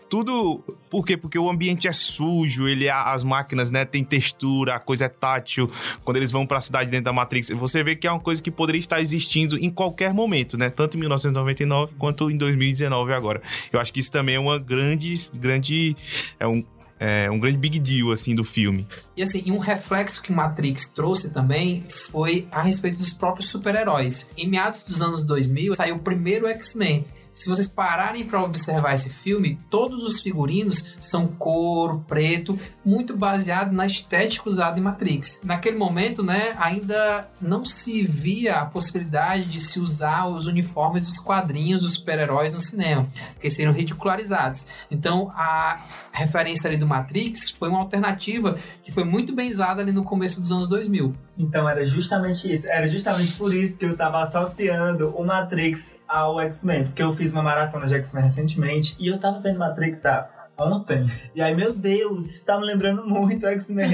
tudo, 0.09 0.63
por 0.91 1.05
quê? 1.05 1.17
Porque 1.17 1.39
o 1.39 1.49
ambiente 1.49 1.89
é 1.89 1.93
sujo, 1.93 2.69
ele, 2.69 2.89
as 2.89 3.25
máquinas, 3.25 3.71
né, 3.71 3.85
tem 3.85 4.05
textura, 4.05 4.75
a 4.75 4.79
coisa 4.79 5.07
é 5.07 5.09
tátil, 5.09 5.71
quando 6.05 6.17
eles 6.17 6.31
vão 6.31 6.47
pra 6.47 6.61
cidade 6.61 6.91
dentro 6.91 7.07
da 7.07 7.13
Matrix, 7.13 7.51
você 7.51 7.83
vê 7.83 7.97
que 7.97 8.07
é 8.07 8.11
uma 8.11 8.21
coisa 8.21 8.43
que 8.43 8.51
poderia 8.51 8.79
estar 8.79 9.01
existindo 9.01 9.57
em 9.59 9.71
qualquer 9.71 10.13
momento, 10.13 10.57
né? 10.57 10.71
Tanto 10.71 10.97
em 10.97 11.01
1999 11.01 11.95
quanto 11.99 12.31
em 12.31 12.37
2019 12.37 13.13
agora. 13.13 13.41
Eu 13.73 13.81
acho 13.81 13.93
que 13.93 14.01
isso 14.01 14.13
também 14.13 14.35
é 14.35 14.41
uma 14.41 14.59
grande, 14.59 15.15
grande, 15.39 15.97
é 16.39 16.47
um, 16.47 16.65
é 17.05 17.29
um 17.29 17.39
grande 17.39 17.59
big 17.59 17.81
deal, 17.81 18.13
assim, 18.13 18.33
do 18.33 18.45
filme. 18.45 18.87
E 19.17 19.23
assim, 19.23 19.51
um 19.51 19.59
reflexo 19.59 20.23
que 20.23 20.33
Matrix 20.33 20.89
trouxe 20.89 21.31
também 21.33 21.85
foi 21.89 22.47
a 22.51 22.63
respeito 22.63 22.99
dos 22.99 23.13
próprios 23.13 23.49
super-heróis. 23.49 24.29
Em 24.37 24.49
meados 24.49 24.85
dos 24.85 25.03
anos 25.03 25.25
2000, 25.25 25.75
saiu 25.75 25.97
o 25.97 25.99
primeiro 25.99 26.47
X-Men. 26.47 27.05
Se 27.33 27.49
vocês 27.49 27.67
pararem 27.67 28.27
para 28.27 28.43
observar 28.43 28.95
esse 28.95 29.09
filme, 29.09 29.59
todos 29.71 30.05
os 30.05 30.21
figurinos 30.21 30.97
são 31.01 31.27
couro, 31.27 32.05
preto, 32.07 32.59
muito 32.85 33.17
baseado 33.17 33.73
na 33.73 33.87
estética 33.87 34.49
usada 34.49 34.79
em 34.79 34.83
Matrix. 34.83 35.41
Naquele 35.43 35.79
momento, 35.79 36.23
né, 36.23 36.55
ainda 36.59 37.29
não 37.41 37.65
se 37.65 38.05
via 38.05 38.57
a 38.57 38.67
possibilidade 38.67 39.47
de 39.47 39.59
se 39.59 39.81
usar 39.81 40.27
os 40.27 40.47
uniformes 40.47 41.05
dos 41.05 41.19
quadrinhos 41.19 41.81
dos 41.81 41.95
super-heróis 41.95 42.53
no 42.53 42.61
cinema, 42.61 43.09
porque 43.33 43.49
seriam 43.49 43.73
ridicularizados. 43.73 44.67
Então, 44.91 45.31
a 45.35 45.81
referência 46.13 46.69
ali 46.69 46.77
do 46.77 46.87
Matrix 46.87 47.51
foi 47.51 47.69
uma 47.69 47.79
alternativa 47.79 48.59
que 48.83 48.93
foi 48.93 49.05
muito 49.05 49.35
bem 49.35 49.51
usada 49.51 49.81
ali 49.81 49.93
no 49.93 50.05
começo 50.05 50.41
dos 50.41 50.53
anos 50.53 50.69
2000. 50.69 51.15
Então 51.39 51.69
era 51.69 51.85
justamente 51.87 52.53
isso. 52.53 52.69
Era 52.69 52.87
justamente 52.87 53.33
por 53.37 53.53
isso 53.53 53.79
que 53.79 53.87
eu 53.87 53.97
tava 53.97 54.21
associando 54.21 55.09
o 55.17 55.25
Matrix 55.25 55.97
ao 56.07 56.39
X-Men. 56.41 56.85
Porque 56.85 57.03
eu 57.03 57.13
fiz 57.15 57.33
uma 57.33 57.43
maratona 57.43 57.87
de 57.87 57.95
X-Men 57.95 58.25
recentemente 58.25 58.95
e 58.99 59.09
eu 59.09 59.19
tava 59.19 59.41
vendo 59.41 59.59
Matrix 59.59 60.05
ah, 60.05 60.42
ontem. 60.63 61.11
E 61.35 61.43
aí, 61.43 61.55
meu 61.55 61.73
Deus, 61.73 62.29
isso 62.29 62.45
tá 62.45 62.59
me 62.59 62.67
lembrando 62.67 63.05
muito 63.07 63.47
X-Men. 63.47 63.93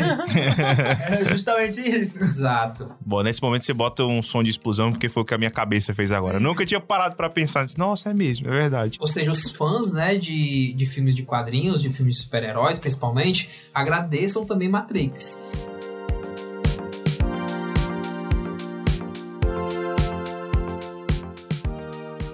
era 1.01 1.25
justamente 1.31 1.81
isso. 1.81 2.23
Exato. 2.23 2.93
Bom, 3.05 3.23
nesse 3.23 3.43
momento 3.43 3.65
você 3.65 3.73
bota 3.73 4.05
um 4.05 4.23
som 4.23 4.43
de 4.43 4.51
explosão, 4.51 4.93
porque 4.93 5.09
foi 5.09 5.23
o 5.23 5.27
que 5.27 5.35
a 5.35 5.39
minha 5.39 5.51
cabeça 5.51 5.95
fez 5.95 6.13
agora. 6.13 6.37
Eu 6.37 6.41
nunca 6.41 6.65
tinha 6.65 6.81
parado 6.81 7.17
pra 7.17 7.31
pensar 7.31 7.63
nisso. 7.63 7.79
Nossa, 7.79 8.11
é 8.11 8.15
mesmo, 8.15 8.49
é 8.49 8.51
verdade. 8.51 8.99
Ou 9.01 9.07
seja, 9.07 9.31
os 9.31 9.51
fãs, 9.51 9.93
né, 9.93 10.17
de, 10.17 10.73
de 10.75 10.87
filmes 10.87 11.15
de 11.15 11.23
quadrinhos, 11.23 11.81
de 11.81 11.91
filmes 11.91 12.17
de 12.17 12.23
super-heróis, 12.23 12.79
principalmente, 12.79 13.49
agradeçam 13.73 14.45
também 14.45 14.69
Matrix. 14.69 15.43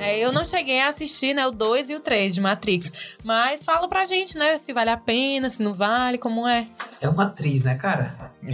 É, 0.05 0.19
eu 0.19 0.31
não 0.31 0.45
cheguei 0.45 0.81
a 0.81 0.89
assistir, 0.89 1.33
né, 1.33 1.47
o 1.47 1.51
2 1.51 1.89
e 1.89 1.95
o 1.95 2.01
3 2.01 2.35
de 2.35 2.41
Matrix. 2.41 3.17
Mas 3.25 3.65
fala 3.65 3.89
pra 3.89 4.05
gente, 4.05 4.37
né, 4.37 4.59
se 4.59 4.71
vale 4.71 4.91
a 4.91 4.99
pena, 4.99 5.49
se 5.49 5.63
não 5.63 5.73
vale, 5.73 6.19
como 6.19 6.47
é. 6.47 6.69
É 7.05 7.09
uma 7.11 7.25
atriz, 7.27 7.63
né, 7.63 7.75
cara? 7.75 8.33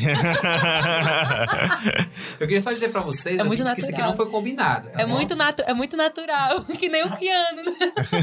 Eu 2.40 2.46
queria 2.46 2.60
só 2.60 2.72
dizer 2.72 2.88
pra 2.90 3.00
vocês 3.00 3.38
É 3.38 3.42
eu 3.42 3.46
muito 3.46 3.62
que 3.62 3.68
isso 3.68 3.90
aqui 3.90 3.90
natural. 3.92 4.10
não 4.10 4.16
foi 4.16 4.26
combinado. 4.26 4.88
tá 4.90 5.00
É 5.02 5.06
bom? 5.06 5.12
muito, 5.14 5.34
natu 5.36 5.62
é 5.66 5.72
muito 5.74 5.96
natural, 5.96 6.62
que 6.78 6.88
nem 6.88 7.04
o 7.04 7.16
Keanu, 7.16 7.62
né? 7.64 7.72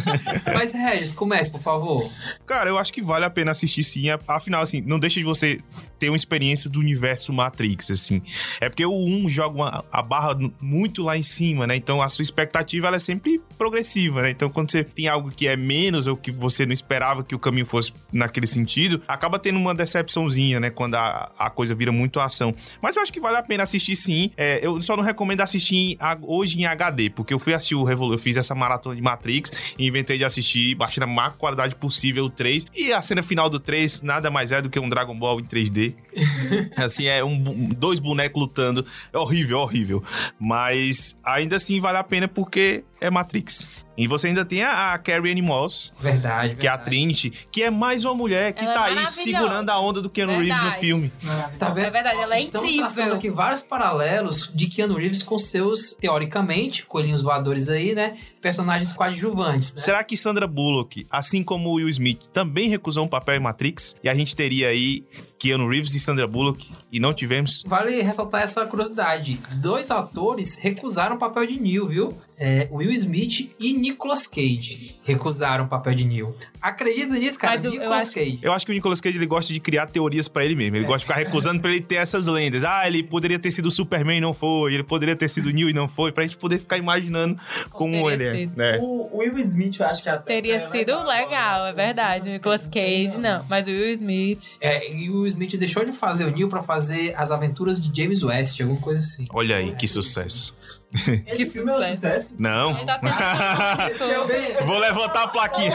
Mas, 0.53 0.73
Regis, 0.73 1.13
comece, 1.13 1.49
por 1.49 1.61
favor. 1.61 2.09
Cara, 2.45 2.69
eu 2.69 2.77
acho 2.77 2.91
que 2.91 3.01
vale 3.01 3.23
a 3.25 3.29
pena 3.29 3.51
assistir 3.51 3.83
sim. 3.83 4.05
Afinal, 4.27 4.61
assim, 4.61 4.81
não 4.85 4.99
deixa 4.99 5.19
de 5.19 5.25
você 5.25 5.59
ter 5.99 6.09
uma 6.09 6.15
experiência 6.15 6.69
do 6.69 6.79
universo 6.79 7.31
Matrix, 7.33 7.89
assim. 7.91 8.21
É 8.61 8.67
porque 8.69 8.85
o 8.85 8.93
1 8.93 9.29
joga 9.29 9.55
uma- 9.55 9.85
a 9.91 10.01
barra 10.01 10.37
muito 10.61 11.03
lá 11.03 11.17
em 11.17 11.23
cima, 11.23 11.65
né? 11.67 11.75
Então 11.75 12.01
a 12.01 12.09
sua 12.09 12.23
expectativa 12.23 12.87
ela 12.87 12.97
é 12.97 12.99
sempre 12.99 13.41
progressiva, 13.57 14.21
né? 14.21 14.29
Então 14.29 14.49
quando 14.49 14.71
você 14.71 14.83
tem 14.83 15.07
algo 15.07 15.31
que 15.31 15.47
é 15.47 15.55
menos 15.55 16.05
ou 16.07 16.15
que 16.17 16.31
você 16.31 16.65
não 16.65 16.73
esperava 16.73 17.23
que 17.23 17.33
o 17.35 17.39
caminho 17.39 17.65
fosse 17.65 17.93
naquele 18.13 18.45
sentido, 18.47 19.01
acaba 19.07 19.39
tendo 19.39 19.57
uma 19.57 19.73
decepçãozinha, 20.17 20.59
né? 20.59 20.69
Quando 20.69 20.95
a, 20.95 21.31
a 21.37 21.49
coisa 21.49 21.75
vira 21.75 21.91
muito 21.91 22.19
ação. 22.19 22.53
Mas 22.81 22.95
eu 22.95 23.01
acho 23.03 23.11
que 23.13 23.19
vale 23.19 23.37
a 23.37 23.43
pena 23.43 23.63
assistir 23.63 23.95
sim. 23.95 24.31
É, 24.35 24.59
eu 24.61 24.81
só 24.81 24.95
não 24.97 25.03
recomendo 25.03 25.41
assistir 25.41 25.75
em- 25.75 25.97
hoje 26.23 26.59
em 26.59 26.65
HD, 26.65 27.09
porque 27.09 27.33
eu 27.33 27.39
fui 27.39 27.53
assistir 27.53 27.75
o 27.75 27.83
Revolu 27.83 28.13
eu 28.13 28.19
fiz 28.19 28.37
essa 28.37 28.55
maratona 28.55 28.95
de 28.95 29.01
Matrix 29.01 29.75
e 29.77 29.87
inventei 29.87 30.17
de 30.17 30.25
assistir, 30.25 30.75
baixei 30.75 30.99
na 31.01 31.07
maior 31.07 31.33
qualidade 31.37 31.75
possível 31.75 32.25
o 32.25 32.29
3. 32.29 32.65
E 32.75 32.91
a 32.91 33.01
cena 33.01 33.21
final 33.21 33.49
do 33.49 33.59
3 33.59 34.01
nada 34.01 34.29
mais 34.31 34.51
é 34.51 34.61
do 34.61 34.69
que 34.69 34.79
um 34.79 34.89
Dragon 34.89 35.15
Ball 35.17 35.39
em 35.39 35.43
3D. 35.45 35.95
assim, 36.77 37.05
é 37.07 37.23
um, 37.23 37.37
dois 37.69 37.99
bonecos 37.99 38.41
lutando. 38.41 38.85
É 39.13 39.17
horrível, 39.17 39.59
horrível. 39.59 40.03
Mas 40.39 41.15
ainda 41.23 41.55
assim 41.57 41.79
vale 41.79 41.97
a 41.97 42.03
pena 42.03 42.27
porque 42.27 42.83
é 43.01 43.09
Matrix. 43.09 43.65
E 43.97 44.07
você 44.07 44.27
ainda 44.27 44.45
tem 44.45 44.61
a, 44.63 44.93
a 44.93 44.97
Carrie 44.99 45.31
Ann 45.33 45.41
Moss, 45.43 45.91
Verdade, 45.99 46.55
que 46.55 46.67
é 46.67 46.69
a 46.69 46.77
Trinity, 46.77 47.31
que 47.51 47.63
é 47.63 47.71
mais 47.71 48.05
uma 48.05 48.13
mulher 48.13 48.53
que 48.53 48.61
Ela 48.63 48.71
é 48.71 48.73
tá 48.75 48.83
aí 48.83 48.95
maravilhosa. 48.95 49.23
segurando 49.23 49.69
a 49.71 49.79
onda 49.79 50.01
do 50.03 50.09
Keanu 50.09 50.33
Reeves 50.33 50.49
no 50.55 50.61
Verdade. 50.61 50.79
filme. 50.79 51.11
Tá 51.57 51.69
vendo? 51.71 51.85
É 51.87 51.89
verdade, 51.89 52.19
ela 52.19 52.35
é 52.35 52.39
Estamos 52.39 52.67
incrível. 52.71 52.87
traçando 52.93 53.15
aqui 53.15 53.31
vários 53.31 53.61
paralelos 53.63 54.51
de 54.53 54.67
Keanu 54.67 54.95
Reeves 54.97 55.23
com 55.23 55.39
seus, 55.39 55.95
teoricamente, 55.99 56.85
coelhinhos 56.85 57.23
voadores 57.23 57.69
aí, 57.69 57.95
né? 57.95 58.17
Personagens 58.41 58.93
coadjuvantes, 58.93 59.73
né? 59.73 59.81
Será 59.81 60.03
que 60.03 60.15
Sandra 60.15 60.47
Bullock, 60.47 61.05
assim 61.09 61.43
como 61.43 61.69
o 61.69 61.73
Will 61.73 61.89
Smith, 61.89 62.21
também 62.31 62.69
recusou 62.69 63.05
um 63.05 63.07
papel 63.07 63.35
em 63.35 63.39
Matrix? 63.39 63.95
E 64.03 64.09
a 64.09 64.15
gente 64.15 64.35
teria 64.35 64.69
aí 64.69 65.03
Keanu 65.39 65.67
Reeves 65.67 65.93
e 65.95 65.99
Sandra 65.99 66.27
Bullock 66.27 66.67
e 66.91 66.99
não 66.99 67.13
tivemos? 67.13 67.63
Vale 67.65 68.01
ressaltar 68.01 68.41
essa 68.41 68.65
curiosidade. 68.65 69.39
Dois 69.55 69.91
atores 69.91 70.57
recusaram 70.57 71.15
o 71.15 71.19
papel 71.19 71.45
de 71.45 71.59
Neil, 71.59 71.87
viu? 71.87 72.17
É, 72.37 72.67
Will 72.71 72.91
Smith 72.91 73.55
e 73.59 73.73
Nicolas 73.73 74.27
Cage 74.27 74.96
recusaram 75.07 75.63
o 75.63 75.67
papel 75.69 75.95
de 75.95 76.03
Neil. 76.05 76.35
Acredita 76.61 77.13
nisso, 77.13 77.39
cara? 77.39 77.53
Mas 77.53 77.63
eu- 77.63 77.73
eu 77.73 77.93
acho- 77.93 78.13
Cage. 78.13 78.39
Eu 78.41 78.51
acho 78.51 78.65
que 78.65 78.71
o 78.71 78.75
Nicolas 78.75 78.99
Cage 78.99 79.17
ele 79.17 79.25
gosta 79.25 79.53
de 79.53 79.59
criar 79.59 79.85
teorias 79.87 80.27
pra 80.27 80.43
ele 80.43 80.53
mesmo. 80.55 80.75
Ele 80.75 80.83
gosta 80.85 80.99
de 80.99 81.05
ficar 81.05 81.15
recusando 81.15 81.61
pra 81.61 81.71
ele 81.71 81.81
ter 81.81 81.95
essas 81.95 82.27
lendas. 82.27 82.63
Ah, 82.63 82.85
ele 82.87 83.01
poderia 83.03 83.39
ter 83.39 83.51
sido 83.51 83.67
o 83.67 83.71
Superman 83.71 84.17
e 84.17 84.21
não 84.21 84.33
foi. 84.33 84.73
Ele 84.73 84.83
poderia 84.83 85.15
ter 85.15 85.29
sido 85.29 85.47
o 85.47 85.51
Neil 85.51 85.69
e 85.69 85.73
não 85.73 85.87
foi. 85.87 86.11
Pra 86.11 86.23
gente 86.23 86.37
poder 86.37 86.59
ficar 86.59 86.77
imaginando 86.77 87.39
como, 87.71 87.95
ele 88.09 88.23
é. 88.23 88.35
sido. 88.35 88.61
É. 88.61 88.79
O 88.81 89.17
Will 89.19 89.37
Smith, 89.39 89.79
eu 89.79 89.85
acho 89.85 90.03
que 90.03 90.09
até. 90.09 90.33
Teria 90.35 90.55
é 90.55 90.67
sido 90.67 91.01
legal, 91.03 91.67
é 91.67 91.73
verdade. 91.73 92.27
O 92.27 92.31
Nicolas 92.33 92.65
Cage, 92.65 93.17
não. 93.17 93.45
Mas 93.49 93.65
o 93.67 93.69
Will 93.69 93.93
Smith. 93.93 94.57
É, 94.59 94.91
e 94.93 95.09
o 95.09 95.19
Will 95.21 95.27
Smith 95.27 95.55
deixou 95.57 95.85
de 95.85 95.91
fazer 95.93 96.25
o 96.25 96.31
Neil 96.31 96.49
pra 96.49 96.61
fazer 96.61 97.13
as 97.15 97.31
aventuras 97.31 97.79
de 97.79 97.95
James 98.01 98.23
West, 98.23 98.59
alguma 98.59 98.81
coisa 98.81 98.99
assim. 98.99 99.25
Olha 99.31 99.55
aí, 99.57 99.75
que 99.77 99.87
sucesso. 99.87 100.53
Que 101.35 101.45
filme 101.45 101.69
é 101.71 101.75
um 101.75 101.95
sucesso. 101.95 102.35
Não. 102.39 102.77
Ele 102.77 102.85
tá 102.85 102.99
sendo 102.99 104.63
Vou 104.65 104.77
levantar 104.77 105.23
a 105.23 105.27
plaquinha. 105.27 105.71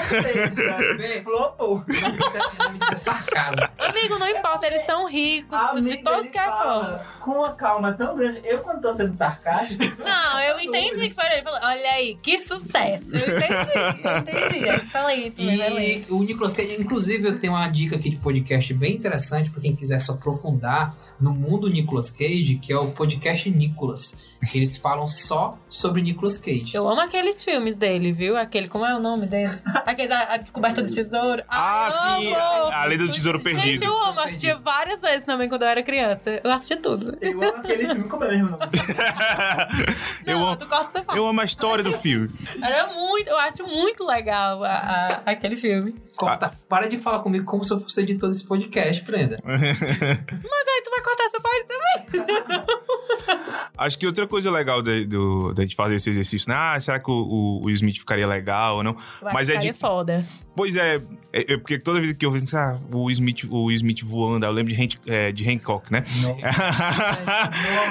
Flopou. 1.22 1.84
Isso 1.88 2.92
é 2.92 2.96
sarcasmo. 2.96 3.68
Amigo, 3.78 4.18
não 4.18 4.28
importa, 4.28 4.66
eles 4.66 4.80
estão 4.80 5.06
ricos 5.06 5.58
de 5.58 5.78
Amigo, 5.78 6.02
qualquer 6.02 6.42
ele 6.42 6.50
forma. 6.50 6.82
fala 6.82 7.06
Com 7.20 7.30
uma 7.32 7.52
calma 7.54 7.92
tão 7.92 8.16
grande. 8.16 8.40
Eu, 8.44 8.58
quando 8.60 8.80
tô 8.80 8.92
sendo 8.92 9.16
sarcástico. 9.16 9.82
Não, 10.02 10.40
eu 10.40 10.60
entendi 10.60 11.08
que 11.08 11.14
foi 11.14 11.26
ele. 11.26 11.42
Falou, 11.42 11.60
olha 11.62 11.90
aí, 11.90 12.16
que 12.22 12.38
sucesso. 12.38 13.10
Eu 13.14 13.36
entendi, 13.36 14.02
eu 14.04 14.18
entendi. 14.18 14.70
Aí 14.70 14.78
Falei, 14.80 15.30
tu 15.30 15.44
vai 15.44 15.70
ler. 15.70 16.04
E 16.08 16.12
o 16.12 16.22
Nicolas 16.22 16.54
Cage, 16.54 16.76
inclusive, 16.80 17.28
eu 17.28 17.38
tenho 17.38 17.52
uma 17.52 17.68
dica 17.68 17.96
aqui 17.96 18.10
de 18.10 18.16
podcast 18.16 18.72
bem 18.74 18.94
interessante 18.94 19.50
pra 19.50 19.60
quem 19.60 19.74
quiser 19.76 20.00
se 20.00 20.10
aprofundar 20.10 20.94
no 21.20 21.32
mundo 21.32 21.68
Nicolas 21.70 22.10
Cage, 22.10 22.58
que 22.60 22.72
é 22.72 22.76
o 22.76 22.92
podcast 22.92 23.48
Nicolas. 23.50 24.30
que 24.50 24.58
Eles 24.58 24.76
falam 24.76 25.01
só 25.06 25.58
sobre 25.68 26.02
Nicolas 26.02 26.38
Cage. 26.38 26.72
Eu 26.74 26.88
amo 26.88 27.00
aqueles 27.00 27.42
filmes 27.44 27.76
dele, 27.78 28.12
viu? 28.12 28.36
Aquele, 28.36 28.68
como 28.68 28.84
é 28.84 28.94
o 28.96 29.00
nome 29.00 29.26
deles? 29.26 29.64
Aqueles, 29.86 30.10
a, 30.10 30.34
a 30.34 30.36
Descoberta 30.36 30.82
do 30.82 30.92
Tesouro. 30.92 31.42
Ah, 31.48 31.84
Ai, 31.84 31.90
sim, 32.20 32.34
amo! 32.34 32.72
a 32.72 32.84
Lei 32.84 32.98
do 32.98 33.10
Tesouro 33.10 33.40
Gente, 33.40 33.54
Perdido. 33.54 33.84
eu 33.84 33.96
amo. 34.04 34.20
Assistia 34.20 34.56
várias 34.58 35.00
vezes 35.00 35.24
também 35.24 35.48
quando 35.48 35.62
eu 35.62 35.68
era 35.68 35.82
criança. 35.82 36.40
Eu 36.42 36.50
assistia 36.52 36.76
tudo. 36.76 37.16
Eu 37.20 37.32
amo 37.42 37.56
aquele 37.56 37.86
filme. 37.86 38.04
Como 38.08 38.24
é 38.24 38.28
mesmo 38.30 38.48
o 38.48 38.50
nome? 38.52 38.62
eu, 40.26 40.38
amo, 40.38 40.56
Tu 40.56 40.66
corta, 40.66 40.88
você 40.90 41.02
fala. 41.04 41.18
eu 41.18 41.26
amo 41.26 41.40
a 41.40 41.44
história 41.44 41.82
do 41.84 41.92
filme. 41.92 42.28
Era 42.62 42.86
muito, 42.92 43.28
eu 43.28 43.38
acho 43.38 43.62
muito 43.66 44.04
legal 44.04 44.62
a- 44.64 44.68
a- 44.70 45.22
aquele 45.32 45.56
filme. 45.56 46.00
Corta, 46.16 46.52
para 46.68 46.88
de 46.88 46.96
falar 46.98 47.20
comigo 47.20 47.44
como 47.44 47.64
se 47.64 47.72
eu 47.72 47.80
fosse 47.80 48.00
editor 48.00 48.28
desse 48.28 48.46
podcast, 48.46 49.02
Brenda. 49.02 49.36
Mas 49.44 49.62
aí 49.62 50.82
tu 50.84 50.90
vai 50.90 51.02
cortar 51.02 51.24
essa 51.24 51.40
parte 51.40 51.66
também. 51.66 53.62
Acho 53.76 53.98
que 53.98 54.06
outra 54.06 54.26
coisa 54.26 54.50
legal 54.50 54.82
da 55.00 55.06
do, 55.06 55.52
da 55.52 55.62
gente 55.62 55.74
fazer 55.74 55.96
esse 55.96 56.10
exercício, 56.10 56.48
né? 56.48 56.54
Ah, 56.56 56.80
será 56.80 56.98
que 56.98 57.10
o, 57.10 57.14
o, 57.14 57.64
o 57.64 57.70
Smith 57.70 57.98
ficaria 57.98 58.26
legal 58.26 58.76
ou 58.76 58.84
não? 58.84 58.96
Eu 59.20 59.28
Mas 59.32 59.48
é 59.50 59.56
de. 59.56 59.72
foda. 59.72 60.26
Pois 60.54 60.76
é, 60.76 60.96
é, 61.32 61.54
é 61.54 61.56
porque 61.56 61.78
toda 61.78 62.00
vez 62.00 62.12
que 62.12 62.26
eu 62.26 62.30
vejo 62.30 62.44
ah, 62.56 62.78
o 62.92 63.10
Smith, 63.10 63.44
o 63.50 63.70
Smith 63.72 64.02
voando, 64.04 64.44
eu 64.44 64.52
lembro 64.52 64.72
de, 64.72 64.78
Hank- 64.80 65.00
é, 65.06 65.32
de 65.32 65.48
Hancock, 65.48 65.90
né? 65.90 66.04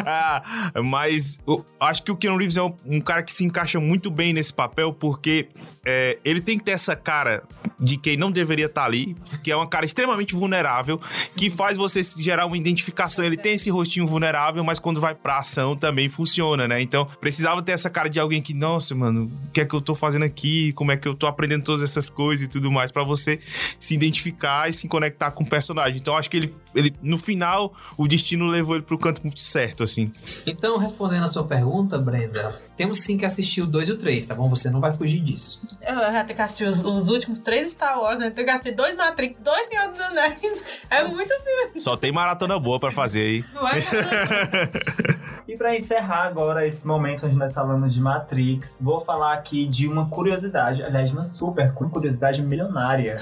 Ah, 0.05 0.72
mas 0.84 1.39
eu 1.47 1.66
acho 1.80 2.03
que 2.03 2.12
o 2.12 2.16
Keanu 2.18 2.38
Reeves 2.38 2.57
é 2.57 2.62
um, 2.64 2.74
um 2.86 3.01
cara 3.01 3.24
que 3.24 3.32
se 3.32 3.43
encaixa 3.43 3.80
muito 3.80 4.09
bem 4.09 4.34
nesse 4.34 4.53
papel, 4.53 4.93
porque 4.93 5.47
é, 5.86 6.18
ele 6.24 6.41
tem 6.41 6.57
que 6.57 6.64
ter 6.64 6.72
essa 6.72 6.95
cara 6.95 7.43
de 7.80 7.97
quem 7.97 8.16
não 8.16 8.32
deveria 8.32 8.68
estar 8.68 8.86
ali, 8.86 9.16
que 9.43 9.51
é 9.51 9.55
uma 9.55 9.68
cara 9.68 9.86
extremamente 9.86 10.36
vulnerável, 10.36 10.99
que 11.36 11.49
faz 11.49 11.78
você 11.78 12.01
gerar 12.03 12.45
uma 12.45 12.57
identificação. 12.57 13.26
Ele 13.26 13.38
tem 13.38 13.55
esse 13.55 13.70
rostinho 13.70 14.05
vulnerável, 14.07 14.64
mas 14.64 14.80
quando 14.80 15.01
vai 15.01 15.16
pra 15.16 15.39
ação 15.39 15.76
também 15.76 16.07
funciona, 16.09 16.68
né? 16.68 16.82
Então, 16.82 17.05
precisava 17.20 17.62
ter 17.62 17.72
essa 17.72 17.89
cara 17.89 18.09
de 18.09 18.20
alguém 18.20 18.41
que, 18.41 18.53
nossa, 18.53 18.93
mano, 18.93 19.32
o 19.47 19.51
que 19.51 19.62
é 19.62 19.66
que 19.66 19.74
eu 19.74 19.82
tô 19.82 19.95
fazendo 19.95 20.24
aqui? 20.24 20.72
Como 20.74 20.91
é 20.91 20.97
que 20.97 21.07
eu 21.07 21.16
tô 21.16 21.26
aprendendo 21.26 21.64
todas 21.64 21.82
essas 21.82 22.09
coisas 22.09 22.43
tudo 22.52 22.72
mais, 22.72 22.91
pra 22.91 23.04
você 23.04 23.39
se 23.80 23.93
identificar 23.93 24.70
e 24.70 24.74
se 24.74 24.88
conectar 24.88 25.32
com 25.32 25.43
o 25.43 25.47
personagem. 25.47 25.97
Então, 25.97 26.16
acho 26.16 26.30
que 26.30 26.38
ele, 26.38 26.56
ele 26.76 26.95
no 27.02 27.18
final, 27.18 27.74
o 27.97 28.08
destino 28.08 28.47
levou 28.47 28.76
ele 28.76 28.84
pro 28.84 28.97
canto 28.97 29.22
muito 29.24 29.39
certo, 29.39 29.84
assim. 29.84 30.12
Então, 30.45 30.78
respondendo 30.78 31.24
a 31.24 31.28
sua 31.28 31.43
pergunta, 31.43 31.97
Brenda, 31.97 32.60
temos 32.78 32.99
sim 32.99 33.18
que 33.18 33.26
assistir 33.26 33.62
o 33.62 33.68
2 33.68 33.89
e 33.89 33.91
o 33.91 33.97
3, 33.97 34.28
tá 34.28 34.36
bom? 34.36 34.49
Você 34.49 34.70
não 34.70 34.80
vai 34.80 34.91
fugir 34.91 35.22
disso. 35.22 35.62
Eu 35.82 35.95
já 35.95 36.24
tenho 36.24 36.36
que 36.36 36.41
assistir 36.41 36.66
os, 36.66 36.84
os 36.84 37.10
últimos 37.10 37.41
três 37.41 37.72
Star 37.72 37.99
Wars, 37.99 38.20
né? 38.20 38.30
Tenho 38.30 38.47
que 38.47 38.54
assistir 38.54 38.76
dois 38.76 38.95
Matrix, 38.95 39.38
dois 39.39 39.68
Senhor 39.68 39.88
dos 39.88 39.99
Anéis. 39.99 40.82
É 40.89 41.08
muito 41.08 41.34
filme. 41.43 41.80
Só 41.80 41.95
tem 41.95 42.12
maratona 42.12 42.60
boa 42.60 42.80
pra 42.80 42.91
fazer 42.91 43.22
aí. 43.22 43.45
Não 43.54 43.68
é? 43.68 43.74
E 45.52 45.58
pra 45.58 45.76
encerrar 45.76 46.28
agora 46.28 46.66
esse 46.66 46.88
momento 46.88 47.26
onde 47.26 47.36
nós 47.36 47.54
falamos 47.54 47.93
de 47.93 47.99
Matrix, 47.99 48.80
vou 48.82 49.02
falar 49.02 49.34
aqui 49.34 49.68
de 49.68 49.86
uma 49.86 50.08
curiosidade, 50.08 50.82
aliás, 50.82 51.10
de 51.10 51.16
uma 51.16 51.26
super 51.26 51.74
curiosidade 51.74 52.41
milionária. 52.42 53.18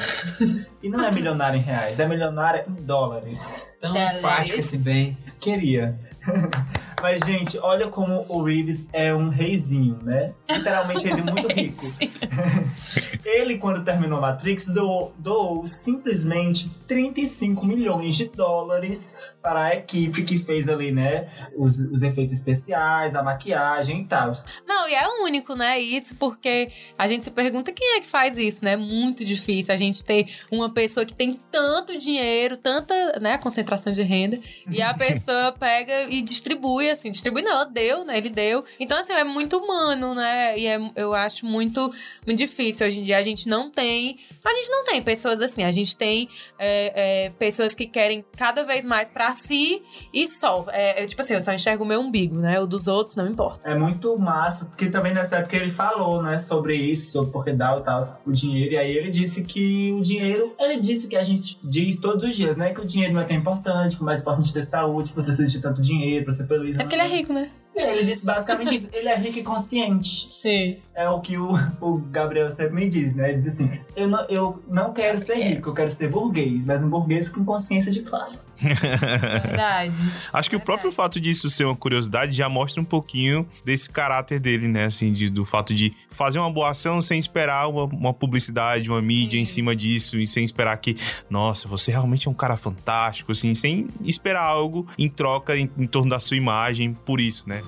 e 0.82 0.90
não 0.90 1.04
é 1.04 1.12
milionária 1.12 1.58
em 1.58 1.62
reais, 1.62 2.00
é 2.00 2.08
milionária 2.08 2.66
em 2.68 2.82
dólares. 2.84 3.66
Tão 3.82 3.94
Dólares. 3.94 4.18
enfático 4.18 4.60
esse 4.60 4.78
bem. 4.80 5.18
Queria. 5.40 5.98
Mas, 7.02 7.20
gente, 7.26 7.58
olha 7.60 7.88
como 7.88 8.26
o 8.28 8.44
Reeves 8.44 8.90
é 8.94 9.14
um 9.14 9.30
reizinho, 9.30 10.00
né? 10.04 10.34
Literalmente 10.50 11.06
reizinho 11.06 11.26
muito 11.26 11.48
rico. 11.54 11.86
Ele, 13.24 13.58
quando 13.58 13.84
terminou 13.84 14.20
Matrix, 14.20 14.68
doou, 14.68 15.14
doou 15.18 15.66
simplesmente 15.66 16.70
35 16.88 17.66
milhões 17.66 18.16
de 18.16 18.26
dólares 18.30 19.14
para 19.42 19.66
a 19.66 19.76
equipe 19.76 20.24
que 20.24 20.38
fez 20.40 20.68
ali, 20.68 20.92
né? 20.92 21.30
Os, 21.58 21.80
os 21.80 22.02
efeitos 22.02 22.34
especiais, 22.34 23.16
a 23.16 23.24
maquiagem 23.24 24.02
e 24.02 24.06
tal. 24.06 24.34
Não, 24.68 24.88
e 24.88 24.94
é 24.94 25.08
único, 25.24 25.56
né? 25.56 25.80
Isso 25.80 26.16
porque 26.16 26.72
a 26.98 27.08
gente 27.08 27.24
se 27.24 27.32
pergunta 27.32 27.72
quem 27.72 27.98
é 27.98 28.02
que 28.02 28.08
faz 28.08 28.38
isso, 28.38 28.64
né? 28.64 28.74
É 28.74 28.78
muito 28.78 29.24
difícil 29.24 29.74
a 29.74 29.78
gente 29.78 30.04
ter 30.04 30.28
uma 30.52 30.70
pessoa 30.70 31.06
que 31.06 31.14
tem 31.14 31.40
tanto 31.52 31.98
dinheiro, 31.98 32.58
tanta, 32.58 32.94
né, 33.20 33.38
concentração 33.38 33.94
de 33.94 34.02
renda, 34.04 34.40
e 34.70 34.82
a 34.82 34.94
pessoa 34.98 35.52
pega 35.52 36.10
e 36.10 36.22
distribui, 36.22 36.89
assim, 36.90 37.12
distribui 37.12 37.42
não, 37.42 37.52
ela 37.52 37.66
deu, 37.66 38.04
né? 38.06 38.18
Ele 38.18 38.30
deu. 38.30 38.64
Então, 38.80 38.98
assim, 39.00 39.14
é 39.14 39.24
muito 39.24 39.58
humano, 39.58 40.14
né? 40.16 40.58
E 40.58 40.66
é- 40.68 40.80
eu 40.96 41.14
acho 41.14 41.46
muito, 41.46 41.92
muito 42.26 42.38
difícil. 42.38 42.86
Hoje 42.88 43.00
em 43.00 43.04
dia 43.04 43.18
a 43.18 43.22
gente 43.22 43.48
não 43.48 43.70
tem. 43.70 44.18
A 44.44 44.54
gente 44.54 44.70
não 44.70 44.84
tem 44.86 45.02
pessoas 45.02 45.42
assim, 45.42 45.64
a 45.64 45.72
gente 45.72 45.96
tem 45.96 46.28
é, 46.58 47.26
é, 47.26 47.30
pessoas 47.32 47.76
que 47.76 47.86
querem 47.86 48.24
cada 48.36 48.64
vez 48.64 48.84
mais 48.86 49.10
pra 49.10 49.32
si 49.34 49.82
e 50.14 50.28
só. 50.28 50.66
É, 50.72 51.04
é, 51.04 51.06
tipo 51.08 51.22
assim, 51.22 51.34
eu 51.34 51.42
só 51.42 51.52
enxergo 51.54 51.84
o 51.84 51.88
meu 51.88 52.00
umbigo, 52.02 52.38
né? 52.40 52.60
O 52.60 52.66
dos 52.66 52.88
outros 52.88 53.16
não 53.16 53.28
importa. 53.28 53.70
É 53.70 53.76
muito 53.78 54.18
massa, 54.18 54.66
porque 54.66 54.90
também 54.90 55.14
nessa 55.14 55.38
época 55.38 55.56
ele 55.56 55.70
falou, 55.70 56.22
né, 56.24 56.38
sobre 56.40 56.76
isso, 56.76 57.12
sobre 57.12 57.32
porque 57.32 57.54
dá 57.54 57.76
o 57.76 57.82
tal, 57.82 58.02
o 58.26 58.32
dinheiro, 58.32 58.74
e 58.74 58.78
aí 58.78 58.92
ele 58.92 59.12
disse 59.12 59.44
que 59.44 59.92
o 59.94 60.02
dinheiro, 60.02 60.56
ele 60.60 60.80
disse 60.80 61.06
o 61.06 61.10
que 61.10 61.16
a 61.16 61.24
gente 61.24 61.58
diz 61.64 62.00
todos 62.00 62.24
os 62.24 62.36
dias, 62.36 62.58
né, 62.58 62.74
que 62.74 62.82
o 62.82 62.86
dinheiro 62.86 63.14
não 63.14 63.22
é 63.22 63.26
tão 63.26 63.36
importante, 63.38 63.96
que 63.96 64.02
o 64.02 64.06
mais 64.06 64.22
importante 64.22 64.50
é 64.52 64.54
ter 64.54 64.64
saúde, 64.64 65.10
que 65.12 65.16
você 65.16 65.24
precisa 65.24 65.48
de 65.48 65.60
tanto 65.62 65.82
dinheiro 65.82 66.26
pra 66.26 66.34
ser 66.34 66.48
feliz. 66.48 66.78
É 66.80 66.84
porque 66.84 66.96
ele 66.96 67.02
é 67.04 67.08
rico, 67.08 67.34
né? 67.34 67.50
Ele 67.76 68.04
disse 68.04 68.26
basicamente 68.26 68.76
isso, 68.76 68.90
ele 68.92 69.08
é 69.08 69.16
rico 69.16 69.40
e 69.40 69.44
consciente. 69.44 70.28
Sim. 70.34 70.78
É 70.94 71.08
o 71.10 71.22
que 71.22 71.38
o, 71.38 71.54
o 71.80 71.98
Gabriel 71.98 72.52
sempre 72.52 72.76
me 72.76 72.90
diz, 72.90 73.16
né, 73.16 73.30
ele 73.30 73.38
diz 73.38 73.54
assim, 73.54 73.72
eu 73.96 74.08
não, 74.08 74.26
eu 74.28 74.64
não 74.68 74.92
quero 74.92 75.18
ser 75.18 75.36
rico, 75.36 75.70
eu 75.70 75.74
quero 75.74 75.90
ser 75.90 76.10
burguês, 76.10 76.66
mas 76.66 76.84
um 76.84 76.90
burguês 76.90 77.30
com 77.30 77.46
consciência 77.46 77.90
de 77.90 78.02
classe. 78.02 78.44
Verdade. 78.58 79.96
Acho 80.34 80.50
que 80.50 80.56
o 80.56 80.60
próprio 80.60 80.92
fato 80.92 81.20
disso 81.20 81.50
ser 81.50 81.66
uma 81.66 81.76
curiosidade 81.76 82.36
já 82.36 82.50
mostra 82.50 82.82
um 82.82 82.86
pouquinho 82.86 83.48
desse 83.64 83.90
caráter 83.90 84.40
dele, 84.40 84.68
né? 84.68 84.86
Assim, 84.86 85.14
de- 85.14 85.30
do 85.30 85.46
fato 85.46 85.74
de 85.74 85.94
fazer 86.10 86.40
uma 86.40 86.52
boa 86.52 86.72
ação 86.72 87.02
sem 87.02 87.18
esperar 87.20 87.68
uma, 87.70 87.86
uma 87.86 88.14
publicidade, 88.14 88.90
uma 88.90 89.02
mídia 89.02 89.40
em 89.40 89.46
cima 89.46 89.76
disso, 89.76 90.18
e 90.18 90.28
sem 90.28 90.44
esperar 90.44 90.76
que, 90.78 90.96
nossa, 91.30 91.68
você 91.68 91.92
realmente 91.92 92.28
é 92.28 92.32
um 92.32 92.34
cara 92.34 92.58
fantástico, 92.58 93.32
assim, 93.32 93.56
sem 93.56 93.88
esperar 94.04 94.44
algo 94.44 94.86
em 94.98 95.10
troca 95.10 95.56
em, 95.58 95.70
em 95.78 95.88
torno 95.88 96.10
da 96.10 96.20
sua 96.20 96.36
imagem 96.38 96.94
por 96.94 97.22
isso, 97.22 97.48
né? 97.48 97.59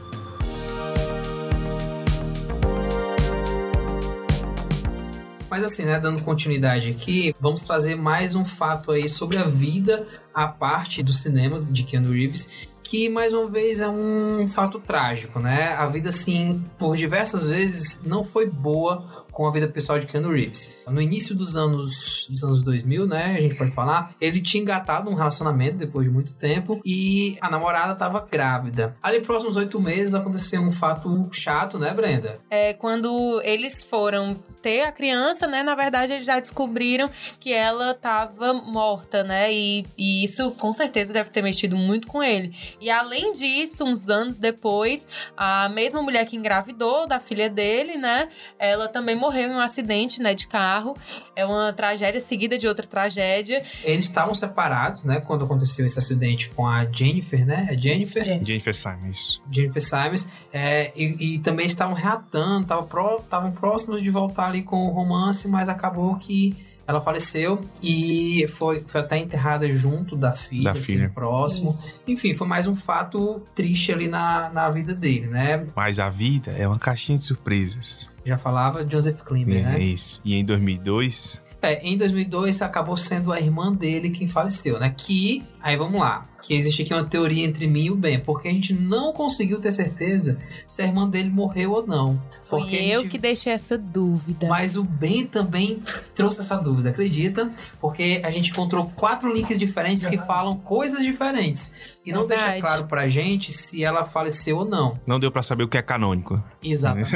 Mas 5.52 5.66
assim, 5.66 5.84
né, 5.84 6.00
dando 6.00 6.24
continuidade 6.24 6.90
aqui, 6.90 7.36
vamos 7.38 7.64
trazer 7.64 7.96
mais 7.96 8.36
um 8.36 8.46
fato 8.46 8.90
aí 8.90 9.10
sobre 9.10 9.38
a 9.38 9.44
vida 9.44 10.08
à 10.34 10.48
parte 10.48 11.04
do 11.04 11.12
cinema 11.12 11.62
de 11.62 11.84
Keanu 11.84 12.14
Reeves, 12.14 12.70
que 12.92 13.10
mais 13.10 13.34
uma 13.34 13.48
vez 13.48 13.82
é 13.82 13.88
um 13.88 14.48
fato 14.48 14.80
trágico, 14.80 15.40
né? 15.40 15.76
A 15.76 15.88
vida, 15.88 16.10
assim, 16.10 16.64
por 16.78 16.96
diversas 16.96 17.48
vezes 17.48 18.02
não 18.04 18.24
foi 18.24 18.50
boa 18.50 19.21
com 19.42 19.48
a 19.48 19.52
vida 19.52 19.68
pessoal 19.68 19.98
de 19.98 20.06
Keanu 20.06 20.30
Reeves. 20.32 20.84
No 20.88 21.02
início 21.02 21.34
dos 21.34 21.56
anos, 21.56 22.28
dos 22.30 22.44
anos 22.44 22.62
2000, 22.62 23.08
né, 23.08 23.38
a 23.38 23.42
gente 23.42 23.56
pode 23.56 23.72
falar, 23.72 24.14
ele 24.22 24.40
tinha 24.40 24.62
engatado 24.62 25.10
um 25.10 25.16
relacionamento 25.16 25.78
depois 25.78 26.06
de 26.06 26.14
muito 26.14 26.36
tempo 26.36 26.80
e 26.86 27.40
a 27.42 27.50
namorada 27.50 27.94
estava 27.94 28.24
grávida. 28.32 28.96
Ali 29.02 29.20
próximos 29.22 29.56
oito 29.56 29.82
meses 29.82 30.14
aconteceu 30.14 30.62
um 30.62 30.70
fato 30.70 31.28
chato, 31.32 31.80
né, 31.80 31.92
Brenda? 31.92 32.40
É, 32.52 32.74
quando 32.74 33.42
eles 33.44 33.84
foram 33.84 34.38
ter 34.62 34.84
a 34.84 34.92
criança, 34.92 35.48
né? 35.48 35.64
Na 35.64 35.76
verdade, 35.76 36.14
eles 36.14 36.26
já 36.26 36.40
descobriram 36.40 37.10
que 37.40 37.52
ela 37.52 37.92
estava 37.92 38.54
morta, 38.54 39.24
né? 39.24 39.52
E, 39.52 39.86
e, 39.98 40.24
isso 40.24 40.52
com 40.52 40.72
certeza 40.72 41.12
deve 41.12 41.30
ter 41.30 41.42
mexido 41.42 41.76
muito 41.76 42.08
com 42.08 42.22
ele. 42.22 42.56
E 42.80 42.90
além 42.90 43.34
disso, 43.34 43.84
uns 43.84 44.10
anos 44.10 44.40
depois, 44.40 45.08
a 45.36 45.70
mesma 45.70 46.02
mulher 46.02 46.26
que 46.26 46.36
engravidou 46.36 47.08
da 47.08 47.20
filha 47.20 47.50
dele, 47.50 47.98
né? 47.98 48.30
Ela 48.60 48.88
também 48.88 49.16
morreu 49.16 49.50
em 49.50 49.56
um 49.56 49.60
acidente, 49.60 50.22
né? 50.22 50.34
De 50.34 50.48
carro. 50.48 50.96
É 51.36 51.46
uma 51.46 51.74
tragédia 51.74 52.20
seguida 52.20 52.58
de 52.58 52.68
outra 52.68 52.86
tragédia. 52.86 53.64
Eles 53.84 54.06
estavam 54.06 54.36
separados, 54.36 55.04
né? 55.04 55.20
Quando 55.22 55.46
aconteceu 55.46 55.86
esse 55.86 55.98
acidente 55.98 56.50
com 56.50 56.68
a 56.68 56.86
Jennifer, 56.86 57.46
né? 57.46 57.68
É 57.70 57.78
Jennifer? 57.78 58.24
Jennifer 58.44 58.74
Simons. 58.74 59.42
Jennifer 59.52 59.82
Simons. 59.82 60.28
É, 60.54 60.92
e, 60.96 61.36
e, 61.36 61.40
também 61.40 61.66
estavam 61.66 61.94
reatando, 61.94 62.64
estavam 62.64 62.86
pró, 62.86 63.24
próximos 63.60 64.02
de 64.02 64.10
voltar 64.10 64.51
ali 64.52 64.64
com 64.64 64.88
o 64.88 64.92
romance, 64.92 65.48
mas 65.48 65.70
acabou 65.70 66.16
que 66.18 66.56
ela 66.88 67.02
faleceu 67.02 67.64
e 67.82 68.46
foi, 68.50 68.84
foi 68.86 69.02
até 69.02 69.18
enterrada 69.18 69.72
junto 69.74 70.16
da 70.16 70.34
filha, 70.34 70.64
da 70.64 70.72
assim, 70.72 70.94
filha. 70.94 71.10
próximo. 71.10 71.70
Isso. 71.70 72.02
Enfim, 72.08 72.36
foi 72.36 72.48
mais 72.48 72.68
um 72.68 72.76
fato 72.76 73.42
triste 73.56 73.92
ali 73.92 74.08
na, 74.08 74.50
na 74.50 74.70
vida 74.70 74.94
dele, 74.94 75.28
né? 75.28 75.66
Mas 75.76 76.00
a 76.00 76.10
vida 76.10 76.52
é 76.52 76.68
uma 76.68 76.80
caixinha 76.80 77.18
de 77.18 77.26
surpresas. 77.26 78.10
Já 78.26 78.38
falava 78.38 78.88
Joseph 78.88 79.22
Klimber, 79.22 79.60
é, 79.60 79.64
né? 79.64 79.80
É 79.80 79.84
isso. 79.84 80.22
E 80.24 80.36
em 80.36 80.44
2002... 80.44 81.42
É, 81.64 81.88
em 81.88 81.96
2002 81.96 82.62
acabou 82.64 82.98
sendo 82.98 83.32
a 83.32 83.40
irmã 83.40 83.72
dele 83.72 84.10
quem 84.10 84.28
faleceu, 84.28 84.80
né? 84.80 84.94
Que, 84.98 85.46
aí 85.62 85.78
vamos 85.78 86.02
lá, 86.02 86.26
que 86.42 86.54
existe 86.54 86.82
aqui 86.82 86.94
uma 86.94 87.04
teoria 87.04 87.46
entre 87.46 87.68
mim 87.68 87.86
e 87.86 87.92
o 87.92 87.96
Ben, 87.96 88.20
porque 88.20 88.48
a 88.48 88.52
gente 88.52 88.74
não 88.74 89.14
conseguiu 89.14 89.60
ter 89.60 89.72
certeza 89.72 90.42
se 90.68 90.82
a 90.82 90.86
irmã 90.86 91.08
dele 91.08 91.30
morreu 91.30 91.72
ou 91.72 91.86
não. 91.86 92.22
Foi 92.44 92.60
porque 92.60 92.76
eu 92.76 93.04
gente... 93.04 93.12
que 93.12 93.18
deixei 93.18 93.54
essa 93.54 93.78
dúvida. 93.78 94.48
Mas 94.48 94.76
o 94.76 94.84
Ben 94.84 95.26
também 95.26 95.82
trouxe 96.14 96.42
essa 96.42 96.58
dúvida, 96.58 96.90
acredita? 96.90 97.50
Porque 97.80 98.22
a 98.26 98.32
gente 98.32 98.52
encontrou 98.52 98.92
quatro 98.94 99.32
links 99.32 99.58
diferentes 99.58 100.06
que 100.06 100.18
falam 100.18 100.58
coisas 100.58 101.02
diferentes. 101.02 102.02
E 102.06 102.12
não 102.12 102.28
Verdade. 102.28 102.52
deixa 102.52 102.66
claro 102.66 102.88
pra 102.88 103.08
gente 103.08 103.54
se 103.54 103.84
ela 103.84 104.04
faleceu 104.04 104.58
ou 104.58 104.66
não. 104.66 105.00
Não 105.08 105.20
deu 105.20 105.32
para 105.32 105.44
saber 105.44 105.64
o 105.64 105.68
que 105.68 105.78
é 105.78 105.82
canônico. 105.82 106.44
Exatamente. 106.62 107.12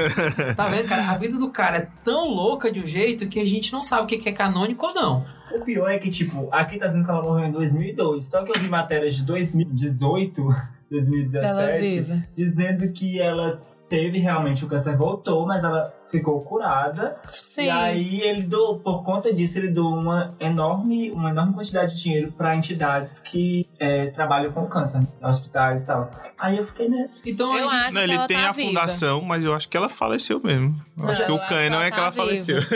tá 0.55 0.69
vendo, 0.69 0.88
cara? 0.88 1.09
A 1.09 1.17
vida 1.17 1.38
do 1.38 1.49
cara 1.49 1.78
é 1.78 1.88
tão 2.03 2.30
louca 2.30 2.71
de 2.71 2.80
um 2.80 2.88
jeito 2.88 3.28
que 3.28 3.39
a 3.39 3.45
gente 3.45 3.73
não 3.73 3.82
sabe 3.82 4.03
o 4.03 4.05
que 4.05 4.30
é 4.30 4.32
canônico 4.32 4.86
ou 4.86 4.93
não. 4.93 5.34
O 5.55 5.61
pior 5.61 5.89
é 5.89 5.97
que, 5.97 6.09
tipo, 6.09 6.49
aqui 6.51 6.77
tá 6.77 6.85
dizendo 6.85 7.05
que 7.05 7.09
ela 7.09 7.21
morreu 7.21 7.47
em 7.47 7.51
2002, 7.51 8.25
só 8.25 8.43
que 8.43 8.55
eu 8.55 8.61
vi 8.61 8.67
matérias 8.67 9.15
de 9.15 9.23
2018, 9.23 10.55
2017, 10.91 12.29
dizendo 12.35 12.91
que 12.91 13.21
ela 13.21 13.61
teve 13.95 14.19
realmente 14.19 14.65
o 14.65 14.67
câncer 14.67 14.97
voltou, 14.97 15.47
mas 15.47 15.63
ela 15.63 15.93
ficou 16.11 16.41
curada. 16.41 17.15
Sim. 17.31 17.67
E 17.67 17.69
aí 17.69 18.21
ele 18.21 18.43
doou, 18.43 18.77
por 18.77 19.05
conta 19.05 19.33
disso, 19.33 19.57
ele 19.57 19.69
doou 19.69 19.95
uma 19.95 20.35
enorme, 20.37 21.11
uma 21.11 21.29
enorme 21.29 21.53
quantidade 21.53 21.95
de 21.95 22.03
dinheiro 22.03 22.29
para 22.33 22.53
entidades 22.53 23.19
que 23.19 23.65
é, 23.79 24.07
trabalham 24.07 24.51
com 24.51 24.67
câncer, 24.67 24.99
né? 24.99 25.07
hospitais 25.23 25.83
e 25.83 25.85
tal. 25.85 26.01
Aí 26.37 26.57
eu 26.57 26.65
fiquei, 26.65 26.89
né? 26.89 27.09
Então 27.25 27.57
eu 27.57 27.69
acho 27.69 27.93
Não, 27.93 28.01
ele 28.01 28.17
que 28.19 28.27
tem 28.27 28.37
tá 28.37 28.49
a 28.49 28.51
viva. 28.51 28.67
fundação, 28.67 29.21
mas 29.21 29.45
eu 29.45 29.53
acho 29.53 29.69
que 29.69 29.77
ela 29.77 29.87
faleceu 29.87 30.41
mesmo. 30.43 30.75
Eu 30.97 31.03
Não, 31.03 31.11
acho 31.11 31.25
que 31.25 31.31
eu 31.31 31.35
o 31.35 31.47
que 31.47 31.53
ela 31.53 31.85
é 31.85 31.89
que 31.89 31.95
tá 31.95 32.03
ela 32.03 32.11
faleceu. 32.11 32.59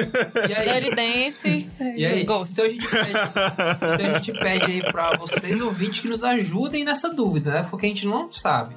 E 0.47 0.53
aí? 0.53 1.34
E 1.97 2.05
aí, 2.05 2.22
então 2.22 2.41
a 2.41 2.70
gente 2.70 2.88
pede, 2.88 3.11
então 3.93 4.05
a 4.05 4.13
gente 4.20 4.32
pede 4.32 4.65
aí 4.65 4.82
pra 4.82 5.17
vocês 5.17 5.59
ouvintes 5.59 5.99
que 5.99 6.07
nos 6.07 6.24
ajudem 6.24 6.86
nessa 6.86 7.13
dúvida, 7.13 7.51
né? 7.51 7.67
Porque 7.70 7.86
a 7.86 7.89
gente 7.89 8.07
não 8.07 8.32
sabe. 8.32 8.74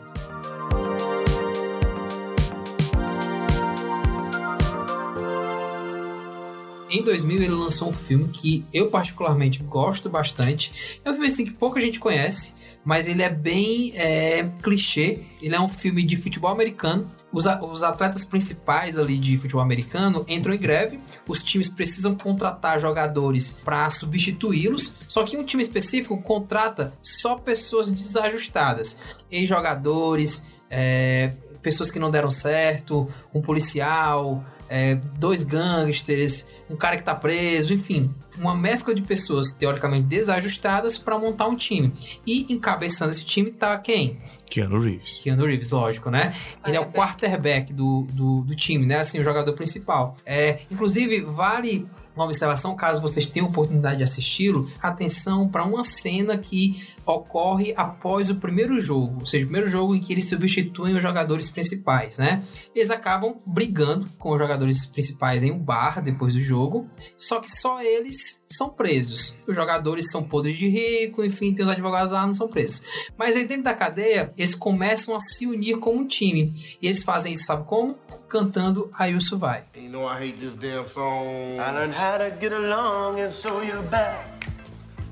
Em 6.92 7.02
2000 7.02 7.42
ele 7.42 7.54
lançou 7.54 7.88
um 7.88 7.92
filme 7.92 8.28
que 8.28 8.66
eu 8.70 8.90
particularmente 8.90 9.62
gosto 9.62 10.10
bastante. 10.10 11.00
É 11.02 11.10
um 11.10 11.14
filme 11.14 11.28
assim 11.28 11.46
que 11.46 11.50
pouca 11.50 11.80
gente 11.80 11.98
conhece, 11.98 12.52
mas 12.84 13.08
ele 13.08 13.22
é 13.22 13.30
bem 13.30 13.94
é, 13.96 14.46
clichê. 14.62 15.20
Ele 15.40 15.54
é 15.54 15.60
um 15.60 15.68
filme 15.68 16.02
de 16.02 16.16
futebol 16.16 16.50
americano. 16.50 17.08
Os, 17.32 17.46
os 17.46 17.82
atletas 17.82 18.26
principais 18.26 18.98
ali 18.98 19.16
de 19.16 19.38
futebol 19.38 19.62
americano 19.62 20.22
entram 20.28 20.52
em 20.52 20.58
greve. 20.58 21.00
Os 21.26 21.42
times 21.42 21.70
precisam 21.70 22.14
contratar 22.14 22.78
jogadores 22.78 23.54
para 23.64 23.88
substituí-los. 23.88 24.92
Só 25.08 25.24
que 25.24 25.34
um 25.34 25.44
time 25.44 25.62
específico 25.62 26.20
contrata 26.20 26.92
só 27.00 27.36
pessoas 27.36 27.90
desajustadas, 27.90 28.98
ex-jogadores, 29.30 30.44
é, 30.68 31.32
pessoas 31.62 31.90
que 31.90 31.98
não 31.98 32.10
deram 32.10 32.30
certo, 32.30 33.10
um 33.32 33.40
policial, 33.40 34.44
é, 34.72 34.94
dois 34.94 35.44
gangsters, 35.44 36.48
um 36.70 36.74
cara 36.74 36.96
que 36.96 37.02
tá 37.02 37.14
preso, 37.14 37.74
enfim, 37.74 38.10
uma 38.38 38.56
mescla 38.56 38.94
de 38.94 39.02
pessoas 39.02 39.52
teoricamente 39.52 40.06
desajustadas 40.06 40.96
para 40.96 41.18
montar 41.18 41.46
um 41.46 41.54
time. 41.54 41.92
E 42.26 42.50
encabeçando 42.50 43.10
esse 43.10 43.22
time 43.22 43.50
tá 43.50 43.76
quem? 43.76 44.18
Keanu 44.48 44.80
Reeves. 44.80 45.18
Keanu 45.18 45.44
Reeves, 45.44 45.72
lógico, 45.72 46.10
né? 46.10 46.34
Ele 46.66 46.78
é 46.78 46.80
o 46.80 46.90
quarterback 46.90 47.70
do, 47.70 48.06
do, 48.12 48.40
do 48.40 48.56
time, 48.56 48.86
né? 48.86 49.00
Assim, 49.00 49.20
o 49.20 49.24
jogador 49.24 49.52
principal. 49.52 50.16
É, 50.24 50.60
inclusive, 50.70 51.20
vale 51.20 51.86
uma 52.16 52.24
observação, 52.24 52.74
caso 52.74 53.00
vocês 53.02 53.26
tenham 53.26 53.48
oportunidade 53.48 53.98
de 53.98 54.04
assisti-lo, 54.04 54.70
atenção 54.82 55.48
para 55.48 55.64
uma 55.64 55.84
cena 55.84 56.38
que 56.38 56.82
ocorre 57.04 57.74
após 57.76 58.30
o 58.30 58.36
primeiro 58.36 58.80
jogo, 58.80 59.20
ou 59.20 59.26
seja, 59.26 59.44
o 59.44 59.48
primeiro 59.48 59.70
jogo 59.70 59.94
em 59.94 60.00
que 60.00 60.12
eles 60.12 60.28
substituem 60.28 60.94
os 60.94 61.02
jogadores 61.02 61.50
principais, 61.50 62.18
né? 62.18 62.44
Eles 62.74 62.90
acabam 62.90 63.36
brigando 63.46 64.08
com 64.18 64.30
os 64.30 64.38
jogadores 64.38 64.86
principais 64.86 65.42
em 65.42 65.50
um 65.50 65.58
bar 65.58 66.00
depois 66.02 66.34
do 66.34 66.40
jogo, 66.40 66.86
só 67.16 67.40
que 67.40 67.50
só 67.50 67.82
eles 67.82 68.42
são 68.48 68.68
presos. 68.68 69.34
Os 69.46 69.54
jogadores 69.54 70.10
são 70.10 70.22
podres 70.22 70.56
de 70.56 70.68
rico, 70.68 71.24
enfim, 71.24 71.52
tem 71.52 71.64
os 71.64 71.70
advogados 71.70 72.12
lá, 72.12 72.26
não 72.26 72.34
são 72.34 72.48
presos. 72.48 72.82
Mas 73.16 73.34
aí 73.34 73.46
dentro 73.46 73.64
da 73.64 73.74
cadeia, 73.74 74.32
eles 74.36 74.54
começam 74.54 75.14
a 75.14 75.20
se 75.20 75.46
unir 75.46 75.78
como 75.78 76.00
um 76.00 76.06
time. 76.06 76.52
E 76.80 76.86
eles 76.86 77.02
fazem 77.02 77.32
isso, 77.32 77.44
sabe 77.44 77.64
como? 77.64 77.96
Cantando 78.28 78.90
I 78.98 79.12
Will 79.12 79.20
Survive. 79.20 79.64
You 79.74 79.90
know 79.90 80.06
I 80.06 80.16
hate 80.16 80.38
this 80.38 80.56
damn 80.56 80.86
song. 80.86 81.58
I 81.58 81.70
learned 81.72 81.94
how 81.94 82.18
to 82.18 82.34
get 82.40 82.52
along 82.52 83.20
and 83.20 83.30
so 83.30 83.62
you're 83.62 83.82
back 83.90 84.22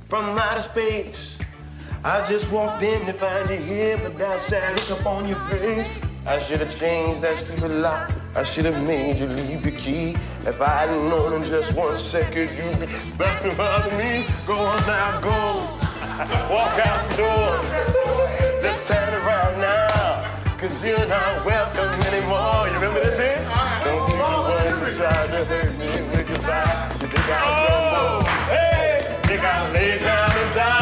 from 0.09 0.39
outer 0.39 0.63
space. 0.63 1.40
I 2.03 2.27
just 2.27 2.51
walked 2.51 2.83
in 2.83 3.05
to 3.05 3.13
find 3.13 3.47
you 3.51 3.59
here, 3.59 3.99
but 4.03 4.17
that 4.17 4.41
sad 4.41 4.73
look 4.75 5.01
up 5.01 5.07
on 5.07 5.29
your 5.29 5.37
face. 5.51 5.87
I 6.27 6.39
should 6.39 6.61
have 6.61 6.75
changed 6.75 7.21
that 7.21 7.35
stupid 7.35 7.73
lock. 7.73 8.11
I 8.35 8.43
should 8.43 8.65
have 8.65 8.83
made 8.87 9.19
you 9.19 9.27
leave 9.27 9.67
your 9.67 9.77
key. 9.77 10.17
If 10.49 10.63
I 10.63 10.69
hadn't 10.69 11.11
known 11.11 11.35
in 11.35 11.45
just 11.45 11.77
one 11.77 11.95
second 11.99 12.49
you'd 12.57 12.81
be 12.81 12.87
back 13.19 13.43
behind 13.43 13.93
me. 14.01 14.25
Go 14.47 14.55
on 14.55 14.81
now, 14.87 15.21
go. 15.21 15.37
Walk 16.49 16.81
out 16.89 17.11
the 17.11 17.17
door. 17.21 17.61
Just 18.63 18.87
turn 18.89 19.13
around 19.13 19.61
now. 19.61 20.25
Cause 20.57 20.83
you're 20.83 21.07
not 21.07 21.45
welcome 21.45 22.01
anymore. 22.09 22.67
You 22.69 22.75
remember 22.81 23.01
this 23.01 23.19
here? 23.19 23.45
Don't 23.85 24.09
see 24.09 24.17
the 24.17 24.25
one 24.49 24.73
who 24.73 24.97
tried 24.97 25.27
to 25.37 25.45
hurt 25.45 25.77
me 25.77 25.85
with 26.17 26.31
your 26.31 26.39
back. 26.49 26.93
You 26.93 27.09
think 27.09 27.29
I'll 27.29 27.67
crumble? 27.67 28.25
Oh, 28.25 28.47
hey, 28.49 29.01
think 29.29 29.45
I'll 29.45 29.73
lay 29.73 29.99
down 29.99 30.31
and 30.31 30.55
die? 30.55 30.80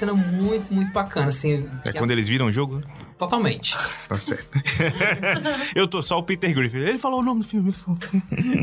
Cena 0.00 0.14
muito, 0.14 0.72
muito 0.72 0.92
bacana, 0.92 1.28
assim. 1.28 1.68
É 1.84 1.92
quando 1.92 2.10
eles 2.10 2.26
viram 2.26 2.46
o 2.46 2.52
jogo? 2.52 2.82
Totalmente. 3.18 3.74
Tá 4.10 4.18
certo. 4.18 4.58
eu 5.72 5.86
tô 5.86 6.02
só 6.02 6.18
o 6.18 6.22
Peter 6.24 6.52
Griffin. 6.52 6.78
Ele 6.78 6.98
falou 6.98 7.20
o 7.20 7.22
nome 7.22 7.42
do 7.42 7.46
filme. 7.46 7.68
Ele 7.68 7.76
falou. 7.76 8.00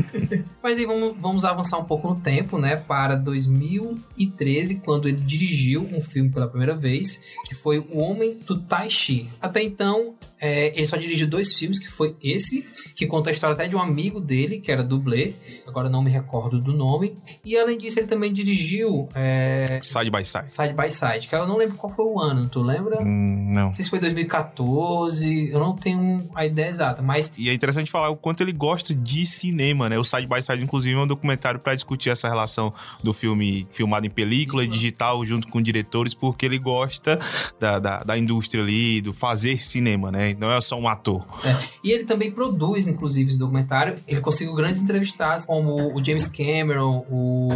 Mas 0.62 0.78
aí 0.78 0.84
vamos, 0.84 1.16
vamos 1.18 1.44
avançar 1.46 1.78
um 1.78 1.84
pouco 1.84 2.06
no 2.08 2.20
tempo, 2.20 2.58
né? 2.58 2.76
Para 2.76 3.14
2013, 3.16 4.80
quando 4.80 5.08
ele 5.08 5.16
dirigiu 5.16 5.88
um 5.90 6.02
filme 6.02 6.28
pela 6.30 6.46
primeira 6.46 6.76
vez, 6.76 7.38
que 7.46 7.54
foi 7.54 7.78
O 7.78 7.98
Homem 7.98 8.38
do 8.46 8.58
Tai 8.60 8.90
Chi. 8.90 9.26
Até 9.40 9.62
então, 9.62 10.16
é, 10.40 10.76
ele 10.76 10.86
só 10.86 10.96
dirigiu 10.96 11.26
dois 11.26 11.56
filmes, 11.56 11.78
que 11.78 11.88
foi 11.88 12.16
esse, 12.22 12.66
que 12.94 13.06
conta 13.06 13.30
a 13.30 13.32
história 13.32 13.54
até 13.54 13.66
de 13.66 13.76
um 13.76 13.80
amigo 13.80 14.20
dele, 14.20 14.60
que 14.60 14.70
era 14.70 14.82
dublê, 14.82 15.34
agora 15.66 15.88
não 15.88 16.02
me 16.02 16.10
recordo 16.10 16.60
do 16.60 16.72
nome. 16.72 17.16
E 17.44 17.56
além 17.56 17.76
disso, 17.78 17.98
ele 17.98 18.06
também 18.06 18.32
dirigiu 18.32 19.08
é, 19.14 19.80
Side 19.82 20.10
by 20.10 20.24
Side. 20.24 20.52
Side 20.52 20.74
by 20.74 20.92
Side, 20.92 21.28
que 21.28 21.34
eu 21.34 21.46
não 21.46 21.56
lembro 21.56 21.76
qual 21.76 21.92
foi 21.94 22.04
o 22.04 22.20
ano, 22.20 22.48
tu 22.48 22.62
lembra? 22.62 23.00
Hum, 23.00 23.52
não. 23.54 23.68
Não 23.68 23.74
sei 23.74 23.84
se 23.84 23.90
foi 23.90 23.98
2014, 23.98 25.50
eu 25.50 25.58
não 25.58 25.74
tenho 25.74 26.28
a 26.34 26.46
ideia 26.46 26.68
exata, 26.68 27.02
mas 27.02 27.32
E 27.36 27.48
é 27.48 27.52
interessante 27.52 27.90
falar 27.90 28.10
o 28.10 28.16
quanto 28.16 28.42
ele 28.42 28.52
gosta 28.52 28.94
de 28.94 29.26
cinema, 29.26 29.88
né? 29.88 29.98
O 29.98 30.04
Side 30.04 30.26
by 30.26 30.42
Side, 30.42 30.62
inclusive, 30.62 30.94
é 30.94 30.98
um 30.98 31.06
documentário 31.06 31.60
pra 31.60 31.74
discutir 31.74 32.10
essa 32.10 32.28
relação 32.28 32.72
do 33.02 33.12
filme 33.12 33.66
filmado 33.70 34.06
em 34.06 34.10
película 34.10 34.64
e 34.64 34.68
digital 34.68 35.24
junto 35.24 35.48
com 35.48 35.60
diretores, 35.60 36.14
porque 36.14 36.46
ele 36.46 36.58
gosta 36.58 37.18
da, 37.58 37.78
da, 37.78 38.02
da 38.04 38.18
indústria 38.18 38.62
ali, 38.62 39.00
do 39.00 39.12
fazer 39.12 39.62
cinema, 39.62 40.10
né? 40.10 40.27
Não 40.34 40.50
é 40.50 40.60
só 40.60 40.78
um 40.78 40.88
ator. 40.88 41.24
É, 41.44 41.56
E 41.82 41.90
ele 41.92 42.04
também 42.04 42.30
produz, 42.30 42.88
inclusive, 42.88 43.30
esse 43.30 43.38
documentário. 43.38 43.98
Ele 44.06 44.20
conseguiu 44.20 44.54
grandes 44.54 44.80
entrevistados, 44.82 45.46
como 45.46 45.96
o 45.96 46.04
James 46.04 46.28
Cameron, 46.28 47.04
o 47.10 47.48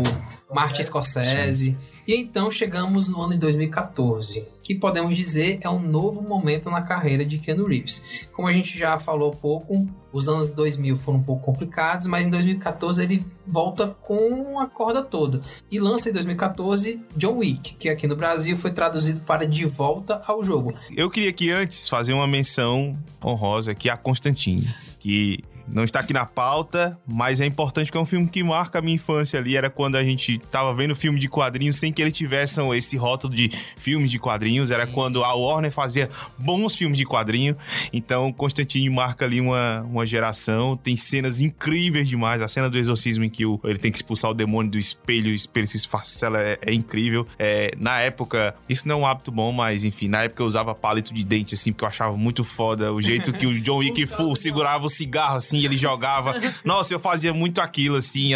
Martin 0.52 0.82
Scorsese. 0.82 1.76
E 2.07 2.16
então 2.16 2.50
chegamos 2.50 3.09
no 3.09 3.22
ano 3.22 3.32
de 3.32 3.38
2014, 3.38 4.44
que 4.64 4.74
podemos 4.74 5.14
dizer 5.16 5.61
é 5.62 5.68
um 5.68 5.78
novo 5.78 6.20
momento 6.20 6.68
na 6.68 6.82
carreira 6.82 7.24
de 7.24 7.38
Keanu 7.38 7.66
Reeves. 7.66 8.28
Como 8.32 8.48
a 8.48 8.53
gente 8.53 8.76
já 8.76 8.98
falou 8.98 9.30
pouco, 9.30 9.88
os 10.12 10.28
anos 10.28 10.50
2000 10.53 10.96
foram 10.96 11.18
um 11.18 11.22
pouco 11.22 11.44
complicados, 11.44 12.09
mas 12.09 12.26
em 12.26 12.30
2014 12.30 13.03
ele 13.03 13.24
volta 13.46 13.86
com 14.03 14.59
a 14.59 14.66
corda 14.66 15.00
toda. 15.03 15.42
E 15.70 15.78
lança 15.78 16.11
em 16.11 16.12
2014 16.12 17.00
John 17.16 17.38
Wick, 17.38 17.76
que 17.76 17.88
aqui 17.88 18.09
no 18.09 18.16
Brasil 18.16 18.57
foi 18.57 18.72
traduzido 18.72 19.20
para 19.20 19.46
De 19.46 19.64
Volta 19.64 20.20
ao 20.26 20.42
Jogo. 20.42 20.74
Eu 20.94 21.09
queria 21.09 21.30
aqui 21.30 21.50
antes 21.50 21.88
fazer 21.88 22.12
uma 22.12 22.26
menção 22.26 22.98
honrosa 23.24 23.70
aqui 23.70 23.88
a 23.88 23.96
Constantine, 23.96 24.68
que 24.98 25.38
não 25.68 25.84
está 25.84 26.00
aqui 26.00 26.12
na 26.12 26.26
pauta, 26.26 26.98
mas 27.06 27.40
é 27.40 27.46
importante 27.46 27.86
porque 27.86 27.98
é 27.98 28.00
um 28.00 28.06
filme 28.06 28.28
que 28.28 28.42
marca 28.42 28.78
a 28.78 28.82
minha 28.82 28.94
infância 28.94 29.38
ali. 29.38 29.56
Era 29.56 29.70
quando 29.70 29.96
a 29.96 30.04
gente 30.04 30.38
tava 30.50 30.74
vendo 30.74 30.94
filme 30.94 31.18
de 31.18 31.28
quadrinhos 31.28 31.78
sem 31.78 31.92
que 31.92 32.02
eles 32.02 32.12
tivessem 32.12 32.70
esse 32.76 32.96
rótulo 32.96 33.34
de 33.34 33.50
filmes 33.76 34.10
de 34.10 34.18
quadrinhos. 34.18 34.70
Era 34.70 34.86
quando 34.86 35.24
a 35.24 35.34
Warner 35.34 35.72
fazia 35.72 36.08
bons 36.38 36.74
filmes 36.74 36.98
de 36.98 37.04
quadrinho. 37.04 37.56
Então, 37.92 38.32
Constantine 38.32 38.88
marca 38.90 39.24
ali 39.24 39.40
uma, 39.40 39.82
uma 39.82 40.06
geração. 40.06 40.76
Tem 40.76 40.96
cenas 40.96 41.40
incríveis 41.40 42.08
demais. 42.08 42.42
A 42.42 42.48
cena 42.48 42.68
do 42.68 42.78
exorcismo 42.78 43.24
em 43.24 43.30
que 43.30 43.44
o, 43.46 43.60
ele 43.64 43.78
tem 43.78 43.90
que 43.90 43.98
expulsar 43.98 44.30
o 44.30 44.34
demônio 44.34 44.70
do 44.70 44.78
espelho, 44.78 45.30
o 45.30 45.34
espelho 45.34 45.66
se 45.66 45.76
esfacela, 45.76 46.40
é, 46.40 46.58
é 46.64 46.72
incrível. 46.72 47.26
É, 47.38 47.74
na 47.78 48.00
época, 48.00 48.54
isso 48.68 48.86
não 48.88 48.96
é 48.96 48.98
um 48.98 49.06
hábito 49.06 49.30
bom, 49.30 49.52
mas 49.52 49.84
enfim, 49.84 50.08
na 50.08 50.24
época 50.24 50.42
eu 50.42 50.46
usava 50.46 50.74
palito 50.74 51.12
de 51.12 51.24
dente, 51.24 51.54
assim, 51.54 51.72
porque 51.72 51.84
eu 51.84 51.88
achava 51.88 52.16
muito 52.16 52.44
foda 52.44 52.92
o 52.92 53.00
jeito 53.00 53.32
que 53.32 53.46
o 53.46 53.60
John 53.60 53.78
Wick 53.78 54.06
Full 54.06 54.36
segurava 54.36 54.86
o 54.86 54.90
cigarro, 54.90 55.36
assim, 55.36 55.51
e 55.59 55.64
ele 55.64 55.76
jogava. 55.76 56.34
Nossa, 56.64 56.94
eu 56.94 57.00
fazia 57.00 57.32
muito 57.32 57.61
aquilo, 57.61 57.96
assim, 57.96 58.32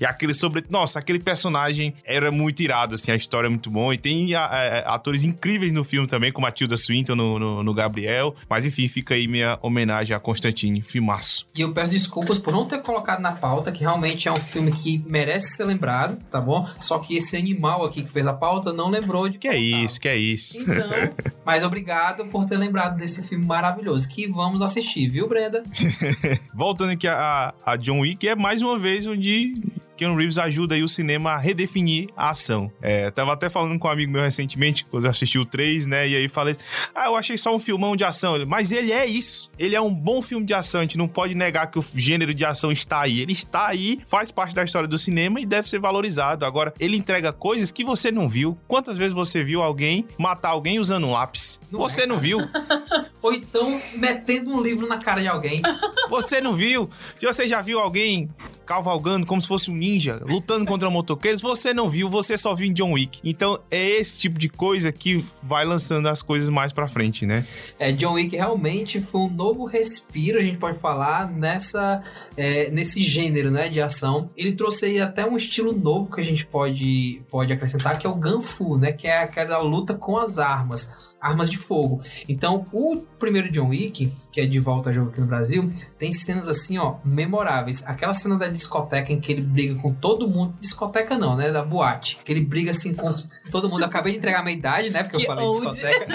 e 0.00 0.04
aquele 0.04 0.34
sobre. 0.34 0.64
Nossa, 0.70 0.98
aquele 0.98 1.18
personagem 1.18 1.94
era 2.04 2.30
muito 2.30 2.60
irado, 2.62 2.94
assim, 2.94 3.10
a 3.10 3.16
história 3.16 3.46
é 3.46 3.50
muito 3.50 3.70
bom. 3.70 3.92
E 3.92 3.98
tem 3.98 4.34
a- 4.34 4.44
a- 4.44 4.94
atores 4.94 5.24
incríveis 5.24 5.72
no 5.72 5.84
filme 5.84 6.06
também, 6.06 6.32
como 6.32 6.46
a 6.46 6.50
Tilda 6.50 6.76
Swinton 6.76 7.14
no, 7.14 7.38
no, 7.38 7.62
no 7.62 7.74
Gabriel. 7.74 8.34
Mas 8.48 8.64
enfim, 8.64 8.88
fica 8.88 9.14
aí 9.14 9.26
minha 9.28 9.58
homenagem 9.62 10.14
a 10.16 10.20
Constantine, 10.20 10.82
filmaço. 10.82 11.46
E 11.56 11.60
eu 11.60 11.72
peço 11.72 11.92
desculpas 11.92 12.38
por 12.38 12.52
não 12.52 12.66
ter 12.66 12.82
colocado 12.82 13.20
na 13.20 13.32
pauta, 13.32 13.70
que 13.72 13.80
realmente 13.80 14.28
é 14.28 14.32
um 14.32 14.36
filme 14.36 14.72
que 14.72 15.02
merece 15.06 15.56
ser 15.56 15.64
lembrado, 15.64 16.18
tá 16.30 16.40
bom? 16.40 16.68
Só 16.80 16.98
que 16.98 17.16
esse 17.16 17.36
animal 17.36 17.84
aqui 17.84 18.02
que 18.02 18.10
fez 18.10 18.26
a 18.26 18.32
pauta 18.32 18.72
não 18.72 18.90
lembrou 18.90 19.28
de 19.28 19.38
Que 19.38 19.48
é 19.48 19.56
isso, 19.56 20.00
que 20.00 20.08
é 20.08 20.16
isso. 20.16 20.58
Então, 20.60 20.88
mas 21.44 21.64
obrigado 21.64 22.26
por 22.26 22.44
ter 22.46 22.56
lembrado 22.56 22.96
desse 22.96 23.22
filme 23.22 23.44
maravilhoso 23.46 24.08
que 24.08 24.26
vamos 24.26 24.62
assistir, 24.62 25.08
viu, 25.08 25.28
Brenda? 25.28 25.62
Voltando 26.58 26.90
aqui 26.90 27.06
a, 27.06 27.54
a 27.64 27.76
John 27.76 28.00
Wick, 28.00 28.26
é 28.26 28.34
mais 28.34 28.62
uma 28.62 28.76
vez 28.76 29.06
onde 29.06 29.54
Keanu 29.98 30.16
Reeves 30.16 30.38
ajuda 30.38 30.76
aí 30.76 30.82
o 30.84 30.88
cinema 30.88 31.32
a 31.32 31.38
redefinir 31.38 32.06
a 32.16 32.30
ação. 32.30 32.70
É, 32.80 33.10
tava 33.10 33.32
até 33.32 33.50
falando 33.50 33.76
com 33.78 33.88
um 33.88 33.90
amigo 33.90 34.12
meu 34.12 34.22
recentemente, 34.22 34.84
quando 34.84 35.06
eu 35.06 35.10
assisti 35.10 35.38
o 35.38 35.44
3, 35.44 35.88
né? 35.88 36.08
E 36.08 36.16
aí 36.16 36.28
falei, 36.28 36.56
ah, 36.94 37.06
eu 37.06 37.16
achei 37.16 37.36
só 37.36 37.54
um 37.54 37.58
filmão 37.58 37.96
de 37.96 38.04
ação. 38.04 38.34
Mas 38.46 38.70
ele 38.70 38.92
é 38.92 39.04
isso. 39.04 39.50
Ele 39.58 39.74
é 39.74 39.80
um 39.80 39.92
bom 39.92 40.22
filme 40.22 40.46
de 40.46 40.54
ação. 40.54 40.80
A 40.80 40.84
gente 40.84 40.96
não 40.96 41.08
pode 41.08 41.34
negar 41.34 41.66
que 41.66 41.80
o 41.80 41.84
gênero 41.94 42.32
de 42.32 42.44
ação 42.44 42.70
está 42.70 43.00
aí. 43.00 43.20
Ele 43.20 43.32
está 43.32 43.66
aí, 43.66 43.98
faz 44.06 44.30
parte 44.30 44.54
da 44.54 44.62
história 44.62 44.88
do 44.88 44.96
cinema 44.96 45.40
e 45.40 45.46
deve 45.46 45.68
ser 45.68 45.80
valorizado. 45.80 46.44
Agora, 46.44 46.72
ele 46.78 46.96
entrega 46.96 47.32
coisas 47.32 47.72
que 47.72 47.84
você 47.84 48.12
não 48.12 48.28
viu. 48.28 48.56
Quantas 48.68 48.96
vezes 48.96 49.12
você 49.12 49.42
viu 49.42 49.62
alguém 49.62 50.06
matar 50.16 50.50
alguém 50.50 50.78
usando 50.78 51.08
um 51.08 51.12
lápis? 51.12 51.58
você 51.70 52.06
não 52.06 52.18
viu? 52.18 52.38
Ou 53.20 53.32
então 53.32 53.80
metendo 53.94 54.52
um 54.52 54.62
livro 54.62 54.86
na 54.86 54.98
cara 54.98 55.20
de 55.20 55.28
alguém. 55.28 55.60
Você 56.08 56.40
não 56.40 56.54
viu? 56.54 56.88
Você 57.20 57.48
já 57.48 57.60
viu 57.60 57.78
alguém 57.80 58.30
cavalgando 58.68 59.24
como 59.24 59.40
se 59.40 59.48
fosse 59.48 59.70
um 59.70 59.74
ninja, 59.74 60.20
lutando 60.26 60.66
contra 60.66 60.90
motoqueiros? 60.90 61.40
Você 61.40 61.72
não 61.72 61.88
viu, 61.88 62.10
você 62.10 62.36
só 62.36 62.54
viu 62.54 62.68
em 62.68 62.72
John 62.74 62.92
Wick. 62.92 63.18
Então 63.24 63.58
é 63.70 63.82
esse 63.98 64.18
tipo 64.18 64.38
de 64.38 64.50
coisa 64.50 64.92
que 64.92 65.24
vai 65.42 65.64
lançando 65.64 66.06
as 66.06 66.20
coisas 66.20 66.50
mais 66.50 66.70
pra 66.70 66.86
frente, 66.86 67.24
né? 67.24 67.46
É, 67.78 67.90
John 67.92 68.12
Wick 68.12 68.36
realmente 68.36 69.00
foi 69.00 69.22
um 69.22 69.30
novo 69.30 69.64
respiro, 69.64 70.38
a 70.38 70.42
gente 70.42 70.58
pode 70.58 70.78
falar, 70.78 71.30
nessa, 71.30 72.02
é, 72.36 72.70
nesse 72.70 73.00
gênero 73.00 73.50
né, 73.50 73.70
de 73.70 73.80
ação. 73.80 74.28
Ele 74.36 74.52
trouxe 74.52 74.84
aí 74.84 75.00
até 75.00 75.24
um 75.24 75.38
estilo 75.38 75.72
novo 75.72 76.14
que 76.14 76.20
a 76.20 76.24
gente 76.24 76.44
pode, 76.44 77.22
pode 77.30 77.50
acrescentar, 77.50 77.98
que 77.98 78.06
é 78.06 78.10
o 78.10 78.14
Gunfu, 78.14 78.76
né? 78.76 78.92
Que 78.92 79.06
é 79.06 79.22
aquela 79.22 79.58
luta 79.62 79.94
com 79.94 80.18
as 80.18 80.38
armas, 80.38 81.16
armas 81.20 81.50
de 81.50 81.56
fogo. 81.56 82.00
Então, 82.28 82.66
o 82.72 82.96
primeiro 83.18 83.50
John 83.50 83.68
Wick, 83.68 84.12
que 84.30 84.40
é 84.40 84.46
de 84.46 84.60
volta 84.60 84.90
ao 84.90 84.94
jogo 84.94 85.10
aqui 85.10 85.20
no 85.20 85.26
Brasil, 85.26 85.72
tem 85.98 86.12
cenas 86.12 86.48
assim, 86.48 86.78
ó, 86.78 86.96
memoráveis. 87.04 87.84
Aquela 87.86 88.14
cena 88.14 88.36
da 88.36 88.46
discoteca 88.46 89.12
em 89.12 89.20
que 89.20 89.32
ele 89.32 89.42
briga 89.42 89.74
com 89.76 89.92
todo 89.92 90.28
mundo. 90.28 90.54
Discoteca 90.60 91.18
não, 91.18 91.36
né? 91.36 91.50
Da 91.50 91.62
boate. 91.62 92.18
Que 92.24 92.32
ele 92.32 92.40
briga 92.40 92.70
assim 92.70 92.94
com 92.94 93.12
todo 93.50 93.68
mundo. 93.68 93.80
Eu 93.80 93.86
acabei 93.86 94.12
de 94.12 94.18
entregar 94.18 94.40
a 94.40 94.42
minha 94.42 94.56
idade, 94.56 94.90
né? 94.90 95.02
Porque 95.02 95.16
eu 95.16 95.20
Que 95.20 95.26
falei 95.26 95.44
old. 95.44 95.66
discoteca. 95.70 96.06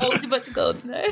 Old 0.06 0.26
but 0.26 0.52
gold, 0.52 0.86
né? 0.86 1.02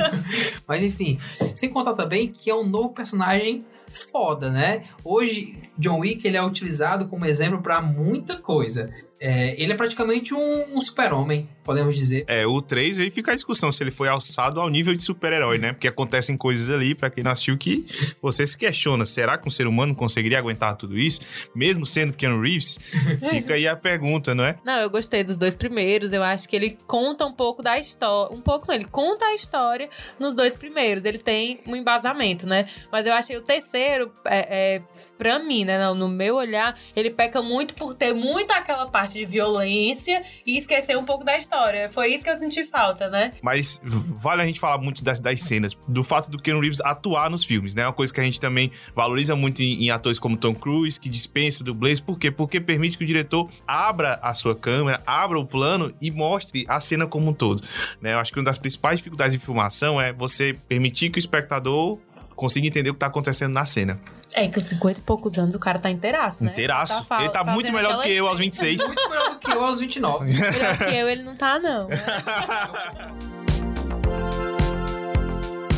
Mas 0.66 0.82
enfim, 0.82 1.18
sem 1.54 1.70
contar 1.70 1.94
também 1.94 2.28
que 2.32 2.50
é 2.50 2.54
um 2.54 2.66
novo 2.66 2.90
personagem 2.90 3.64
foda, 4.10 4.50
né? 4.50 4.84
Hoje, 5.04 5.58
John 5.78 6.00
Wick 6.00 6.26
ele 6.26 6.36
é 6.36 6.42
utilizado 6.42 7.08
como 7.08 7.26
exemplo 7.26 7.60
pra 7.60 7.80
muita 7.82 8.36
coisa. 8.36 8.90
É, 9.24 9.54
ele 9.56 9.72
é 9.72 9.76
praticamente 9.76 10.34
um, 10.34 10.76
um 10.76 10.80
super-homem, 10.80 11.48
podemos 11.62 11.94
dizer. 11.94 12.24
É, 12.26 12.44
o 12.44 12.60
3 12.60 12.98
aí 12.98 13.08
fica 13.08 13.30
a 13.30 13.34
discussão 13.36 13.70
se 13.70 13.80
ele 13.80 13.92
foi 13.92 14.08
alçado 14.08 14.60
ao 14.60 14.68
nível 14.68 14.92
de 14.96 15.04
super-herói, 15.04 15.58
né? 15.58 15.72
Porque 15.72 15.86
acontecem 15.86 16.36
coisas 16.36 16.74
ali, 16.74 16.92
pra 16.92 17.08
quem 17.08 17.22
não 17.22 17.30
assistiu, 17.30 17.56
que 17.56 17.86
você 18.20 18.44
se 18.44 18.58
questiona: 18.58 19.06
será 19.06 19.38
que 19.38 19.46
um 19.46 19.50
ser 19.50 19.68
humano 19.68 19.94
conseguiria 19.94 20.40
aguentar 20.40 20.76
tudo 20.76 20.98
isso? 20.98 21.20
Mesmo 21.54 21.86
sendo 21.86 22.14
Keanu 22.14 22.42
Reeves? 22.42 22.78
Fica 23.30 23.54
aí 23.54 23.68
a 23.68 23.76
pergunta, 23.76 24.34
não 24.34 24.42
é? 24.42 24.56
Não, 24.64 24.80
eu 24.80 24.90
gostei 24.90 25.22
dos 25.22 25.38
dois 25.38 25.54
primeiros. 25.54 26.12
Eu 26.12 26.24
acho 26.24 26.48
que 26.48 26.56
ele 26.56 26.76
conta 26.88 27.24
um 27.24 27.32
pouco 27.32 27.62
da 27.62 27.78
história. 27.78 28.34
Um 28.34 28.40
pouco, 28.40 28.66
não, 28.66 28.74
ele 28.74 28.86
conta 28.86 29.24
a 29.26 29.34
história 29.34 29.88
nos 30.18 30.34
dois 30.34 30.56
primeiros. 30.56 31.04
Ele 31.04 31.18
tem 31.18 31.60
um 31.64 31.76
embasamento, 31.76 32.44
né? 32.44 32.66
Mas 32.90 33.06
eu 33.06 33.12
achei 33.12 33.36
o 33.36 33.42
terceiro, 33.42 34.10
é, 34.24 34.78
é, 34.78 34.82
pra 35.22 35.38
mim, 35.38 35.64
né? 35.64 35.78
No, 35.86 35.94
no 35.94 36.08
meu 36.08 36.34
olhar, 36.34 36.76
ele 36.96 37.08
peca 37.08 37.40
muito 37.40 37.74
por 37.74 37.94
ter 37.94 38.12
muito 38.12 38.50
aquela 38.50 38.86
parte 38.86 39.20
de 39.20 39.24
violência 39.24 40.20
e 40.44 40.58
esquecer 40.58 40.98
um 40.98 41.04
pouco 41.04 41.22
da 41.22 41.38
história. 41.38 41.88
Foi 41.94 42.08
isso 42.08 42.24
que 42.24 42.30
eu 42.30 42.36
senti 42.36 42.64
falta, 42.64 43.08
né? 43.08 43.32
Mas 43.40 43.78
vale 43.84 44.42
a 44.42 44.46
gente 44.46 44.58
falar 44.58 44.78
muito 44.78 45.04
das, 45.04 45.20
das 45.20 45.40
cenas, 45.42 45.78
do 45.86 46.02
fato 46.02 46.28
do 46.28 46.42
Keanu 46.42 46.60
Reeves 46.60 46.80
atuar 46.80 47.30
nos 47.30 47.44
filmes, 47.44 47.72
né? 47.72 47.86
Uma 47.86 47.92
coisa 47.92 48.12
que 48.12 48.20
a 48.20 48.24
gente 48.24 48.40
também 48.40 48.72
valoriza 48.96 49.36
muito 49.36 49.62
em, 49.62 49.84
em 49.84 49.90
atores 49.90 50.18
como 50.18 50.36
Tom 50.36 50.56
Cruise, 50.56 50.98
que 50.98 51.08
dispensa 51.08 51.62
dublês. 51.62 52.00
Por 52.00 52.18
quê? 52.18 52.32
Porque 52.32 52.60
permite 52.60 52.98
que 52.98 53.04
o 53.04 53.06
diretor 53.06 53.48
abra 53.64 54.18
a 54.20 54.34
sua 54.34 54.56
câmera, 54.56 55.00
abra 55.06 55.38
o 55.38 55.46
plano 55.46 55.94
e 56.00 56.10
mostre 56.10 56.64
a 56.68 56.80
cena 56.80 57.06
como 57.06 57.30
um 57.30 57.32
todo. 57.32 57.62
Né? 58.00 58.12
Eu 58.14 58.18
acho 58.18 58.32
que 58.32 58.40
uma 58.40 58.44
das 58.44 58.58
principais 58.58 58.98
dificuldades 58.98 59.38
de 59.38 59.38
filmação 59.38 60.00
é 60.00 60.12
você 60.12 60.52
permitir 60.68 61.10
que 61.10 61.18
o 61.18 61.20
espectador 61.20 62.00
consiga 62.34 62.66
entender 62.66 62.90
o 62.90 62.94
que 62.94 63.00
tá 63.00 63.06
acontecendo 63.06 63.52
na 63.52 63.64
cena. 63.66 63.98
É, 64.32 64.46
que 64.48 64.54
com 64.54 64.60
50 64.60 65.00
e 65.00 65.02
poucos 65.02 65.38
anos 65.38 65.54
o 65.54 65.58
cara 65.58 65.78
tá 65.78 65.90
inteiraço, 65.90 66.42
né? 66.44 66.50
Inteiraço. 66.50 67.04
fa- 67.04 67.20
Ele 67.20 67.28
tá 67.30 67.44
muito 67.44 67.66
fazendo 67.70 67.76
melhor 67.76 67.96
do 67.96 68.02
que 68.02 68.10
eu 68.12 68.26
aos 68.26 68.38
26. 68.38 68.86
Muito 68.86 69.08
melhor 69.10 69.30
do 69.30 69.38
que 69.38 69.50
eu 69.50 69.64
aos 69.64 69.78
29. 69.80 70.32
Melhor 70.32 70.78
que 70.78 70.84
eu, 70.96 71.08
ele 71.08 71.22
não 71.22 71.36
tá, 71.36 71.58
não. 71.58 71.88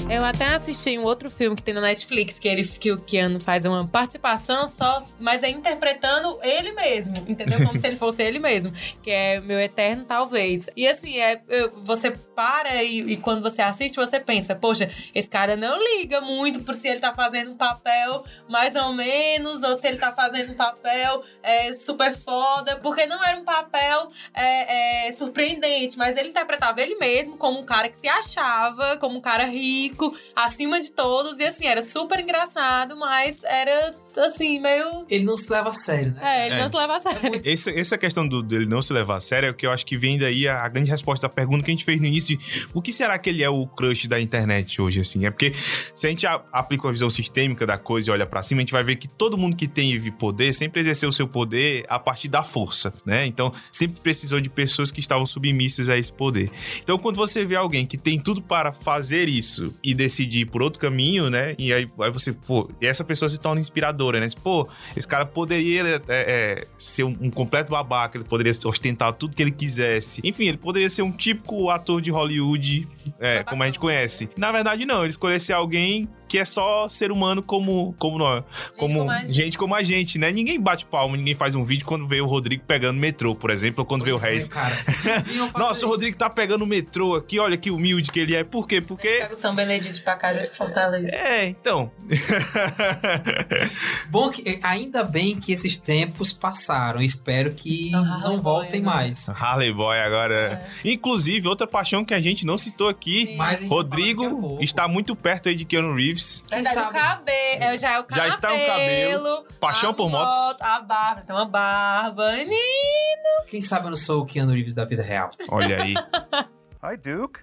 Eu 0.09 0.23
até 0.25 0.49
assisti 0.49 0.97
um 0.99 1.03
outro 1.03 1.31
filme 1.31 1.57
que 1.57 1.63
tem 1.63 1.73
na 1.75 1.81
Netflix, 1.81 2.39
que, 2.39 2.47
ele, 2.47 2.63
que 2.65 2.93
o 2.93 3.01
Keanu 3.01 3.41
faz 3.41 3.65
uma 3.65 3.89
participação 3.89 4.69
só, 4.69 5.03
mas 5.19 5.43
é 5.43 5.49
interpretando 5.49 6.39
ele 6.43 6.73
mesmo, 6.73 7.17
entendeu? 7.27 7.67
Como 7.67 7.81
se 7.81 7.87
ele 7.87 7.97
fosse 7.97 8.23
ele 8.23 8.39
mesmo, 8.39 8.71
que 9.03 9.11
é 9.11 9.41
Meu 9.41 9.59
Eterno 9.59 10.05
Talvez. 10.05 10.69
E 10.77 10.87
assim, 10.87 11.19
é, 11.19 11.41
eu- 11.49 11.83
você 11.85 12.13
para 12.35 12.83
e, 12.83 13.01
e 13.01 13.17
quando 13.17 13.43
você 13.43 13.63
assiste, 13.63 13.97
você 13.97 14.21
pensa, 14.21 14.55
poxa, 14.55 14.91
esse 15.15 15.29
cara 15.29 15.57
não 15.57 15.79
liga 15.79 16.21
muito 16.21 16.63
por 16.63 16.75
se 16.75 16.89
ele 16.89 17.01
tá 17.01 17.13
fazendo 17.15 17.53
um 17.53 17.57
papel 17.57 18.25
mais 18.49 18.75
ou 18.75 18.93
menos, 18.93 19.63
ou 19.63 19.77
se 19.77 19.87
ele 19.87 19.99
tá 19.99 20.13
fazendo 20.13 20.53
um 20.53 20.57
papel 20.57 21.23
é, 21.43 21.73
super 21.75 22.17
foda, 22.17 22.77
porque 22.77 23.07
não 23.07 23.23
era 23.25 23.39
um 23.39 23.45
papel 23.45 24.09
é, 24.33 25.09
é, 25.09 25.13
surpreendente, 25.13 25.97
mas 25.97 26.17
ele 26.17 26.31
interpretava 26.31 26.81
ele 26.81 26.97
mesmo 26.97 27.37
como 27.37 27.59
um 27.59 27.65
cara 27.65 27.89
que 27.89 27.97
se 27.97 28.09
achava, 28.09 28.97
como 28.99 29.19
um 29.19 29.21
cara 29.21 29.45
rico, 29.45 30.15
acima 30.35 30.81
de 30.81 30.93
todos, 30.93 31.39
e 31.39 31.45
assim, 31.45 31.67
era 31.67 31.83
super 31.83 32.21
engraçado, 32.21 32.97
mas 32.97 33.43
era 33.45 33.95
assim, 34.21 34.61
meio. 34.61 35.05
Ele 35.11 35.25
não 35.25 35.37
se 35.37 35.51
leva 35.53 35.71
a 35.71 35.73
sério, 35.73 36.13
né? 36.13 36.21
É, 36.23 36.47
ele 36.47 36.55
É. 36.57 36.63
não 36.63 36.69
se 36.69 36.77
leva 36.77 36.97
a 36.97 37.01
sério. 37.01 37.41
Essa, 37.45 37.71
essa 37.71 37.99
questão 37.99 38.27
do, 38.27 38.43
dele 38.43 38.67
não 38.67 38.83
se 38.83 38.93
levar 38.93 39.17
a 39.17 39.21
sério 39.21 39.49
é 39.49 39.51
o 39.51 39.55
que 39.55 39.67
eu 39.67 39.71
acho 39.71 39.85
que 39.87 39.97
vem 39.97 40.19
daí 40.19 40.47
a, 40.49 40.63
a 40.63 40.69
grande 40.69 40.91
resposta 40.91 41.27
da 41.29 41.33
pergunta 41.35 41.65
que 41.65 41.71
a 41.71 41.75
gente 41.75 41.85
fez 41.85 42.01
no 42.01 42.07
início 42.07 42.37
de 42.37 42.67
o 42.73 42.81
que 42.83 42.93
será 42.93 43.19
que 43.19 43.29
ele 43.31 43.43
é 43.43 43.49
o 43.49 43.67
crush 43.67 44.07
da 44.09 44.21
internet 44.21 44.81
hoje, 44.81 45.01
assim? 45.01 45.25
É 45.27 45.31
porque 45.31 45.53
se 45.95 46.07
a 46.07 46.11
gente 46.11 46.27
a- 46.27 46.43
aplica 46.53 46.87
uma 46.87 46.93
visão 46.93 47.09
sistêmica 47.11 47.67
da 47.67 47.79
coisa 47.79 48.11
e 48.11 48.13
olha 48.13 48.27
pra 48.27 48.43
cima, 48.43 48.61
a 48.61 48.63
gente 48.63 48.73
vai 48.73 48.85
ver 48.85 48.97
que 48.97 49.09
todo 49.09 49.37
mundo 49.39 49.57
que 49.57 49.67
tem 49.69 49.95
poder 50.13 50.53
sempre 50.55 50.81
exerceu 50.81 51.09
o 51.09 51.13
seu 51.13 51.27
poder 51.29 51.85
a 51.89 51.99
partir 51.99 52.29
da 52.29 52.43
força, 52.43 52.93
né? 53.07 53.25
Então, 53.27 53.53
sempre 53.73 54.01
precisou 54.01 54.41
de 54.41 54.49
pessoas 54.51 54.91
que 54.91 55.01
estavam 55.01 55.25
submissas 55.27 55.89
a 55.89 55.97
esse 55.97 56.13
poder. 56.13 56.51
Então, 56.81 56.99
quando 56.99 57.17
você 57.17 57.45
vê 57.45 57.57
alguém 57.57 57.87
que 57.87 57.97
tem 57.97 58.19
tudo 58.19 58.43
para 58.43 58.73
fazer 58.73 59.29
isso 59.29 59.75
e 59.83 59.95
decidir 59.95 60.41
ir 60.41 60.47
por 60.47 60.63
outro 60.63 60.81
caminho, 60.81 61.31
né? 61.31 61.55
E 61.59 61.73
aí, 61.73 61.89
aí 62.01 62.11
você, 62.11 62.33
pô, 62.33 62.71
e 62.81 62.87
essa 62.87 63.05
pessoa 63.05 63.29
se 63.29 63.39
torna 63.39 63.61
inspiradora, 63.61 64.04
né? 64.13 64.27
Pô, 64.43 64.69
esse 64.97 65.07
cara 65.07 65.27
poderia 65.27 65.83
é, 65.87 66.03
é, 66.09 66.67
ser 66.79 67.05
um, 67.05 67.17
um 67.21 67.31
completo 67.31 67.71
babaca, 67.71 68.17
ele 68.17 68.25
poderia 68.25 68.53
ostentar 68.65 69.13
tudo 69.13 69.37
que 69.37 69.43
ele 69.43 69.51
quisesse. 69.51 70.21
Enfim, 70.25 70.49
ele 70.49 70.59
poderia 70.59 70.91
ser 70.91 71.03
um 71.03 71.13
típico 71.13 71.71
ator 71.71 72.01
de 72.01 72.11
Hollywood, 72.11 72.87
é, 73.19 73.43
como 73.45 73.63
a 73.63 73.67
gente 73.67 73.79
conhece. 73.79 74.29
Na 74.37 74.53
verdade, 74.53 74.85
não, 74.85 75.03
ele 75.03 75.11
escolheu 75.11 75.39
ser 75.41 75.53
alguém 75.53 76.09
que 76.35 76.39
é 76.41 76.45
só 76.45 76.89
ser 76.89 77.13
humano 77.13 77.45
como 77.45 77.95
como 77.97 78.19
nós, 78.19 78.43
como 78.77 78.99
como 78.99 79.09
a 79.09 79.21
gente. 79.21 79.33
gente 79.33 79.57
como 79.57 79.73
a 79.73 79.85
gente, 79.85 80.19
né? 80.19 80.33
Ninguém 80.33 80.61
bate 80.61 80.85
palma, 80.85 81.17
ninguém 81.17 81.37
faz 81.37 81.55
um 81.55 81.63
vídeo 81.63 81.87
quando 81.87 82.09
vê 82.09 82.21
o 82.21 82.27
Rodrigo 82.27 82.65
pegando 82.67 82.99
metrô, 82.99 83.37
por 83.37 83.51
exemplo, 83.51 83.83
ou 83.83 83.87
quando 83.87 84.05
vê 84.05 84.11
o 84.11 84.19
Pois 84.19 84.25
é, 84.25 84.31
Reis. 84.31 84.49
cara. 84.49 84.75
Nossa, 85.57 85.87
o 85.87 85.89
Rodrigo 85.89 86.19
tá 86.19 86.29
pegando 86.29 86.65
o 86.65 86.67
metrô 86.67 87.15
aqui, 87.15 87.39
olha 87.39 87.57
que 87.57 87.71
humilde 87.71 88.11
que 88.11 88.19
ele 88.19 88.35
é. 88.35 88.43
Por 88.43 88.67
quê? 88.67 88.81
Porque 88.81 89.07
Pega 89.07 89.33
o 89.33 89.39
São 89.39 89.55
Benedito 89.55 90.03
pra 90.03 90.17
cá, 90.17 90.35
já 90.35 90.45
Fortaleza. 90.57 91.07
é, 91.07 91.47
então. 91.47 91.89
Bom 94.11 94.29
que 94.31 94.43
eh, 94.49 94.59
ainda 94.61 95.05
bem 95.05 95.39
que 95.39 95.53
esses 95.53 95.79
tempos 95.79 96.33
passaram. 96.33 97.01
Espero 97.01 97.53
que 97.53 97.93
não 97.93 98.41
voltem 98.41 98.83
mais. 98.83 99.29
Harley 99.29 99.73
Boy 99.73 100.01
agora. 100.01 100.67
Inclusive, 100.85 101.47
outra 101.47 101.69
paixão 101.69 102.05
que 102.05 102.13
a 102.13 102.21
gente 102.21 102.45
não 102.45 102.59
citou 102.59 102.89
aqui. 102.89 103.37
Vai 103.37 103.65
Rodrigo 103.67 104.59
está 104.61 104.89
muito 104.89 105.15
perto 105.15 105.49
aí 105.49 105.55
de 105.55 105.65
Keanu 105.65 105.95
Reeves. 105.95 106.24
Verdade, 106.49 106.79
o 106.79 106.93
cabelo. 106.93 107.77
Já 107.77 107.91
é 107.93 107.99
o 107.99 108.05
cabelo. 108.05 108.27
Já 108.27 108.29
está 108.29 108.53
um 108.53 108.67
cabelo. 108.67 109.47
Paixão 109.61 109.91
a 109.91 109.95
por 109.95 110.11
motos. 110.11 110.61
A 110.61 110.81
barba, 110.81 111.23
tem 111.23 111.35
uma 111.35 111.47
barba. 111.49 112.33
Menino. 112.33 113.47
Quem 113.49 113.61
sabe 113.61 113.87
eu 113.87 113.91
não 113.91 113.97
sou 113.97 114.23
o 114.23 114.27
Keanu 114.27 114.53
Reeves 114.53 114.75
da 114.75 114.85
vida 114.85 115.03
real. 115.03 115.31
Olha 115.49 115.83
aí. 115.83 115.95
Hi, 116.83 116.97
Duke. 116.97 117.41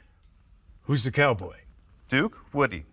Who's 0.87 1.03
the 1.03 1.11
cowboy? 1.11 1.57
Duke, 2.09 2.37
Woody. 2.53 2.85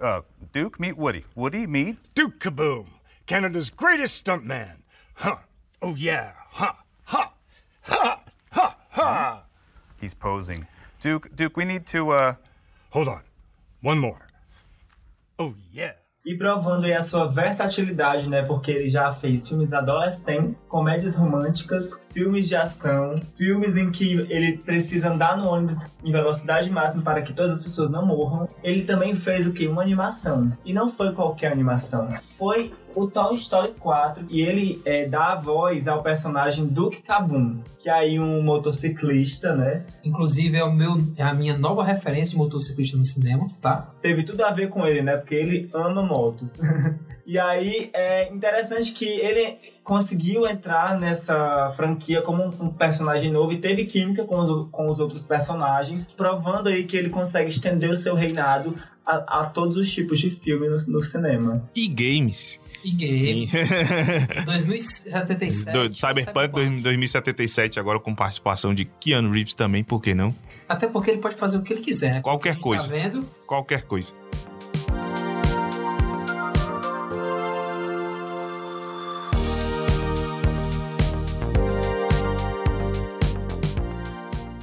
Uh, 0.00 0.22
Duke, 0.52 0.80
meet 0.80 0.96
Woody. 0.96 1.24
Woody, 1.34 1.66
meet 1.66 1.98
Duke 2.14 2.38
Kaboom, 2.38 2.86
Canada's 3.26 3.70
greatest 3.70 4.24
stuntman. 4.24 4.76
Huh. 5.14 5.36
Oh, 5.82 5.94
yeah. 5.94 6.32
Huh. 6.50 6.72
Huh. 7.04 7.28
Ha. 7.82 8.20
Ha. 8.50 8.76
Ha. 8.90 9.42
He's 10.00 10.14
posing. 10.14 10.66
Duke, 11.02 11.34
Duke, 11.34 11.56
we 11.56 11.64
need 11.64 11.86
to, 11.88 12.10
uh. 12.12 12.34
Hold 12.90 13.08
on. 13.08 13.22
One 13.82 13.98
more. 13.98 14.25
Oh, 15.38 15.52
yeah. 15.72 15.96
E 16.24 16.34
provando 16.36 16.86
aí 16.86 16.92
a 16.92 17.02
sua 17.02 17.26
versatilidade, 17.26 18.28
né? 18.28 18.42
Porque 18.42 18.72
ele 18.72 18.88
já 18.88 19.12
fez 19.12 19.48
filmes 19.48 19.72
adolescentes, 19.72 20.56
comédias 20.66 21.14
românticas, 21.14 22.10
filmes 22.12 22.48
de 22.48 22.56
ação, 22.56 23.14
filmes 23.36 23.76
em 23.76 23.92
que 23.92 24.26
ele 24.28 24.58
precisa 24.58 25.10
andar 25.10 25.36
no 25.36 25.48
ônibus 25.48 25.86
em 26.02 26.10
velocidade 26.10 26.68
máxima 26.68 27.04
para 27.04 27.22
que 27.22 27.32
todas 27.32 27.52
as 27.52 27.60
pessoas 27.60 27.90
não 27.90 28.04
morram. 28.04 28.48
Ele 28.60 28.82
também 28.82 29.14
fez 29.14 29.46
o 29.46 29.52
que? 29.52 29.68
Uma 29.68 29.82
animação. 29.82 30.50
E 30.64 30.72
não 30.72 30.90
foi 30.90 31.12
qualquer 31.12 31.52
animação. 31.52 32.08
Foi 32.36 32.74
o 32.96 33.06
Toy 33.06 33.34
Story 33.34 33.74
4 33.78 34.26
e 34.30 34.40
ele 34.40 34.80
é, 34.84 35.06
dá 35.06 35.34
a 35.34 35.36
voz 35.36 35.86
ao 35.86 36.02
personagem 36.02 36.66
Duke 36.66 37.02
Kaboom, 37.02 37.58
que 37.78 37.90
é 37.90 37.92
aí 37.92 38.18
um 38.18 38.42
motociclista, 38.42 39.54
né? 39.54 39.84
Inclusive, 40.02 40.56
é, 40.56 40.64
o 40.64 40.72
meu, 40.72 40.98
é 41.16 41.22
a 41.22 41.34
minha 41.34 41.56
nova 41.56 41.84
referência 41.84 42.32
de 42.32 42.38
motociclista 42.38 42.96
no 42.96 43.04
cinema, 43.04 43.46
tá? 43.60 43.92
teve 44.00 44.22
tudo 44.22 44.44
a 44.44 44.50
ver 44.50 44.70
com 44.70 44.86
ele, 44.86 45.02
né? 45.02 45.16
Porque 45.16 45.34
ele 45.34 45.68
ama 45.74 46.02
motos. 46.02 46.58
e 47.26 47.38
aí 47.38 47.90
é 47.92 48.32
interessante 48.32 48.92
que 48.92 49.04
ele 49.04 49.58
conseguiu 49.84 50.46
entrar 50.46 50.98
nessa 50.98 51.72
franquia 51.76 52.22
como 52.22 52.44
um, 52.44 52.66
um 52.66 52.70
personagem 52.70 53.30
novo 53.30 53.52
e 53.52 53.60
teve 53.60 53.84
química 53.84 54.24
com 54.24 54.38
os, 54.38 54.70
com 54.70 54.88
os 54.88 55.00
outros 55.00 55.26
personagens, 55.26 56.06
provando 56.16 56.68
aí 56.68 56.84
que 56.84 56.96
ele 56.96 57.10
consegue 57.10 57.50
estender 57.50 57.90
o 57.90 57.96
seu 57.96 58.14
reinado 58.14 58.76
a, 59.04 59.40
a 59.40 59.46
todos 59.46 59.76
os 59.76 59.92
tipos 59.92 60.18
de 60.18 60.30
filme 60.30 60.68
no, 60.68 60.76
no 60.88 61.02
cinema. 61.02 61.68
E 61.74 61.86
games. 61.88 62.60
E 62.86 62.90
games. 62.92 63.50
2077. 64.44 65.72
Do, 65.72 65.94
Cyberpunk 65.94 66.80
2077, 66.82 67.80
agora 67.80 67.98
com 67.98 68.14
participação 68.14 68.72
de 68.72 68.84
Keanu 68.84 69.32
Reeves 69.32 69.54
também, 69.54 69.82
por 69.82 70.00
que 70.00 70.14
não? 70.14 70.32
Até 70.68 70.86
porque 70.86 71.10
ele 71.10 71.18
pode 71.18 71.34
fazer 71.36 71.58
o 71.58 71.62
que 71.62 71.72
ele 71.72 71.82
quiser, 71.82 72.14
né? 72.14 72.20
Qualquer 72.20 72.54
Quem 72.54 72.62
coisa. 72.62 72.88
Tá 72.88 72.94
vendo? 72.94 73.28
Qualquer 73.46 73.82
coisa. 73.82 74.12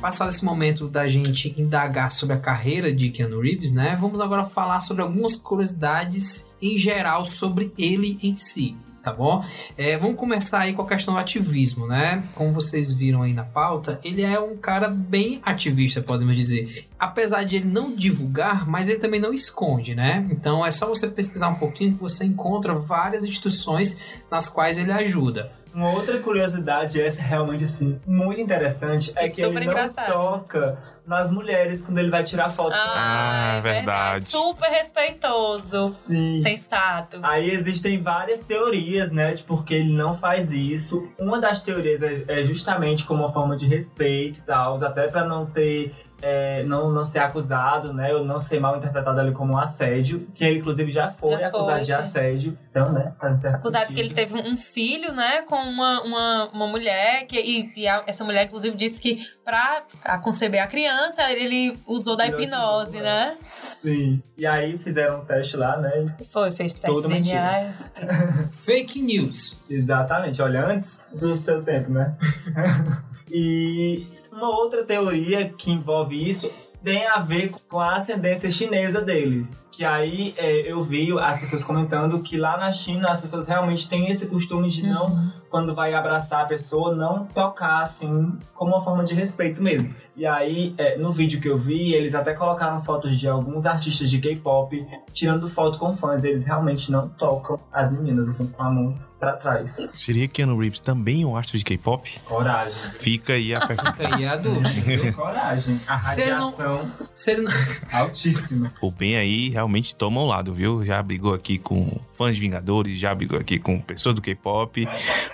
Passado 0.04 0.28
esse 0.28 0.43
momento 0.43 0.89
da 0.89 1.08
gente 1.08 1.56
indagar 1.58 2.12
sobre 2.12 2.36
a 2.36 2.38
carreira 2.38 2.91
de 2.91 3.10
Keanu 3.10 3.39
Reeves, 3.39 3.72
né? 3.72 3.97
Vamos 4.01 4.20
agora 4.20 4.43
falar 4.43 4.82
sobre 4.82 5.01
algumas 5.01 5.38
curiosidades 5.38 6.54
em 6.62 6.78
geral 6.78 7.26
sobre 7.26 7.72
ele 7.78 8.20
em 8.22 8.36
si, 8.36 8.76
tá 9.01 9.14
bom? 9.14 9.45
É, 9.78 9.97
vamos 9.97 10.18
começar 10.18 10.60
aí 10.60 10.74
com 10.74 10.82
a 10.82 10.88
questão 10.89 11.14
do 11.14 11.22
ativismo, 11.22 11.88
né? 11.88 12.22
Como 12.36 12.51
vocês 12.51 12.91
viram 12.91 13.22
aí 13.22 13.32
na 13.32 13.45
pauta, 13.45 13.97
ele 14.04 14.24
é 14.24 14.38
um 14.38 14.58
cara 14.58 14.89
bem 14.89 15.39
ativista, 15.41 16.01
podemos 16.01 16.36
dizer. 16.36 16.86
Apesar 16.99 17.45
de 17.45 17.56
ele 17.56 17.70
não 17.70 17.95
divulgar, 17.95 18.70
mas 18.70 18.89
ele 18.89 18.99
também 18.99 19.22
não 19.22 19.34
esconde, 19.34 19.95
né? 19.95 20.28
Então 20.30 20.66
é 20.66 20.72
só 20.72 20.86
você 20.86 21.08
pesquisar 21.08 21.47
um 21.47 21.56
pouquinho 21.56 21.93
que 21.93 22.01
você 22.01 22.26
encontra 22.26 22.76
várias 22.76 23.24
instituições 23.24 24.26
nas 24.30 24.49
quais 24.49 24.78
ele 24.78 24.91
ajuda. 24.91 25.62
Uma 25.74 25.91
outra 25.91 26.19
curiosidade, 26.19 27.01
essa 27.01 27.21
realmente 27.21 27.63
assim, 27.63 27.99
muito 28.05 28.39
interessante, 28.39 29.11
é 29.15 29.28
que 29.28 29.41
ele 29.41 29.53
não 29.53 29.63
engraçado. 29.63 30.11
toca 30.11 30.78
nas 31.05 31.32
mulheres 31.32 31.84
quando 31.84 31.97
ele 31.97 32.09
vai 32.09 32.24
tirar 32.24 32.49
foto. 32.51 32.74
Ah, 32.74 33.55
é 33.57 33.61
verdade. 33.61 34.26
Super 34.26 34.69
respeitoso. 34.69 35.93
Sim. 36.05 36.39
Sensato. 36.41 37.19
Aí 37.24 37.49
existem 37.49 38.01
várias 38.01 38.39
teorias, 38.39 39.09
né, 39.11 39.34
de 39.34 39.43
por 39.43 39.65
que 39.65 39.74
ele 39.74 39.93
não 39.93 40.13
faz 40.13 40.51
isso. 40.51 41.01
Uma 41.17 41.39
das 41.39 41.61
teorias 41.61 42.01
é, 42.01 42.24
é 42.28 42.43
justamente 42.43 43.05
como 43.05 43.24
uma 43.24 43.34
forma 43.34 43.55
de 43.55 43.67
respeito 43.67 44.39
e 44.39 44.43
tal, 44.43 44.84
até 44.84 45.07
pra 45.07 45.26
não 45.26 45.45
ter. 45.45 45.93
É, 46.26 46.63
não, 46.63 46.89
não 46.89 47.03
ser 47.03 47.19
acusado, 47.19 47.93
né? 47.93 48.13
Ou 48.13 48.24
não 48.24 48.39
ser 48.39 48.57
mal 48.59 48.78
interpretado 48.78 49.19
ali 49.19 49.34
como 49.34 49.53
um 49.53 49.57
assédio, 49.57 50.26
que 50.34 50.43
ele 50.45 50.59
inclusive 50.59 50.89
já 50.89 51.11
foi 51.11 51.32
Já 51.32 51.38
foi, 51.38 51.47
acusado 51.47 51.80
de 51.82 51.86
sim. 51.88 51.91
assédio. 51.91 52.57
Então, 52.69 52.91
né? 52.93 53.13
Faz 53.19 53.34
um 53.34 53.36
certo 53.36 53.55
Acusado 53.57 53.88
que 53.93 53.99
ele 53.99 54.09
sentido. 54.09 54.30
teve 54.36 54.49
um 54.49 54.55
filho, 54.57 55.11
né, 55.13 55.41
com 55.43 55.55
uma, 55.57 56.01
uma, 56.01 56.49
uma 56.53 56.67
mulher, 56.67 57.28
que, 57.28 57.38
e, 57.39 57.71
e 57.76 57.88
a- 57.88 58.03
essa 58.07 58.24
mulher, 58.24 58.45
inclusive, 58.45 58.76
disse 58.76 59.01
que 59.01 59.19
pra 59.43 59.84
a 60.03 60.17
conceber 60.17 60.63
a 60.63 60.67
criança, 60.67 61.30
ele 61.32 61.78
usou 61.86 62.15
da 62.15 62.26
hipnose, 62.26 62.99
né? 63.01 63.38
Sim. 63.67 64.24
E 64.38 64.47
aí 64.47 64.78
fizeram 64.78 65.19
um 65.21 65.26
teste 65.26 65.57
lá, 65.57 65.78
né? 65.78 66.15
Foi, 66.32 66.51
fez 66.53 66.74
teste 66.76 66.95
Tudo 67.01 67.09
de 67.09 67.19
DNA. 67.21 67.74
Fake 68.51 69.01
news. 69.01 69.57
Exatamente, 69.69 70.41
olha, 70.41 70.65
antes 70.65 71.01
do 71.19 71.36
seu 71.36 71.63
tempo, 71.63 71.91
né? 71.91 72.15
e 73.32 74.07
uma 74.34 74.49
outra 74.49 74.84
teoria 74.84 75.47
que 75.49 75.71
envolve 75.71 76.27
isso 76.27 76.51
tem 76.84 77.05
a 77.07 77.19
ver 77.19 77.51
com 77.69 77.79
a 77.79 77.95
ascendência 77.95 78.49
chinesa 78.49 78.99
dele. 78.99 79.47
Que 79.74 79.84
aí 79.84 80.36
é, 80.38 80.71
eu 80.71 80.84
vi 80.84 81.17
as 81.19 81.39
pessoas 81.39 81.63
comentando 81.63 82.21
que 82.21 82.38
lá 82.38 82.55
na 82.57 82.71
China 82.71 83.09
as 83.09 83.19
pessoas 83.19 83.47
realmente 83.47 83.89
têm 83.89 84.07
esse 84.07 84.28
costume 84.28 84.69
de 84.69 84.84
não, 84.84 85.34
quando 85.49 85.74
vai 85.74 85.95
abraçar 85.95 86.41
a 86.41 86.45
pessoa, 86.45 86.95
não 86.95 87.26
tocar 87.26 87.82
assim, 87.82 88.38
como 88.53 88.76
uma 88.76 88.84
forma 88.84 89.03
de 89.03 89.15
respeito 89.15 89.63
mesmo. 89.63 89.95
E 90.15 90.28
aí, 90.28 90.76
é, 90.78 90.95
no 90.97 91.11
vídeo 91.11 91.41
que 91.41 91.49
eu 91.49 91.57
vi, 91.57 91.91
eles 91.91 92.13
até 92.13 92.34
colocaram 92.34 92.84
fotos 92.84 93.19
de 93.19 93.28
alguns 93.28 93.65
artistas 93.65 94.11
de 94.11 94.19
K-pop 94.19 94.86
tirando 95.11 95.47
foto 95.47 95.80
com 95.80 95.91
fãs. 95.91 96.24
Eles 96.24 96.45
realmente 96.45 96.91
não 96.91 97.09
tocam 97.09 97.59
as 97.71 97.91
meninas, 97.91 98.28
assim, 98.28 98.47
com 98.47 98.61
a 98.61 98.69
mão 98.69 98.95
pra 99.19 99.34
trás. 99.34 99.78
Seria 99.95 100.28
Keanu 100.28 100.57
Reeves 100.57 100.80
também 100.80 101.26
um 101.26 101.36
astro 101.36 101.57
de 101.57 101.63
K-pop? 101.63 102.19
Coragem. 102.26 102.80
Fica 102.99 103.34
aí 103.34 103.55
a 103.55 103.61
Fica 103.61 104.15
aí 104.15 104.26
a 104.26 104.36
dúvida. 104.36 105.13
Coragem. 105.13 105.80
A 105.88 105.93
não- 105.93 106.01
radiação 106.01 106.91
ele 107.28 107.41
não... 107.41 107.51
altíssima. 107.99 108.74
O 108.82 108.91
Ben 108.91 109.15
aí 109.17 109.49
realmente 109.49 109.62
toma 109.95 110.22
um 110.22 110.26
lado, 110.26 110.53
viu? 110.53 110.86
Já 110.86 111.01
brigou 111.01 111.34
aqui 111.34 111.57
com 111.57 111.99
fãs 112.18 112.36
de 112.36 112.41
Vingadores, 112.41 112.99
já 112.99 113.14
brigou 113.14 113.39
aqui 113.39 113.59
com 113.59 113.80
pessoas 113.80 114.16
do 114.16 114.22
K-pop. 114.22 114.88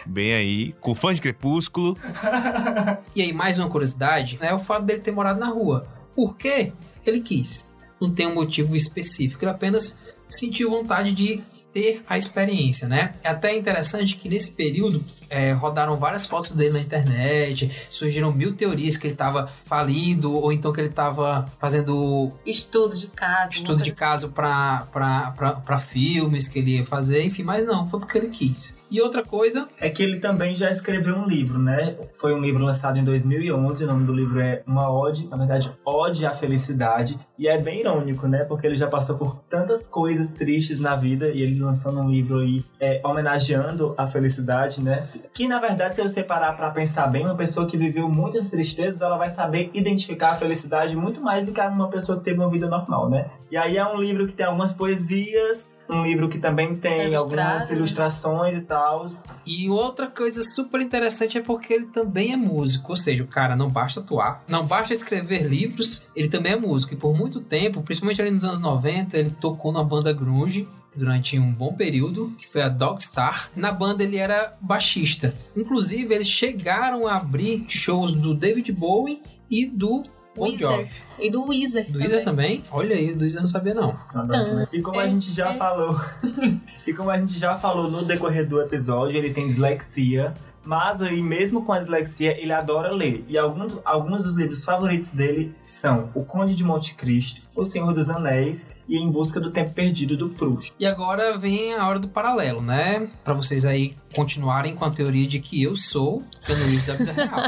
Ben 0.05 0.33
aí 0.33 0.73
com 0.79 0.93
fãs 0.95 1.15
de 1.15 1.21
Crepúsculo. 1.21 1.97
E 3.15 3.21
aí, 3.21 3.33
mais 3.33 3.59
uma 3.59 3.67
curiosidade, 3.67 4.37
é 4.39 4.53
o 4.53 4.59
fato 4.59 4.85
dele 4.85 5.01
ter 5.01 5.11
morado 5.11 5.39
na 5.39 5.49
rua. 5.49 5.87
Por 6.15 6.37
quê? 6.37 6.71
Ele 7.05 7.19
quis. 7.19 7.93
Não 7.99 8.11
tem 8.11 8.27
um 8.27 8.33
motivo 8.33 8.75
específico, 8.75 9.43
ele 9.43 9.51
apenas 9.51 10.15
sentiu 10.29 10.69
vontade 10.69 11.11
de 11.11 11.41
ter 11.73 12.01
a 12.07 12.17
experiência, 12.17 12.87
né? 12.87 13.15
É 13.23 13.29
até 13.29 13.55
interessante 13.55 14.15
que 14.15 14.29
nesse 14.29 14.51
período 14.51 15.03
é, 15.29 15.51
rodaram 15.51 15.97
várias 15.97 16.25
fotos 16.25 16.51
dele 16.51 16.73
na 16.73 16.79
internet, 16.79 17.69
surgiram 17.89 18.31
mil 18.31 18.53
teorias 18.55 18.97
que 18.97 19.07
ele 19.07 19.13
estava 19.13 19.49
falido 19.63 20.33
ou 20.35 20.51
então 20.51 20.71
que 20.73 20.81
ele 20.81 20.89
estava 20.89 21.45
fazendo 21.57 22.31
Estudo 22.45 22.95
de 22.95 23.07
caso. 23.07 23.53
estudo 23.53 23.83
de 23.83 23.91
caso 23.91 24.29
para 24.29 25.77
filmes 25.77 26.47
que 26.47 26.59
ele 26.59 26.77
ia 26.77 26.85
fazer, 26.85 27.23
enfim, 27.23 27.43
mas 27.43 27.65
não, 27.65 27.87
foi 27.87 27.99
porque 27.99 28.17
ele 28.17 28.29
quis. 28.29 28.79
E 28.91 28.99
outra 29.01 29.23
coisa 29.23 29.67
É 29.79 29.89
que 29.89 30.01
ele 30.01 30.19
também 30.19 30.55
já 30.55 30.69
escreveu 30.71 31.15
um 31.15 31.27
livro, 31.27 31.59
né? 31.59 31.95
Foi 32.15 32.33
um 32.33 32.41
livro 32.41 32.63
lançado 32.63 32.97
em 32.97 33.03
2011, 33.03 33.83
o 33.83 33.87
nome 33.87 34.05
do 34.05 34.13
livro 34.13 34.39
é 34.39 34.63
Uma 34.65 34.91
Ode, 34.91 35.27
na 35.27 35.37
verdade, 35.37 35.71
Ode 35.85 36.25
à 36.25 36.31
Felicidade. 36.33 37.19
E 37.37 37.47
é 37.47 37.57
bem 37.61 37.81
irônico, 37.81 38.27
né? 38.27 38.43
Porque 38.45 38.65
ele 38.65 38.75
já 38.75 38.87
passou 38.87 39.17
por 39.17 39.35
tantas 39.49 39.87
coisas 39.87 40.31
tristes 40.31 40.79
na 40.79 40.95
vida 40.95 41.29
e 41.29 41.41
ele 41.41 41.59
lançando 41.59 41.99
um 41.99 42.09
livro 42.09 42.39
aí 42.39 42.65
é, 42.79 42.99
homenageando 43.03 43.93
a 43.97 44.07
felicidade, 44.07 44.81
né? 44.81 45.07
Que, 45.33 45.47
na 45.47 45.59
verdade, 45.59 45.95
se 45.95 46.01
você 46.01 46.23
parar 46.23 46.53
pra 46.53 46.71
pensar 46.71 47.07
bem, 47.07 47.25
uma 47.25 47.35
pessoa 47.35 47.67
que 47.67 47.77
viveu 47.77 48.09
muitas 48.09 48.49
tristezas, 48.49 49.01
ela 49.01 49.17
vai 49.17 49.29
saber 49.29 49.69
identificar 49.73 50.31
a 50.31 50.35
felicidade 50.35 50.95
muito 50.95 51.21
mais 51.21 51.45
do 51.45 51.51
que 51.51 51.61
uma 51.61 51.89
pessoa 51.89 52.17
que 52.17 52.23
teve 52.23 52.39
uma 52.39 52.49
vida 52.49 52.67
normal, 52.67 53.09
né? 53.09 53.29
E 53.51 53.57
aí 53.57 53.77
é 53.77 53.85
um 53.85 53.97
livro 53.97 54.27
que 54.27 54.33
tem 54.33 54.45
algumas 54.45 54.73
poesias, 54.73 55.69
um 55.89 56.03
livro 56.03 56.29
que 56.29 56.39
também 56.39 56.75
tem 56.75 57.11
Ilustrado, 57.11 57.51
algumas 57.51 57.69
né? 57.69 57.75
ilustrações 57.75 58.55
e 58.55 58.61
tal. 58.61 59.05
E 59.45 59.69
outra 59.69 60.07
coisa 60.07 60.41
super 60.43 60.81
interessante 60.81 61.37
é 61.37 61.41
porque 61.41 61.73
ele 61.73 61.87
também 61.87 62.33
é 62.33 62.37
músico, 62.37 62.91
ou 62.91 62.95
seja, 62.95 63.23
o 63.23 63.27
cara 63.27 63.55
não 63.55 63.69
basta 63.69 63.99
atuar, 63.99 64.43
não 64.47 64.65
basta 64.65 64.93
escrever 64.93 65.43
livros, 65.43 66.05
ele 66.15 66.29
também 66.29 66.53
é 66.53 66.55
músico. 66.55 66.93
E 66.93 66.97
por 66.97 67.15
muito 67.17 67.41
tempo, 67.41 67.81
principalmente 67.81 68.21
ali 68.21 68.31
nos 68.31 68.43
anos 68.43 68.59
90, 68.59 69.17
ele 69.17 69.31
tocou 69.31 69.71
na 69.71 69.83
banda 69.83 70.13
grunge 70.13 70.67
durante 70.99 71.39
um 71.39 71.51
bom 71.51 71.73
período, 71.73 72.33
que 72.37 72.47
foi 72.47 72.61
a 72.61 72.69
Dogstar. 72.69 73.49
Na 73.55 73.71
banda 73.71 74.03
ele 74.03 74.17
era 74.17 74.53
baixista. 74.61 75.33
Inclusive, 75.55 76.13
eles 76.13 76.27
chegaram 76.27 77.07
a 77.07 77.15
abrir 77.15 77.65
shows 77.69 78.13
do 78.13 78.33
David 78.35 78.71
Bowie 78.73 79.21
e 79.49 79.65
do 79.65 80.03
Bon. 80.35 80.55
Jovi. 80.57 80.87
E 81.17 81.29
do 81.31 81.43
Weezer. 81.47 81.91
Do 81.91 81.97
Weezer 81.99 82.23
também? 82.23 82.63
Olha 82.71 82.95
aí, 82.95 83.13
do 83.13 83.21
Weezer 83.23 83.39
eu 83.39 83.41
não 83.41 83.47
sabia 83.47 83.73
não. 83.73 83.93
Então, 84.11 84.67
E 84.71 84.81
como 84.81 84.99
a 84.99 85.03
é- 85.05 85.09
gente 85.09 85.31
já 85.33 85.49
é- 85.49 85.53
falou, 85.55 85.99
e 86.87 86.93
como 86.93 87.09
a 87.09 87.17
gente 87.17 87.37
já 87.37 87.57
falou 87.57 87.89
no 87.91 88.05
decorrer 88.05 88.47
do 88.47 88.61
episódio, 88.61 89.17
ele 89.17 89.33
tem 89.33 89.47
dislexia, 89.47 90.33
mas 90.63 91.01
aí 91.01 91.21
mesmo 91.21 91.65
com 91.65 91.73
a 91.73 91.79
dislexia, 91.79 92.39
ele 92.41 92.53
adora 92.53 92.93
ler. 92.93 93.25
E 93.27 93.37
alguns, 93.37 93.73
alguns 93.83 94.23
dos 94.23 94.37
livros 94.37 94.63
favoritos 94.63 95.11
dele 95.13 95.53
são 95.63 96.09
O 96.13 96.23
Conde 96.23 96.55
de 96.55 96.63
Monte 96.63 96.95
Cristo, 96.95 97.41
O 97.55 97.65
Senhor 97.65 97.93
dos 97.93 98.09
Anéis 98.09 98.67
e 98.89 98.97
Em 98.97 99.09
Busca 99.09 99.39
do 99.39 99.51
Tempo 99.51 99.71
Perdido 99.71 100.17
do 100.17 100.29
Proust. 100.29 100.73
E 100.79 100.85
agora 100.85 101.37
vem 101.37 101.75
a 101.75 101.87
hora 101.87 101.99
do 101.99 102.09
paralelo, 102.09 102.61
né? 102.61 103.07
Pra 103.23 103.35
vocês 103.35 103.63
aí 103.63 103.95
continuarem 104.15 104.75
com 104.75 104.83
a 104.83 104.89
teoria 104.89 105.27
de 105.27 105.39
que 105.39 105.61
eu 105.61 105.75
sou 105.75 106.23
Reeves 106.41 106.85
da 106.85 106.93
vida 106.95 107.13
real. 107.13 107.39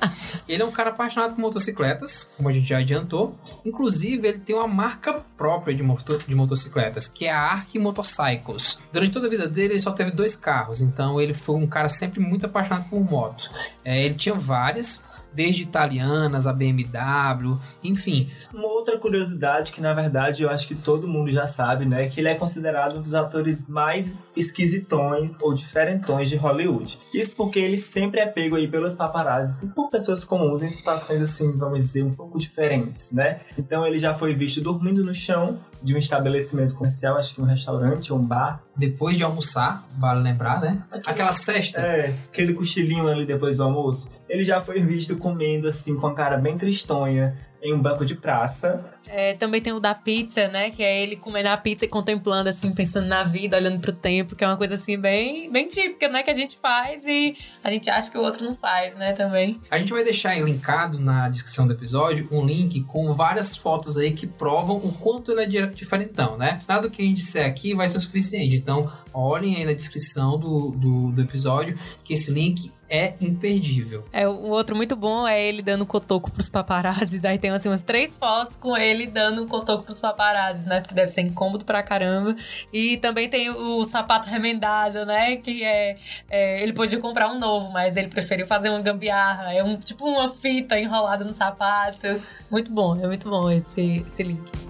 ele 0.46 0.62
é 0.62 0.66
um 0.66 0.70
cara 0.70 0.90
apaixonado 0.90 1.34
por 1.34 1.40
motocicletas, 1.40 2.30
como 2.36 2.48
a 2.48 2.52
gente 2.52 2.68
já 2.68 2.78
adiantou. 2.78 3.34
Inclusive, 3.64 4.28
ele 4.28 4.38
tem 4.38 4.54
uma 4.54 4.68
marca 4.68 5.24
própria 5.36 5.74
de, 5.74 5.82
moto 5.82 6.22
de 6.26 6.34
motocicletas, 6.34 7.08
que 7.08 7.24
é 7.24 7.32
a 7.32 7.40
Arc 7.40 7.74
Motorcycles. 7.76 8.78
Durante 8.92 9.12
toda 9.12 9.26
a 9.26 9.30
vida 9.30 9.48
dele, 9.48 9.74
ele 9.74 9.80
só 9.80 9.92
teve 9.92 10.10
dois 10.10 10.36
carros, 10.36 10.82
então 10.82 11.18
ele 11.20 11.32
foi 11.32 11.56
um 11.56 11.66
cara 11.66 11.88
sempre 11.88 12.20
muito 12.20 12.44
apaixonado 12.44 12.88
por 12.90 13.00
motos. 13.00 13.50
É, 13.82 14.04
ele 14.04 14.14
tinha 14.14 14.34
várias, 14.34 15.02
desde 15.32 15.62
italianas, 15.62 16.46
a 16.46 16.52
BMW, 16.52 17.58
enfim. 17.82 18.30
Uma 18.52 18.68
outra 18.68 18.98
curiosidade 18.98 19.72
que, 19.72 19.80
na 19.80 19.94
verdade, 19.94 20.42
eu 20.42 20.50
acho 20.50 20.66
que 20.66 20.74
todo 20.74 21.08
mundo 21.08 21.30
já 21.30 21.46
sabe, 21.46 21.86
né? 21.86 22.08
Que 22.08 22.20
ele 22.20 22.28
é 22.28 22.34
considerado 22.34 22.98
um 22.98 23.02
dos 23.02 23.14
atores 23.14 23.68
mais 23.68 24.22
esquisitões 24.36 25.40
ou 25.40 25.54
diferentões 25.54 26.28
de 26.28 26.36
Hollywood. 26.36 26.98
Isso 27.14 27.34
porque 27.34 27.58
ele 27.58 27.76
sempre 27.76 28.20
é 28.20 28.26
pego 28.26 28.56
aí 28.56 28.68
pelos 28.68 28.94
paparazzi 28.94 29.66
e 29.66 29.68
por 29.70 29.88
pessoas 29.88 30.24
comuns 30.24 30.62
em 30.62 30.68
situações 30.68 31.22
assim, 31.22 31.56
vamos 31.56 31.78
dizer, 31.78 32.02
um 32.02 32.14
pouco 32.14 32.38
diferentes, 32.38 33.12
né? 33.12 33.40
Então 33.58 33.86
ele 33.86 33.98
já 33.98 34.14
foi 34.14 34.34
visto 34.34 34.60
dormindo 34.60 35.04
no 35.04 35.14
chão 35.14 35.58
de 35.82 35.94
um 35.94 35.98
estabelecimento 35.98 36.74
comercial, 36.74 37.16
acho 37.16 37.34
que 37.34 37.40
um 37.40 37.44
restaurante 37.44 38.12
ou 38.12 38.18
um 38.18 38.24
bar. 38.24 38.62
Depois 38.76 39.16
de 39.16 39.22
almoçar, 39.22 39.86
vale 39.98 40.22
lembrar, 40.22 40.60
né? 40.60 40.82
Aquela 40.90 41.32
cesta. 41.32 41.80
É, 41.80 42.14
aquele 42.28 42.54
cochilinho 42.54 43.08
ali 43.08 43.26
depois 43.26 43.56
do 43.56 43.62
almoço. 43.62 44.22
Ele 44.28 44.44
já 44.44 44.60
foi 44.60 44.80
visto 44.80 45.16
comendo 45.16 45.68
assim, 45.68 45.98
com 45.98 46.06
a 46.06 46.14
cara 46.14 46.36
bem 46.36 46.56
tristonha, 46.56 47.36
em 47.62 47.74
um 47.74 47.80
banco 47.80 48.04
de 48.04 48.14
praça. 48.14 48.94
É, 49.08 49.34
também 49.34 49.60
tem 49.60 49.72
o 49.72 49.80
da 49.80 49.94
pizza, 49.94 50.48
né? 50.48 50.70
Que 50.70 50.82
é 50.82 51.02
ele 51.02 51.16
comendo 51.16 51.48
a 51.48 51.56
pizza 51.56 51.84
e 51.84 51.88
contemplando, 51.88 52.48
assim, 52.48 52.72
pensando 52.74 53.06
na 53.06 53.22
vida, 53.22 53.56
olhando 53.56 53.80
pro 53.80 53.92
tempo, 53.92 54.36
que 54.36 54.44
é 54.44 54.46
uma 54.46 54.56
coisa 54.56 54.74
assim 54.74 54.98
bem, 54.98 55.50
bem 55.50 55.66
típica, 55.66 56.08
né? 56.08 56.22
Que 56.22 56.30
a 56.30 56.34
gente 56.34 56.56
faz 56.58 57.04
e 57.06 57.36
a 57.62 57.70
gente 57.70 57.90
acha 57.90 58.10
que 58.10 58.16
o 58.16 58.22
outro 58.22 58.44
não 58.44 58.54
faz, 58.54 58.94
né? 58.96 59.12
Também. 59.12 59.60
A 59.70 59.78
gente 59.78 59.92
vai 59.92 60.04
deixar 60.04 60.30
aí 60.30 60.42
linkado 60.42 60.98
na 61.00 61.28
descrição 61.28 61.66
do 61.66 61.72
episódio 61.72 62.28
um 62.30 62.44
link 62.46 62.82
com 62.84 63.12
várias 63.14 63.56
fotos 63.56 63.96
aí 63.98 64.12
que 64.12 64.26
provam 64.26 64.76
o 64.76 64.92
quanto 64.92 65.32
ele 65.32 65.42
é 65.42 65.46
di- 65.46 65.74
diferentão, 65.74 66.36
né? 66.38 66.62
Nada 66.68 66.88
que 66.88 67.02
a 67.02 67.04
gente 67.04 67.16
disser 67.16 67.46
aqui 67.46 67.74
vai 67.74 67.88
ser 67.88 67.98
suficiente. 67.98 68.54
Então, 68.54 68.90
olhem 69.12 69.56
aí 69.56 69.64
na 69.64 69.72
descrição 69.72 70.38
do, 70.38 70.70
do, 70.70 71.10
do 71.12 71.20
episódio 71.20 71.76
que 72.04 72.14
esse 72.14 72.32
link 72.32 72.70
é 72.90 73.14
imperdível. 73.20 74.04
É, 74.12 74.26
o 74.26 74.48
outro 74.48 74.74
muito 74.74 74.96
bom 74.96 75.26
é 75.26 75.40
ele 75.40 75.62
dando 75.62 75.86
cotoco 75.86 76.30
pros 76.30 76.50
paparazzis. 76.50 77.24
Aí 77.24 77.38
tem 77.38 77.50
assim 77.50 77.68
umas 77.68 77.82
três 77.82 78.18
fotos 78.18 78.56
com 78.56 78.76
ele 78.76 79.06
dando 79.06 79.44
um 79.44 79.48
cotoco 79.48 79.84
pros 79.84 80.00
paparazzis, 80.00 80.66
né? 80.66 80.80
Porque 80.80 80.94
deve 80.94 81.10
ser 81.12 81.20
incômodo 81.22 81.64
pra 81.64 81.82
caramba. 81.82 82.34
E 82.72 82.96
também 82.96 83.28
tem 83.28 83.48
o 83.48 83.84
sapato 83.84 84.28
remendado, 84.28 85.06
né? 85.06 85.36
Que 85.36 85.62
é, 85.62 85.96
é, 86.28 86.62
ele 86.62 86.72
podia 86.72 86.98
comprar 86.98 87.30
um 87.30 87.38
novo, 87.38 87.70
mas 87.70 87.96
ele 87.96 88.08
preferiu 88.08 88.46
fazer 88.46 88.68
uma 88.68 88.80
gambiarra. 88.80 89.54
É 89.54 89.62
um 89.62 89.78
tipo 89.78 90.04
uma 90.04 90.28
fita 90.28 90.78
enrolada 90.78 91.24
no 91.24 91.32
sapato. 91.32 92.06
Muito 92.50 92.72
bom, 92.72 92.96
é 93.00 93.06
muito 93.06 93.30
bom 93.30 93.50
esse, 93.50 94.04
esse 94.06 94.22
link. 94.24 94.69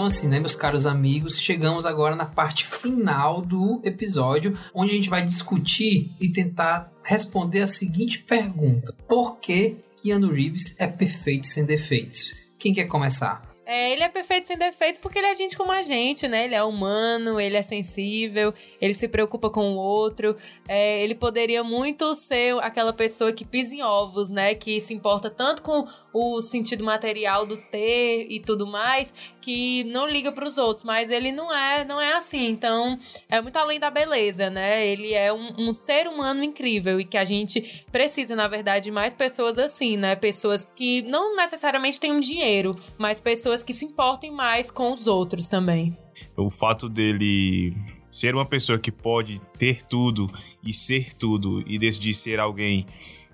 Então, 0.00 0.06
assim, 0.06 0.28
né, 0.28 0.40
meus 0.40 0.56
caros 0.56 0.86
amigos, 0.86 1.38
chegamos 1.38 1.84
agora 1.84 2.16
na 2.16 2.24
parte 2.24 2.64
final 2.64 3.42
do 3.42 3.82
episódio, 3.84 4.58
onde 4.74 4.92
a 4.92 4.94
gente 4.94 5.10
vai 5.10 5.22
discutir 5.22 6.10
e 6.18 6.32
tentar 6.32 6.90
responder 7.02 7.60
a 7.60 7.66
seguinte 7.66 8.20
pergunta: 8.20 8.94
Por 9.06 9.36
que 9.36 9.76
Keanu 10.02 10.32
Reeves 10.32 10.74
é 10.80 10.86
perfeito 10.86 11.46
sem 11.46 11.66
defeitos? 11.66 12.32
Quem 12.58 12.72
quer 12.72 12.86
começar? 12.86 13.42
É, 13.66 13.92
ele 13.92 14.02
é 14.02 14.08
perfeito 14.08 14.46
sem 14.46 14.56
defeitos 14.56 14.98
porque 14.98 15.18
ele 15.18 15.26
é 15.26 15.34
gente 15.34 15.54
como 15.54 15.70
a 15.70 15.82
gente, 15.82 16.26
né? 16.26 16.46
Ele 16.46 16.54
é 16.54 16.64
humano, 16.64 17.38
ele 17.38 17.58
é 17.58 17.62
sensível, 17.62 18.54
ele 18.80 18.94
se 18.94 19.08
preocupa 19.08 19.50
com 19.50 19.72
o 19.72 19.76
outro. 19.76 20.36
É, 20.66 21.02
ele 21.02 21.14
poderia 21.14 21.62
muito 21.62 22.14
ser 22.14 22.58
aquela 22.60 22.92
pessoa 22.92 23.32
que 23.32 23.44
pisa 23.44 23.74
em 23.74 23.82
ovos, 23.82 24.30
né? 24.30 24.54
Que 24.54 24.80
se 24.80 24.94
importa 24.94 25.28
tanto 25.28 25.62
com 25.62 25.86
o 26.12 26.40
sentido 26.40 26.82
material 26.82 27.44
do 27.44 27.56
ter 27.56 28.26
e 28.30 28.40
tudo 28.40 28.66
mais, 28.66 29.12
que 29.40 29.84
não 29.84 30.08
liga 30.08 30.32
pros 30.32 30.56
outros. 30.56 30.84
Mas 30.84 31.10
ele 31.10 31.30
não 31.30 31.54
é, 31.54 31.84
não 31.84 32.00
é 32.00 32.14
assim. 32.14 32.48
Então, 32.48 32.98
é 33.28 33.40
muito 33.40 33.56
além 33.56 33.78
da 33.78 33.90
beleza, 33.90 34.48
né? 34.48 34.86
Ele 34.86 35.12
é 35.12 35.32
um, 35.32 35.68
um 35.68 35.74
ser 35.74 36.08
humano 36.08 36.42
incrível 36.42 36.98
e 36.98 37.04
que 37.04 37.18
a 37.18 37.24
gente 37.24 37.84
precisa, 37.92 38.34
na 38.34 38.48
verdade, 38.48 38.84
de 38.84 38.90
mais 38.90 39.12
pessoas 39.12 39.58
assim, 39.58 39.96
né? 39.96 40.16
Pessoas 40.16 40.64
que 40.64 41.02
não 41.02 41.36
necessariamente 41.36 42.00
têm 42.00 42.12
um 42.12 42.20
dinheiro, 42.20 42.76
mas 42.96 43.20
pessoas 43.20 43.62
que 43.62 43.72
se 43.72 43.84
importem 43.84 44.30
mais 44.30 44.70
com 44.70 44.92
os 44.92 45.06
outros 45.06 45.48
também. 45.48 45.96
O 46.36 46.50
fato 46.50 46.88
dele 46.88 47.74
ser 48.10 48.34
uma 48.34 48.44
pessoa 48.44 48.78
que 48.78 48.90
pode 48.90 49.40
ter 49.58 49.82
tudo 49.82 50.30
e 50.62 50.72
ser 50.72 51.14
tudo 51.14 51.62
e 51.66 51.78
decidir 51.78 52.14
ser 52.14 52.40
alguém 52.40 52.86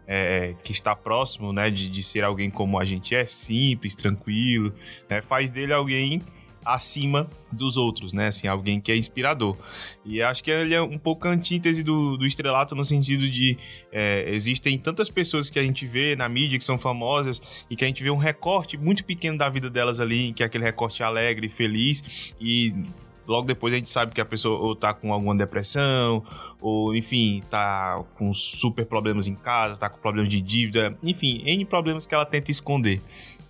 é, 0.06 0.54
que 0.62 0.72
está 0.72 0.94
próximo, 0.94 1.52
né, 1.52 1.70
de, 1.70 1.88
de 1.88 2.02
ser 2.02 2.22
alguém 2.22 2.50
como 2.50 2.78
a 2.78 2.84
gente 2.84 3.14
é, 3.14 3.26
simples, 3.26 3.94
tranquilo, 3.94 4.72
né, 5.08 5.22
faz 5.22 5.50
dele 5.50 5.72
alguém 5.72 6.22
acima 6.66 7.30
dos 7.52 7.76
outros, 7.76 8.12
né? 8.12 8.26
Assim, 8.26 8.48
alguém 8.48 8.80
que 8.80 8.90
é 8.90 8.96
inspirador. 8.96 9.56
E 10.04 10.20
acho 10.20 10.42
que 10.42 10.50
ele 10.50 10.74
é 10.74 10.82
um 10.82 10.98
pouco 10.98 11.28
a 11.28 11.30
antítese 11.30 11.82
do, 11.82 12.16
do 12.16 12.26
estrelato 12.26 12.74
no 12.74 12.84
sentido 12.84 13.30
de 13.30 13.56
é, 13.92 14.24
existem 14.28 14.76
tantas 14.76 15.08
pessoas 15.08 15.48
que 15.48 15.60
a 15.60 15.62
gente 15.62 15.86
vê 15.86 16.16
na 16.16 16.28
mídia 16.28 16.58
que 16.58 16.64
são 16.64 16.76
famosas 16.76 17.40
e 17.70 17.76
que 17.76 17.84
a 17.84 17.86
gente 17.86 18.02
vê 18.02 18.10
um 18.10 18.16
recorte 18.16 18.76
muito 18.76 19.04
pequeno 19.04 19.38
da 19.38 19.48
vida 19.48 19.70
delas 19.70 20.00
ali, 20.00 20.32
que 20.32 20.42
é 20.42 20.46
aquele 20.46 20.64
recorte 20.64 21.04
alegre, 21.04 21.48
feliz 21.48 22.34
e 22.40 22.74
logo 23.26 23.46
depois 23.46 23.72
a 23.72 23.76
gente 23.76 23.90
sabe 23.90 24.14
que 24.14 24.20
a 24.20 24.24
pessoa 24.24 24.58
ou 24.58 24.74
tá 24.74 24.94
com 24.94 25.12
alguma 25.12 25.36
depressão, 25.36 26.22
ou 26.60 26.94
enfim, 26.94 27.42
tá 27.50 28.04
com 28.16 28.32
super 28.32 28.86
problemas 28.86 29.28
em 29.28 29.34
casa, 29.34 29.76
tá 29.76 29.88
com 29.88 29.98
problemas 29.98 30.30
de 30.30 30.40
dívida, 30.40 30.96
enfim, 31.02 31.42
N 31.44 31.64
problemas 31.64 32.06
que 32.06 32.14
ela 32.14 32.24
tenta 32.24 32.50
esconder, 32.50 33.00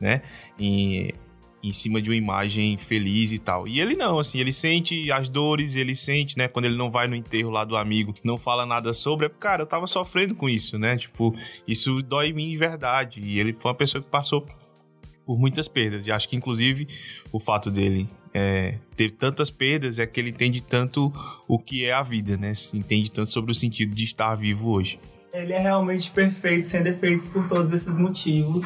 né? 0.00 0.22
E 0.58 1.14
em 1.62 1.72
cima 1.72 2.00
de 2.00 2.10
uma 2.10 2.16
imagem 2.16 2.76
feliz 2.76 3.32
e 3.32 3.38
tal. 3.38 3.66
E 3.66 3.80
ele 3.80 3.96
não, 3.96 4.18
assim, 4.18 4.38
ele 4.38 4.52
sente 4.52 5.10
as 5.10 5.28
dores, 5.28 5.74
ele 5.74 5.96
sente, 5.96 6.38
né, 6.38 6.46
quando 6.46 6.66
ele 6.66 6.76
não 6.76 6.90
vai 6.90 7.08
no 7.08 7.16
enterro 7.16 7.50
lá 7.50 7.64
do 7.64 7.76
amigo, 7.76 8.14
não 8.22 8.38
fala 8.38 8.64
nada 8.64 8.92
sobre, 8.92 9.26
é, 9.26 9.28
cara, 9.28 9.62
eu 9.62 9.66
tava 9.66 9.86
sofrendo 9.86 10.34
com 10.34 10.48
isso, 10.48 10.78
né? 10.78 10.96
Tipo, 10.96 11.34
isso 11.66 12.02
dói 12.02 12.28
em 12.28 12.32
mim 12.32 12.50
de 12.50 12.56
verdade. 12.56 13.20
E 13.20 13.40
ele 13.40 13.52
foi 13.52 13.70
uma 13.70 13.76
pessoa 13.76 14.02
que 14.02 14.08
passou 14.08 14.46
por 15.26 15.38
muitas 15.38 15.66
perdas. 15.66 16.06
E 16.06 16.12
acho 16.12 16.28
que, 16.28 16.36
inclusive, 16.36 16.86
o 17.32 17.40
fato 17.40 17.70
dele 17.70 18.08
é, 18.38 18.74
ter 18.94 19.12
tantas 19.12 19.50
perdas 19.50 19.98
é 19.98 20.06
que 20.06 20.20
ele 20.20 20.28
entende 20.28 20.62
tanto 20.62 21.10
o 21.48 21.58
que 21.58 21.86
é 21.86 21.92
a 21.94 22.02
vida, 22.02 22.36
né? 22.36 22.52
Entende 22.74 23.10
tanto 23.10 23.30
sobre 23.30 23.50
o 23.50 23.54
sentido 23.54 23.94
de 23.94 24.04
estar 24.04 24.34
vivo 24.36 24.68
hoje. 24.68 24.98
Ele 25.32 25.54
é 25.54 25.58
realmente 25.58 26.10
perfeito, 26.10 26.66
sem 26.66 26.82
defeitos 26.82 27.30
por 27.30 27.48
todos 27.48 27.72
esses 27.72 27.96
motivos. 27.96 28.64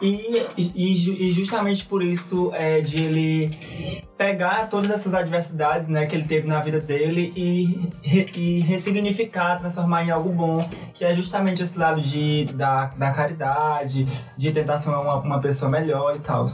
E, 0.00 0.46
e, 0.56 1.28
e 1.28 1.32
justamente 1.32 1.84
por 1.84 2.02
isso 2.02 2.52
é 2.54 2.80
de 2.80 3.02
ele 3.02 3.50
pegar 4.22 4.68
todas 4.68 4.88
essas 4.88 5.14
adversidades 5.14 5.88
né, 5.88 6.06
que 6.06 6.14
ele 6.14 6.28
teve 6.28 6.46
na 6.46 6.60
vida 6.60 6.78
dele 6.78 7.32
e, 7.34 7.90
e 8.04 8.60
ressignificar, 8.60 9.58
transformar 9.58 10.04
em 10.04 10.12
algo 10.12 10.30
bom, 10.30 10.64
que 10.94 11.04
é 11.04 11.12
justamente 11.12 11.60
esse 11.60 11.76
lado 11.76 12.00
de, 12.00 12.44
da, 12.54 12.86
da 12.96 13.10
caridade, 13.10 14.06
de 14.38 14.52
tentação 14.52 14.94
a 14.94 15.00
uma, 15.00 15.16
uma 15.16 15.40
pessoa 15.40 15.68
melhor 15.68 16.14
e 16.14 16.20
tal. 16.20 16.46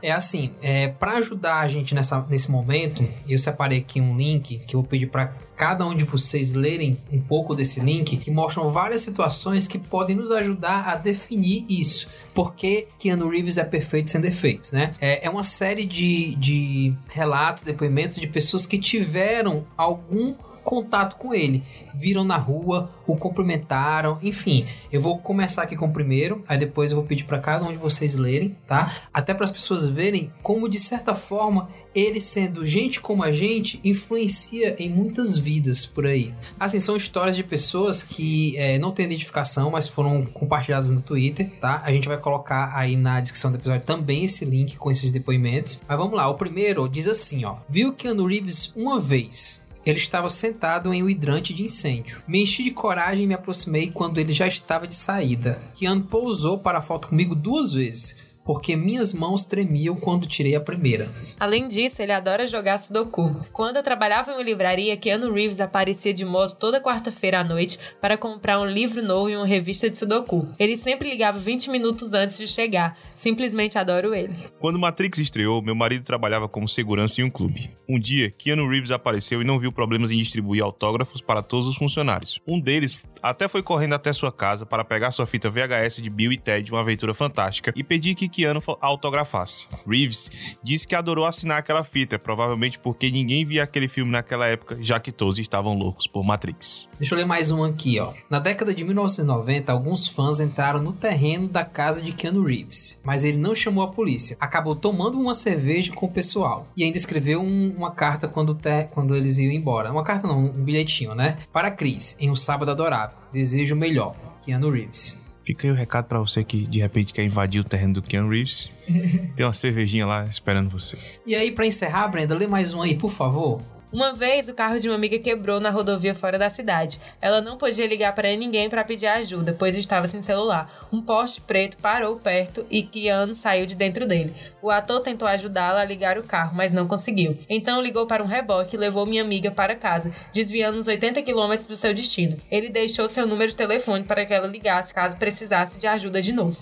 É 0.00 0.12
assim, 0.12 0.52
é, 0.62 0.86
para 0.86 1.14
ajudar 1.14 1.58
a 1.58 1.68
gente 1.68 1.96
nessa, 1.96 2.24
nesse 2.28 2.48
momento, 2.48 3.04
eu 3.28 3.38
separei 3.40 3.78
aqui 3.78 4.00
um 4.00 4.16
link 4.16 4.60
que 4.60 4.76
eu 4.76 4.80
vou 4.82 4.88
pedir 4.88 5.08
para 5.08 5.32
cada 5.56 5.86
um 5.86 5.94
de 5.94 6.04
vocês 6.04 6.52
lerem 6.52 6.98
um 7.10 7.18
pouco 7.18 7.54
desse 7.54 7.80
link, 7.80 8.18
que 8.18 8.30
mostram 8.30 8.70
várias 8.70 9.00
situações 9.00 9.66
que 9.66 9.78
podem 9.78 10.14
nos 10.14 10.30
ajudar 10.30 10.88
a 10.88 10.96
definir 10.96 11.64
isso. 11.68 12.08
Porque 12.34 12.88
Keanu 12.98 13.28
Reeves 13.30 13.56
é 13.56 13.64
perfeito 13.64 14.10
sem 14.10 14.20
defeitos, 14.20 14.72
né? 14.72 14.94
É, 15.00 15.26
é 15.26 15.30
uma 15.30 15.42
série 15.42 15.86
de, 15.86 16.34
de 16.36 16.94
relatos, 17.16 17.64
depoimentos 17.64 18.16
de 18.16 18.28
pessoas 18.28 18.66
que 18.66 18.78
tiveram 18.78 19.64
algum 19.76 20.34
contato 20.66 21.14
com 21.16 21.32
ele. 21.32 21.62
Viram 21.94 22.24
na 22.24 22.36
rua, 22.36 22.90
o 23.06 23.16
cumprimentaram, 23.16 24.18
enfim. 24.20 24.66
Eu 24.92 25.00
vou 25.00 25.16
começar 25.16 25.62
aqui 25.62 25.76
com 25.76 25.86
o 25.86 25.92
primeiro, 25.92 26.44
aí 26.48 26.58
depois 26.58 26.90
eu 26.90 26.96
vou 26.98 27.06
pedir 27.06 27.24
para 27.24 27.38
cada 27.38 27.64
um 27.64 27.70
de 27.70 27.78
vocês 27.78 28.16
lerem, 28.16 28.56
tá? 28.66 28.92
Até 29.14 29.32
para 29.32 29.44
as 29.44 29.52
pessoas 29.52 29.88
verem 29.88 30.30
como 30.42 30.68
de 30.68 30.78
certa 30.78 31.14
forma 31.14 31.68
ele 31.94 32.20
sendo 32.20 32.66
gente 32.66 33.00
como 33.00 33.22
a 33.22 33.32
gente 33.32 33.80
influencia 33.82 34.76
em 34.78 34.90
muitas 34.90 35.38
vidas 35.38 35.86
por 35.86 36.04
aí. 36.04 36.34
Assim, 36.60 36.78
são 36.78 36.94
histórias 36.94 37.34
de 37.34 37.42
pessoas 37.42 38.02
que 38.02 38.54
é, 38.58 38.78
não 38.78 38.90
têm 38.90 39.06
identificação, 39.06 39.70
mas 39.70 39.88
foram 39.88 40.26
compartilhadas 40.26 40.90
no 40.90 41.00
Twitter, 41.00 41.48
tá? 41.58 41.80
A 41.82 41.90
gente 41.90 42.06
vai 42.06 42.18
colocar 42.18 42.76
aí 42.76 42.96
na 42.96 43.18
descrição 43.18 43.50
do 43.50 43.56
episódio 43.56 43.86
também 43.86 44.24
esse 44.24 44.44
link 44.44 44.76
com 44.76 44.90
esses 44.90 45.10
depoimentos. 45.10 45.80
Mas 45.88 45.96
vamos 45.96 46.12
lá, 46.12 46.28
o 46.28 46.34
primeiro 46.34 46.86
diz 46.86 47.08
assim, 47.08 47.46
ó. 47.46 47.56
Viu 47.66 47.94
Keanu 47.94 48.26
Reeves 48.26 48.70
uma 48.76 49.00
vez, 49.00 49.62
ele 49.86 49.98
estava 49.98 50.28
sentado 50.28 50.92
em 50.92 51.02
um 51.02 51.08
hidrante 51.08 51.54
de 51.54 51.62
incêndio. 51.62 52.20
Me 52.26 52.42
enchi 52.42 52.64
de 52.64 52.72
coragem 52.72 53.22
e 53.22 53.26
me 53.28 53.34
aproximei 53.34 53.88
quando 53.90 54.18
ele 54.18 54.32
já 54.32 54.46
estava 54.46 54.86
de 54.86 54.94
saída. 54.96 55.62
Keanu 55.76 56.02
pousou 56.02 56.58
para 56.58 56.78
a 56.78 56.82
foto 56.82 57.08
comigo 57.08 57.36
duas 57.36 57.72
vezes 57.72 58.25
porque 58.46 58.76
minhas 58.76 59.12
mãos 59.12 59.44
tremiam 59.44 59.96
quando 59.96 60.28
tirei 60.28 60.54
a 60.54 60.60
primeira. 60.60 61.12
Além 61.38 61.66
disso, 61.66 62.00
ele 62.00 62.12
adora 62.12 62.46
jogar 62.46 62.78
Sudoku. 62.78 63.44
Quando 63.52 63.76
eu 63.76 63.82
trabalhava 63.82 64.30
em 64.30 64.34
uma 64.34 64.42
livraria, 64.42 64.96
Keanu 64.96 65.32
Reeves 65.32 65.58
aparecia 65.58 66.14
de 66.14 66.24
moto 66.24 66.54
toda 66.54 66.80
quarta-feira 66.80 67.40
à 67.40 67.44
noite 67.44 67.76
para 68.00 68.16
comprar 68.16 68.60
um 68.60 68.64
livro 68.64 69.04
novo 69.04 69.28
e 69.28 69.36
uma 69.36 69.46
revista 69.46 69.90
de 69.90 69.98
Sudoku. 69.98 70.48
Ele 70.60 70.76
sempre 70.76 71.10
ligava 71.10 71.38
20 71.38 71.70
minutos 71.70 72.12
antes 72.12 72.38
de 72.38 72.46
chegar. 72.46 72.96
Simplesmente 73.16 73.76
adoro 73.76 74.14
ele. 74.14 74.36
Quando 74.60 74.78
Matrix 74.78 75.18
estreou, 75.18 75.60
meu 75.60 75.74
marido 75.74 76.04
trabalhava 76.04 76.48
como 76.48 76.68
segurança 76.68 77.20
em 77.20 77.24
um 77.24 77.30
clube. 77.30 77.68
Um 77.88 77.98
dia, 77.98 78.30
Keanu 78.30 78.68
Reeves 78.68 78.92
apareceu 78.92 79.42
e 79.42 79.44
não 79.44 79.58
viu 79.58 79.72
problemas 79.72 80.12
em 80.12 80.18
distribuir 80.18 80.62
autógrafos 80.62 81.20
para 81.20 81.42
todos 81.42 81.66
os 81.66 81.76
funcionários. 81.76 82.38
Um 82.46 82.60
deles 82.60 83.04
até 83.20 83.48
foi 83.48 83.62
correndo 83.62 83.94
até 83.94 84.12
sua 84.12 84.30
casa 84.30 84.64
para 84.64 84.84
pegar 84.84 85.10
sua 85.10 85.26
fita 85.26 85.50
VHS 85.50 86.00
de 86.00 86.10
Bill 86.10 86.32
e 86.32 86.36
Ted, 86.36 86.70
uma 86.70 86.80
aventura 86.80 87.12
fantástica, 87.12 87.72
e 87.74 87.82
pedir 87.82 88.14
que 88.14 88.28
Keanu 88.36 88.60
autografasse. 88.80 89.66
Reeves 89.88 90.30
disse 90.62 90.86
que 90.86 90.94
adorou 90.94 91.24
assinar 91.24 91.58
aquela 91.58 91.82
fita, 91.82 92.18
provavelmente 92.18 92.78
porque 92.78 93.10
ninguém 93.10 93.46
via 93.46 93.62
aquele 93.62 93.88
filme 93.88 94.12
naquela 94.12 94.46
época, 94.46 94.76
já 94.80 95.00
que 95.00 95.10
todos 95.10 95.38
estavam 95.38 95.74
loucos 95.74 96.06
por 96.06 96.22
Matrix. 96.22 96.90
Deixa 96.98 97.14
eu 97.14 97.18
ler 97.18 97.24
mais 97.24 97.50
um 97.50 97.64
aqui, 97.64 97.98
ó. 97.98 98.12
Na 98.28 98.38
década 98.38 98.74
de 98.74 98.84
1990, 98.84 99.72
alguns 99.72 100.06
fãs 100.06 100.38
entraram 100.40 100.82
no 100.82 100.92
terreno 100.92 101.48
da 101.48 101.64
casa 101.64 102.02
de 102.02 102.12
Keanu 102.12 102.44
Reeves, 102.44 103.00
mas 103.02 103.24
ele 103.24 103.38
não 103.38 103.54
chamou 103.54 103.82
a 103.82 103.88
polícia. 103.88 104.36
Acabou 104.38 104.76
tomando 104.76 105.18
uma 105.18 105.34
cerveja 105.34 105.92
com 105.92 106.06
o 106.06 106.12
pessoal 106.12 106.68
e 106.76 106.84
ainda 106.84 106.98
escreveu 106.98 107.40
um, 107.40 107.74
uma 107.76 107.92
carta 107.92 108.28
quando, 108.28 108.54
te, 108.54 108.84
quando 108.90 109.16
eles 109.16 109.38
iam 109.38 109.52
embora. 109.52 109.90
Uma 109.90 110.04
carta 110.04 110.28
não, 110.28 110.46
um 110.46 110.48
bilhetinho, 110.48 111.14
né? 111.14 111.38
Para 111.52 111.70
Chris, 111.70 112.16
em 112.20 112.30
um 112.30 112.36
sábado 112.36 112.70
adorável. 112.70 113.16
Desejo 113.32 113.74
melhor. 113.74 114.14
Keanu 114.44 114.70
Reeves. 114.70 115.25
Fica 115.46 115.68
aí 115.68 115.70
o 115.70 115.76
recado 115.76 116.06
para 116.06 116.18
você 116.18 116.42
que 116.42 116.66
de 116.66 116.80
repente 116.80 117.12
quer 117.12 117.22
invadir 117.22 117.60
o 117.60 117.64
terreno 117.64 117.94
do 117.94 118.02
Keanu 118.02 118.28
Reeves. 118.28 118.74
Tem 119.36 119.46
uma 119.46 119.54
cervejinha 119.54 120.04
lá 120.04 120.26
esperando 120.26 120.68
você. 120.68 120.98
E 121.24 121.36
aí, 121.36 121.52
para 121.52 121.64
encerrar, 121.64 122.08
Brenda, 122.08 122.34
lê 122.34 122.48
mais 122.48 122.74
um 122.74 122.82
aí, 122.82 122.96
por 122.96 123.12
favor. 123.12 123.62
Uma 123.92 124.12
vez, 124.12 124.48
o 124.48 124.54
carro 124.54 124.80
de 124.80 124.88
uma 124.88 124.96
amiga 124.96 125.18
quebrou 125.18 125.60
na 125.60 125.70
rodovia 125.70 126.14
fora 126.14 126.38
da 126.38 126.50
cidade. 126.50 127.00
Ela 127.20 127.40
não 127.40 127.56
podia 127.56 127.86
ligar 127.86 128.14
para 128.14 128.34
ninguém 128.36 128.68
para 128.68 128.84
pedir 128.84 129.06
ajuda, 129.06 129.54
pois 129.56 129.76
estava 129.76 130.08
sem 130.08 130.20
celular. 130.22 130.88
Um 130.92 131.00
poste 131.00 131.40
preto 131.40 131.76
parou 131.76 132.16
perto 132.16 132.66
e 132.68 132.82
Keanu 132.82 133.34
saiu 133.34 133.64
de 133.64 133.74
dentro 133.74 134.06
dele. 134.06 134.34
O 134.60 134.70
ator 134.70 135.00
tentou 135.00 135.28
ajudá-la 135.28 135.80
a 135.80 135.84
ligar 135.84 136.18
o 136.18 136.24
carro, 136.24 136.56
mas 136.56 136.72
não 136.72 136.88
conseguiu. 136.88 137.38
Então 137.48 137.80
ligou 137.80 138.06
para 138.06 138.22
um 138.22 138.26
reboque 138.26 138.74
e 138.74 138.78
levou 138.78 139.06
minha 139.06 139.22
amiga 139.22 139.50
para 139.50 139.76
casa, 139.76 140.12
desviando 140.32 140.78
uns 140.78 140.88
80 140.88 141.22
quilômetros 141.22 141.68
do 141.68 141.76
seu 141.76 141.94
destino. 141.94 142.36
Ele 142.50 142.68
deixou 142.68 143.08
seu 143.08 143.26
número 143.26 143.50
de 143.50 143.56
telefone 143.56 144.04
para 144.04 144.26
que 144.26 144.34
ela 144.34 144.48
ligasse 144.48 144.92
caso 144.92 145.16
precisasse 145.16 145.78
de 145.78 145.86
ajuda 145.86 146.20
de 146.20 146.32
novo. 146.32 146.58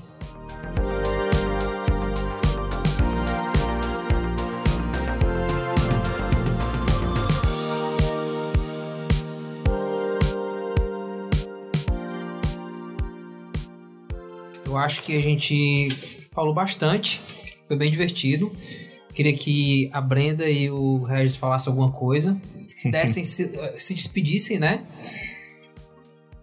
Eu 14.75 14.79
acho 14.79 15.03
que 15.03 15.17
a 15.17 15.23
gente 15.23 15.89
falou 16.33 16.53
bastante, 16.53 17.21
foi 17.65 17.77
bem 17.77 17.91
divertido. 17.91 18.51
Queria 19.15 19.33
que 19.33 19.89
a 19.93 20.01
Brenda 20.01 20.51
e 20.51 20.69
o 20.69 21.05
Regis 21.05 21.37
falassem 21.37 21.71
alguma 21.71 21.93
coisa, 21.93 22.37
dessem 22.91 23.23
se, 23.23 23.51
se 23.77 23.95
despedissem, 23.95 24.59
né? 24.59 24.83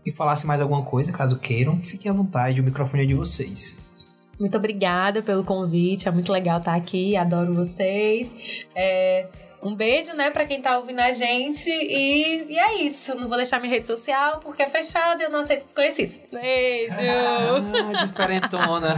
E 0.05 0.11
falassem 0.11 0.47
mais 0.47 0.61
alguma 0.61 0.84
coisa, 0.84 1.11
caso 1.11 1.38
queiram. 1.38 1.82
Fiquem 1.82 2.09
à 2.09 2.13
vontade, 2.13 2.61
o 2.61 2.63
microfone 2.63 3.03
é 3.03 3.05
de 3.05 3.13
vocês. 3.13 4.32
Muito 4.39 4.57
obrigada 4.57 5.21
pelo 5.21 5.43
convite, 5.43 6.07
é 6.07 6.11
muito 6.11 6.32
legal 6.32 6.59
estar 6.59 6.73
aqui, 6.73 7.17
adoro 7.17 7.53
vocês. 7.53 8.65
É, 8.73 9.27
um 9.64 9.76
beijo, 9.76 10.14
né, 10.14 10.32
pra 10.32 10.45
quem 10.45 10.62
tá 10.62 10.78
ouvindo 10.78 10.99
a 10.99 11.12
gente. 11.12 11.70
E, 11.70 12.45
e 12.49 12.57
é 12.57 12.82
isso. 12.84 13.16
Não 13.16 13.28
vou 13.28 13.38
deixar 13.38 13.59
minha 13.59 13.72
rede 13.72 13.86
social 13.86 14.39
porque 14.39 14.64
é 14.64 14.70
fechada 14.70 15.22
e 15.22 15.26
eu 15.26 15.30
não 15.30 15.39
aceito 15.39 15.66
desconhecidos. 15.66 16.20
Beijo! 16.32 16.95
Ah, 16.99 18.05
diferentona. 18.05 18.97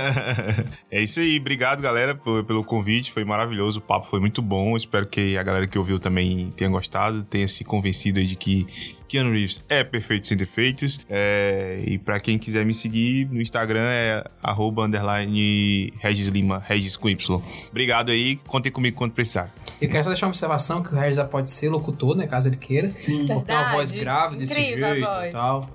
é 0.90 1.02
isso 1.02 1.20
aí. 1.20 1.38
Obrigado, 1.38 1.82
galera, 1.82 2.14
pelo 2.14 2.64
convite. 2.64 3.12
Foi 3.12 3.24
maravilhoso. 3.24 3.78
O 3.78 3.82
papo 3.82 4.06
foi 4.06 4.20
muito 4.20 4.40
bom. 4.40 4.76
Espero 4.76 5.06
que 5.06 5.36
a 5.36 5.42
galera 5.42 5.66
que 5.66 5.78
ouviu 5.78 5.98
também 5.98 6.50
tenha 6.56 6.70
gostado, 6.70 7.22
tenha 7.22 7.46
se 7.48 7.64
convencido 7.64 8.18
aí 8.18 8.26
de 8.26 8.36
que 8.36 8.66
Keanu 9.14 9.30
Reeves 9.30 9.64
é 9.68 9.84
perfeito 9.84 10.26
sem 10.26 10.36
defeitos. 10.36 10.98
É, 11.08 11.80
e 11.86 11.98
pra 11.98 12.18
quem 12.18 12.36
quiser 12.36 12.66
me 12.66 12.74
seguir 12.74 13.28
no 13.30 13.40
Instagram 13.40 13.88
é 13.88 14.24
arroba 14.42 14.82
underline 14.82 15.92
Regis 16.00 16.26
Lima, 16.26 16.58
Regis 16.66 16.96
com 16.96 17.08
Y. 17.08 17.40
Obrigado 17.70 18.10
aí, 18.10 18.34
contem 18.48 18.72
comigo 18.72 18.96
quando 18.96 19.12
precisar. 19.12 19.52
Eu 19.80 19.88
quero 19.88 20.02
só 20.02 20.10
deixar 20.10 20.26
uma 20.26 20.30
observação 20.30 20.82
que 20.82 20.92
o 20.92 20.96
Harry 20.96 21.12
já 21.12 21.24
pode 21.24 21.48
ser 21.52 21.68
locutor, 21.68 22.16
né? 22.16 22.26
Caso 22.26 22.48
ele 22.48 22.56
queira. 22.56 22.90
Sim. 22.90 23.24
Porque 23.26 23.52
uma 23.52 23.72
voz 23.72 23.92
grave 23.92 24.36
desse 24.36 24.58
Incrível 24.60 24.94
jeito 24.94 25.08
e 25.28 25.30
tal. 25.30 25.70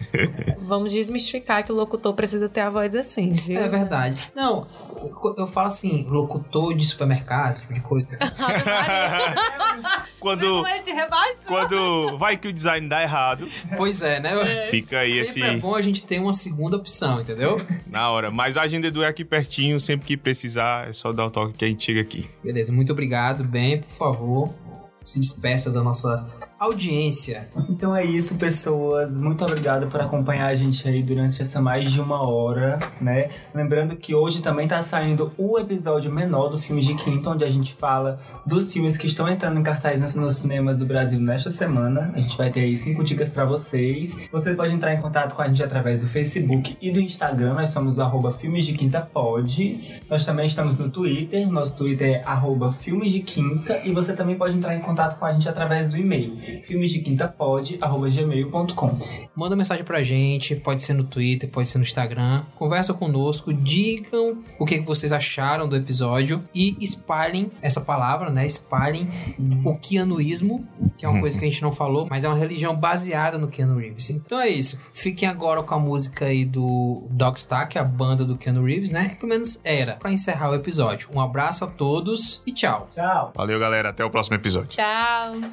Vamos 0.64 0.90
desmistificar 0.90 1.62
que 1.64 1.72
o 1.72 1.74
locutor 1.74 2.14
precisa 2.14 2.48
ter 2.48 2.60
a 2.60 2.70
voz 2.70 2.94
assim, 2.94 3.32
viu? 3.32 3.60
É 3.60 3.68
verdade. 3.68 4.30
Não, 4.34 4.66
eu- 5.36 5.46
falo 5.46 5.66
assim, 5.66 6.06
locutor 6.08 6.74
de 6.74 6.86
supermercado, 6.86 7.60
tipo 7.60 7.74
de 7.74 7.80
coisa. 7.80 8.08
Quando, 10.20 10.62
rebaixou. 10.62 11.46
quando 11.46 12.18
vai 12.18 12.36
que 12.36 12.48
o 12.48 12.52
design 12.52 12.77
dá 12.86 13.02
errado, 13.02 13.48
Pois 13.76 14.02
é, 14.02 14.20
né? 14.20 14.68
fica 14.70 14.98
aí 15.00 15.18
esse 15.18 15.40
Sempre 15.40 15.56
é 15.56 15.58
bom 15.58 15.74
a 15.74 15.80
gente 15.82 16.04
ter 16.04 16.20
uma 16.20 16.32
segunda 16.32 16.76
opção, 16.76 17.20
entendeu? 17.22 17.60
na 17.86 18.10
hora. 18.10 18.30
Mas 18.30 18.56
a 18.56 18.62
agenda 18.62 18.86
Edu 18.86 19.02
é 19.02 19.08
aqui 19.08 19.24
pertinho, 19.24 19.80
sempre 19.80 20.06
que 20.06 20.16
precisar 20.16 20.88
é 20.88 20.92
só 20.92 21.12
dar 21.12 21.26
o 21.26 21.30
toque 21.30 21.54
que 21.54 21.64
a 21.64 21.68
gente 21.68 21.82
chega 21.84 22.00
aqui. 22.02 22.28
Beleza, 22.44 22.72
muito 22.72 22.92
obrigado. 22.92 23.42
Bem, 23.42 23.80
por 23.80 23.96
favor, 23.96 24.54
se 25.02 25.18
despeça 25.18 25.70
da 25.70 25.82
nossa 25.82 26.47
audiência. 26.58 27.48
Então 27.70 27.94
é 27.94 28.04
isso, 28.04 28.34
pessoas. 28.34 29.16
Muito 29.16 29.44
obrigado 29.44 29.86
por 29.86 30.00
acompanhar 30.00 30.48
a 30.48 30.56
gente 30.56 30.88
aí 30.88 31.02
durante 31.04 31.40
essa 31.40 31.60
mais 31.60 31.92
de 31.92 32.00
uma 32.00 32.20
hora, 32.28 32.80
né? 33.00 33.30
Lembrando 33.54 33.94
que 33.94 34.12
hoje 34.14 34.42
também 34.42 34.66
tá 34.66 34.82
saindo 34.82 35.32
o 35.38 35.56
episódio 35.56 36.10
menor 36.10 36.48
do 36.48 36.58
filme 36.58 36.82
de 36.82 36.94
quinta, 36.94 37.30
onde 37.30 37.44
a 37.44 37.50
gente 37.50 37.72
fala 37.74 38.20
dos 38.44 38.72
filmes 38.72 38.96
que 38.96 39.06
estão 39.06 39.28
entrando 39.28 39.60
em 39.60 39.62
cartaz 39.62 40.14
nos, 40.14 40.36
cinemas 40.36 40.78
do 40.78 40.84
Brasil 40.84 41.20
nesta 41.20 41.50
semana. 41.50 42.10
A 42.14 42.20
gente 42.20 42.36
vai 42.36 42.50
ter 42.50 42.60
aí 42.60 42.76
cinco 42.76 43.04
dicas 43.04 43.30
pra 43.30 43.44
vocês. 43.44 44.16
Você 44.32 44.54
pode 44.54 44.74
entrar 44.74 44.92
em 44.94 45.00
contato 45.00 45.36
com 45.36 45.42
a 45.42 45.46
gente 45.46 45.62
através 45.62 46.00
do 46.00 46.08
Facebook 46.08 46.76
e 46.80 46.90
do 46.90 47.00
Instagram. 47.00 47.54
Nós 47.54 47.70
somos 47.70 47.98
o 47.98 48.02
arroba 48.02 48.32
Filmes 48.32 48.66
de 48.66 48.72
Quinta 48.72 49.00
Pod. 49.00 50.02
Nós 50.10 50.26
também 50.26 50.46
estamos 50.46 50.76
no 50.76 50.90
Twitter. 50.90 51.48
Nosso 51.48 51.76
Twitter 51.76 52.16
é 52.16 52.22
arroba 52.24 52.72
Filmes 52.72 53.12
de 53.12 53.20
Quinta. 53.20 53.80
E 53.84 53.92
você 53.92 54.12
também 54.12 54.36
pode 54.36 54.56
entrar 54.56 54.74
em 54.74 54.80
contato 54.80 55.18
com 55.18 55.24
a 55.24 55.32
gente 55.32 55.48
através 55.48 55.88
do 55.88 55.96
e-mail 55.96 56.47
filmesdequintapod.gmail.com 56.64 58.98
Manda 59.34 59.56
mensagem 59.56 59.84
pra 59.84 60.02
gente, 60.02 60.54
pode 60.56 60.82
ser 60.82 60.94
no 60.94 61.04
Twitter, 61.04 61.48
pode 61.48 61.68
ser 61.68 61.78
no 61.78 61.84
Instagram. 61.84 62.42
Conversa 62.56 62.92
conosco, 62.94 63.52
digam 63.52 64.38
o 64.58 64.64
que 64.64 64.80
vocês 64.80 65.12
acharam 65.12 65.68
do 65.68 65.76
episódio 65.76 66.42
e 66.54 66.76
espalhem 66.80 67.50
essa 67.62 67.80
palavra, 67.80 68.30
né? 68.30 68.46
Espalhem 68.46 69.08
o 69.64 69.76
Keanuísmo, 69.78 70.66
que 70.96 71.06
é 71.06 71.08
uma 71.08 71.20
coisa 71.20 71.38
que 71.38 71.44
a 71.44 71.48
gente 71.48 71.62
não 71.62 71.72
falou, 71.72 72.06
mas 72.10 72.24
é 72.24 72.28
uma 72.28 72.36
religião 72.36 72.74
baseada 72.74 73.38
no 73.38 73.46
Keanu 73.48 73.78
Reeves. 73.78 74.10
Então 74.10 74.40
é 74.40 74.48
isso. 74.48 74.78
Fiquem 74.92 75.28
agora 75.28 75.62
com 75.62 75.74
a 75.74 75.78
música 75.78 76.24
aí 76.26 76.44
do 76.44 77.04
Dogstar, 77.10 77.68
que 77.68 77.78
é 77.78 77.80
a 77.80 77.84
banda 77.84 78.24
do 78.24 78.36
Keanu 78.36 78.64
Reeves, 78.64 78.90
né? 78.90 79.16
Pelo 79.20 79.28
menos 79.28 79.60
era, 79.64 79.94
pra 79.96 80.10
encerrar 80.10 80.50
o 80.50 80.54
episódio. 80.54 81.08
Um 81.14 81.20
abraço 81.20 81.64
a 81.64 81.68
todos 81.68 82.42
e 82.46 82.52
tchau. 82.52 82.88
Tchau. 82.94 83.32
Valeu, 83.34 83.58
galera. 83.58 83.90
Até 83.90 84.04
o 84.04 84.10
próximo 84.10 84.36
episódio. 84.36 84.68
Tchau. 84.68 85.50